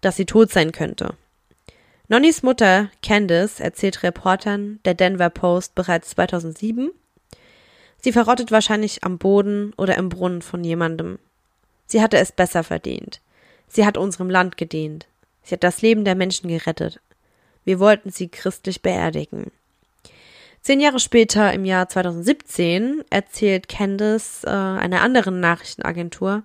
dass 0.00 0.16
sie 0.16 0.26
tot 0.26 0.50
sein 0.50 0.72
könnte. 0.72 1.14
Nonnys 2.08 2.42
Mutter, 2.42 2.90
Candice, 3.02 3.60
erzählt 3.60 4.02
Reportern 4.02 4.80
der 4.84 4.94
Denver 4.94 5.30
Post 5.30 5.74
bereits 5.74 6.10
2007, 6.10 6.90
sie 7.98 8.12
verrottet 8.12 8.50
wahrscheinlich 8.50 9.02
am 9.04 9.18
Boden 9.18 9.72
oder 9.76 9.96
im 9.96 10.08
Brunnen 10.08 10.42
von 10.42 10.62
jemandem. 10.62 11.18
Sie 11.86 12.02
hatte 12.02 12.18
es 12.18 12.32
besser 12.32 12.64
verdient. 12.64 13.20
Sie 13.68 13.86
hat 13.86 13.96
unserem 13.96 14.28
Land 14.28 14.56
gedient. 14.56 15.06
Sie 15.42 15.54
hat 15.54 15.64
das 15.64 15.80
Leben 15.82 16.04
der 16.04 16.14
Menschen 16.14 16.48
gerettet. 16.48 17.00
Wir 17.64 17.80
wollten 17.80 18.10
sie 18.10 18.28
christlich 18.28 18.82
beerdigen. 18.82 19.50
Zehn 20.62 20.78
Jahre 20.78 21.00
später, 21.00 21.52
im 21.52 21.64
Jahr 21.64 21.88
2017, 21.88 23.02
erzählt 23.10 23.68
Candice 23.68 24.44
äh, 24.44 24.50
einer 24.50 25.00
anderen 25.00 25.40
Nachrichtenagentur, 25.40 26.44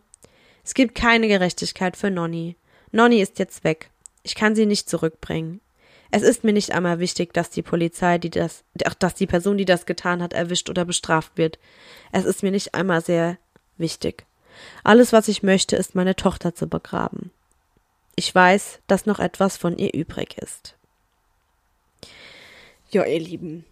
es 0.63 0.73
gibt 0.73 0.95
keine 0.95 1.27
Gerechtigkeit 1.27 1.95
für 1.95 2.09
Nonny. 2.09 2.57
Nonny 2.91 3.21
ist 3.21 3.39
jetzt 3.39 3.63
weg. 3.63 3.91
Ich 4.23 4.35
kann 4.35 4.55
sie 4.55 4.65
nicht 4.65 4.89
zurückbringen. 4.89 5.61
Es 6.09 6.23
ist 6.23 6.43
mir 6.43 6.51
nicht 6.51 6.71
einmal 6.71 6.99
wichtig, 6.99 7.33
dass 7.33 7.51
die 7.51 7.61
Polizei, 7.61 8.17
die 8.17 8.29
das, 8.29 8.63
dass 8.99 9.13
die 9.13 9.27
Person, 9.27 9.57
die 9.57 9.65
das 9.65 9.85
getan 9.85 10.21
hat, 10.21 10.33
erwischt 10.33 10.69
oder 10.69 10.83
bestraft 10.83 11.37
wird. 11.37 11.59
Es 12.11 12.25
ist 12.25 12.43
mir 12.43 12.51
nicht 12.51 12.73
einmal 12.73 13.01
sehr 13.01 13.37
wichtig. 13.77 14.25
Alles, 14.83 15.13
was 15.13 15.27
ich 15.27 15.43
möchte, 15.43 15.75
ist 15.75 15.95
meine 15.95 16.15
Tochter 16.15 16.55
zu 16.55 16.67
begraben. 16.67 17.31
Ich 18.15 18.33
weiß, 18.33 18.79
dass 18.87 19.05
noch 19.05 19.19
etwas 19.19 19.57
von 19.57 19.77
ihr 19.77 19.93
übrig 19.93 20.37
ist. 20.37 20.75
Ja, 22.89 23.05
ihr 23.05 23.19
Lieben, 23.19 23.63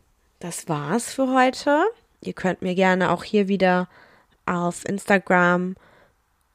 das 0.45 0.69
war's 0.69 1.11
für 1.11 1.33
heute. 1.33 1.85
Ihr 2.21 2.33
könnt 2.33 2.61
mir 2.61 2.75
gerne 2.75 3.09
auch 3.09 3.23
hier 3.23 3.47
wieder 3.47 3.89
auf 4.45 4.87
Instagram 4.87 5.75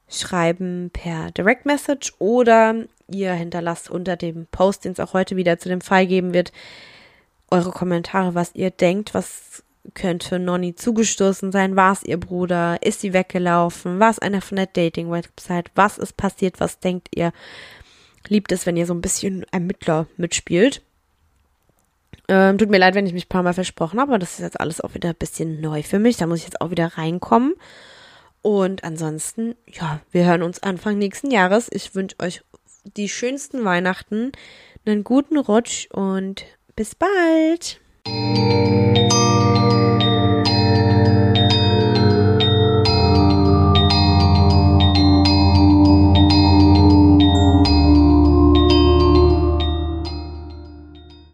schreiben 0.09 0.91
per 0.93 1.32
Direct 1.32 1.66
Message 1.66 2.12
oder 2.20 2.84
ihr 3.09 3.32
hinterlasst 3.32 3.91
unter 3.91 4.16
dem 4.16 4.47
Post, 4.47 4.84
den 4.84 4.93
es 4.93 5.01
auch 5.01 5.12
heute 5.12 5.34
wieder 5.34 5.59
zu 5.59 5.68
dem 5.68 5.80
Fall 5.80 6.07
geben 6.07 6.32
wird, 6.32 6.53
eure 7.51 7.72
Kommentare, 7.72 8.36
was 8.36 8.55
ihr 8.55 8.70
denkt, 8.70 9.12
was 9.12 9.64
könnte 9.95 10.38
Nonny 10.38 10.76
zugestoßen 10.76 11.51
sein, 11.51 11.74
war 11.74 11.93
es 11.93 12.05
ihr 12.05 12.20
Bruder, 12.20 12.80
ist 12.82 13.01
sie 13.01 13.12
weggelaufen, 13.12 13.99
war 13.99 14.11
es 14.11 14.20
einer 14.20 14.41
von 14.41 14.55
der 14.55 14.66
Dating-Website, 14.66 15.72
was 15.74 15.99
ist 15.99 16.16
passiert, 16.16 16.61
was 16.61 16.78
denkt 16.78 17.09
ihr? 17.16 17.32
Liebt 18.28 18.53
es, 18.53 18.66
wenn 18.66 18.76
ihr 18.76 18.86
so 18.86 18.95
ein 18.95 19.01
bisschen 19.01 19.45
Ermittler 19.51 20.07
mitspielt. 20.16 20.80
Ähm, 22.30 22.58
tut 22.58 22.70
mir 22.70 22.78
leid, 22.78 22.94
wenn 22.94 23.06
ich 23.06 23.12
mich 23.12 23.26
ein 23.26 23.28
paar 23.28 23.42
Mal 23.42 23.54
versprochen 23.54 23.98
habe, 23.98 24.12
aber 24.12 24.20
das 24.20 24.34
ist 24.34 24.38
jetzt 24.38 24.60
alles 24.60 24.80
auch 24.80 24.94
wieder 24.94 25.08
ein 25.08 25.16
bisschen 25.16 25.60
neu 25.60 25.82
für 25.82 25.98
mich. 25.98 26.16
Da 26.16 26.28
muss 26.28 26.38
ich 26.38 26.44
jetzt 26.44 26.60
auch 26.60 26.70
wieder 26.70 26.86
reinkommen. 26.96 27.54
Und 28.40 28.84
ansonsten, 28.84 29.56
ja, 29.66 30.00
wir 30.12 30.24
hören 30.24 30.44
uns 30.44 30.62
Anfang 30.62 30.96
nächsten 30.96 31.32
Jahres. 31.32 31.68
Ich 31.72 31.96
wünsche 31.96 32.14
euch 32.22 32.42
die 32.96 33.08
schönsten 33.08 33.64
Weihnachten, 33.64 34.30
einen 34.86 35.02
guten 35.02 35.38
Rutsch 35.38 35.88
und 35.90 36.44
bis 36.76 36.94
bald. 36.94 37.80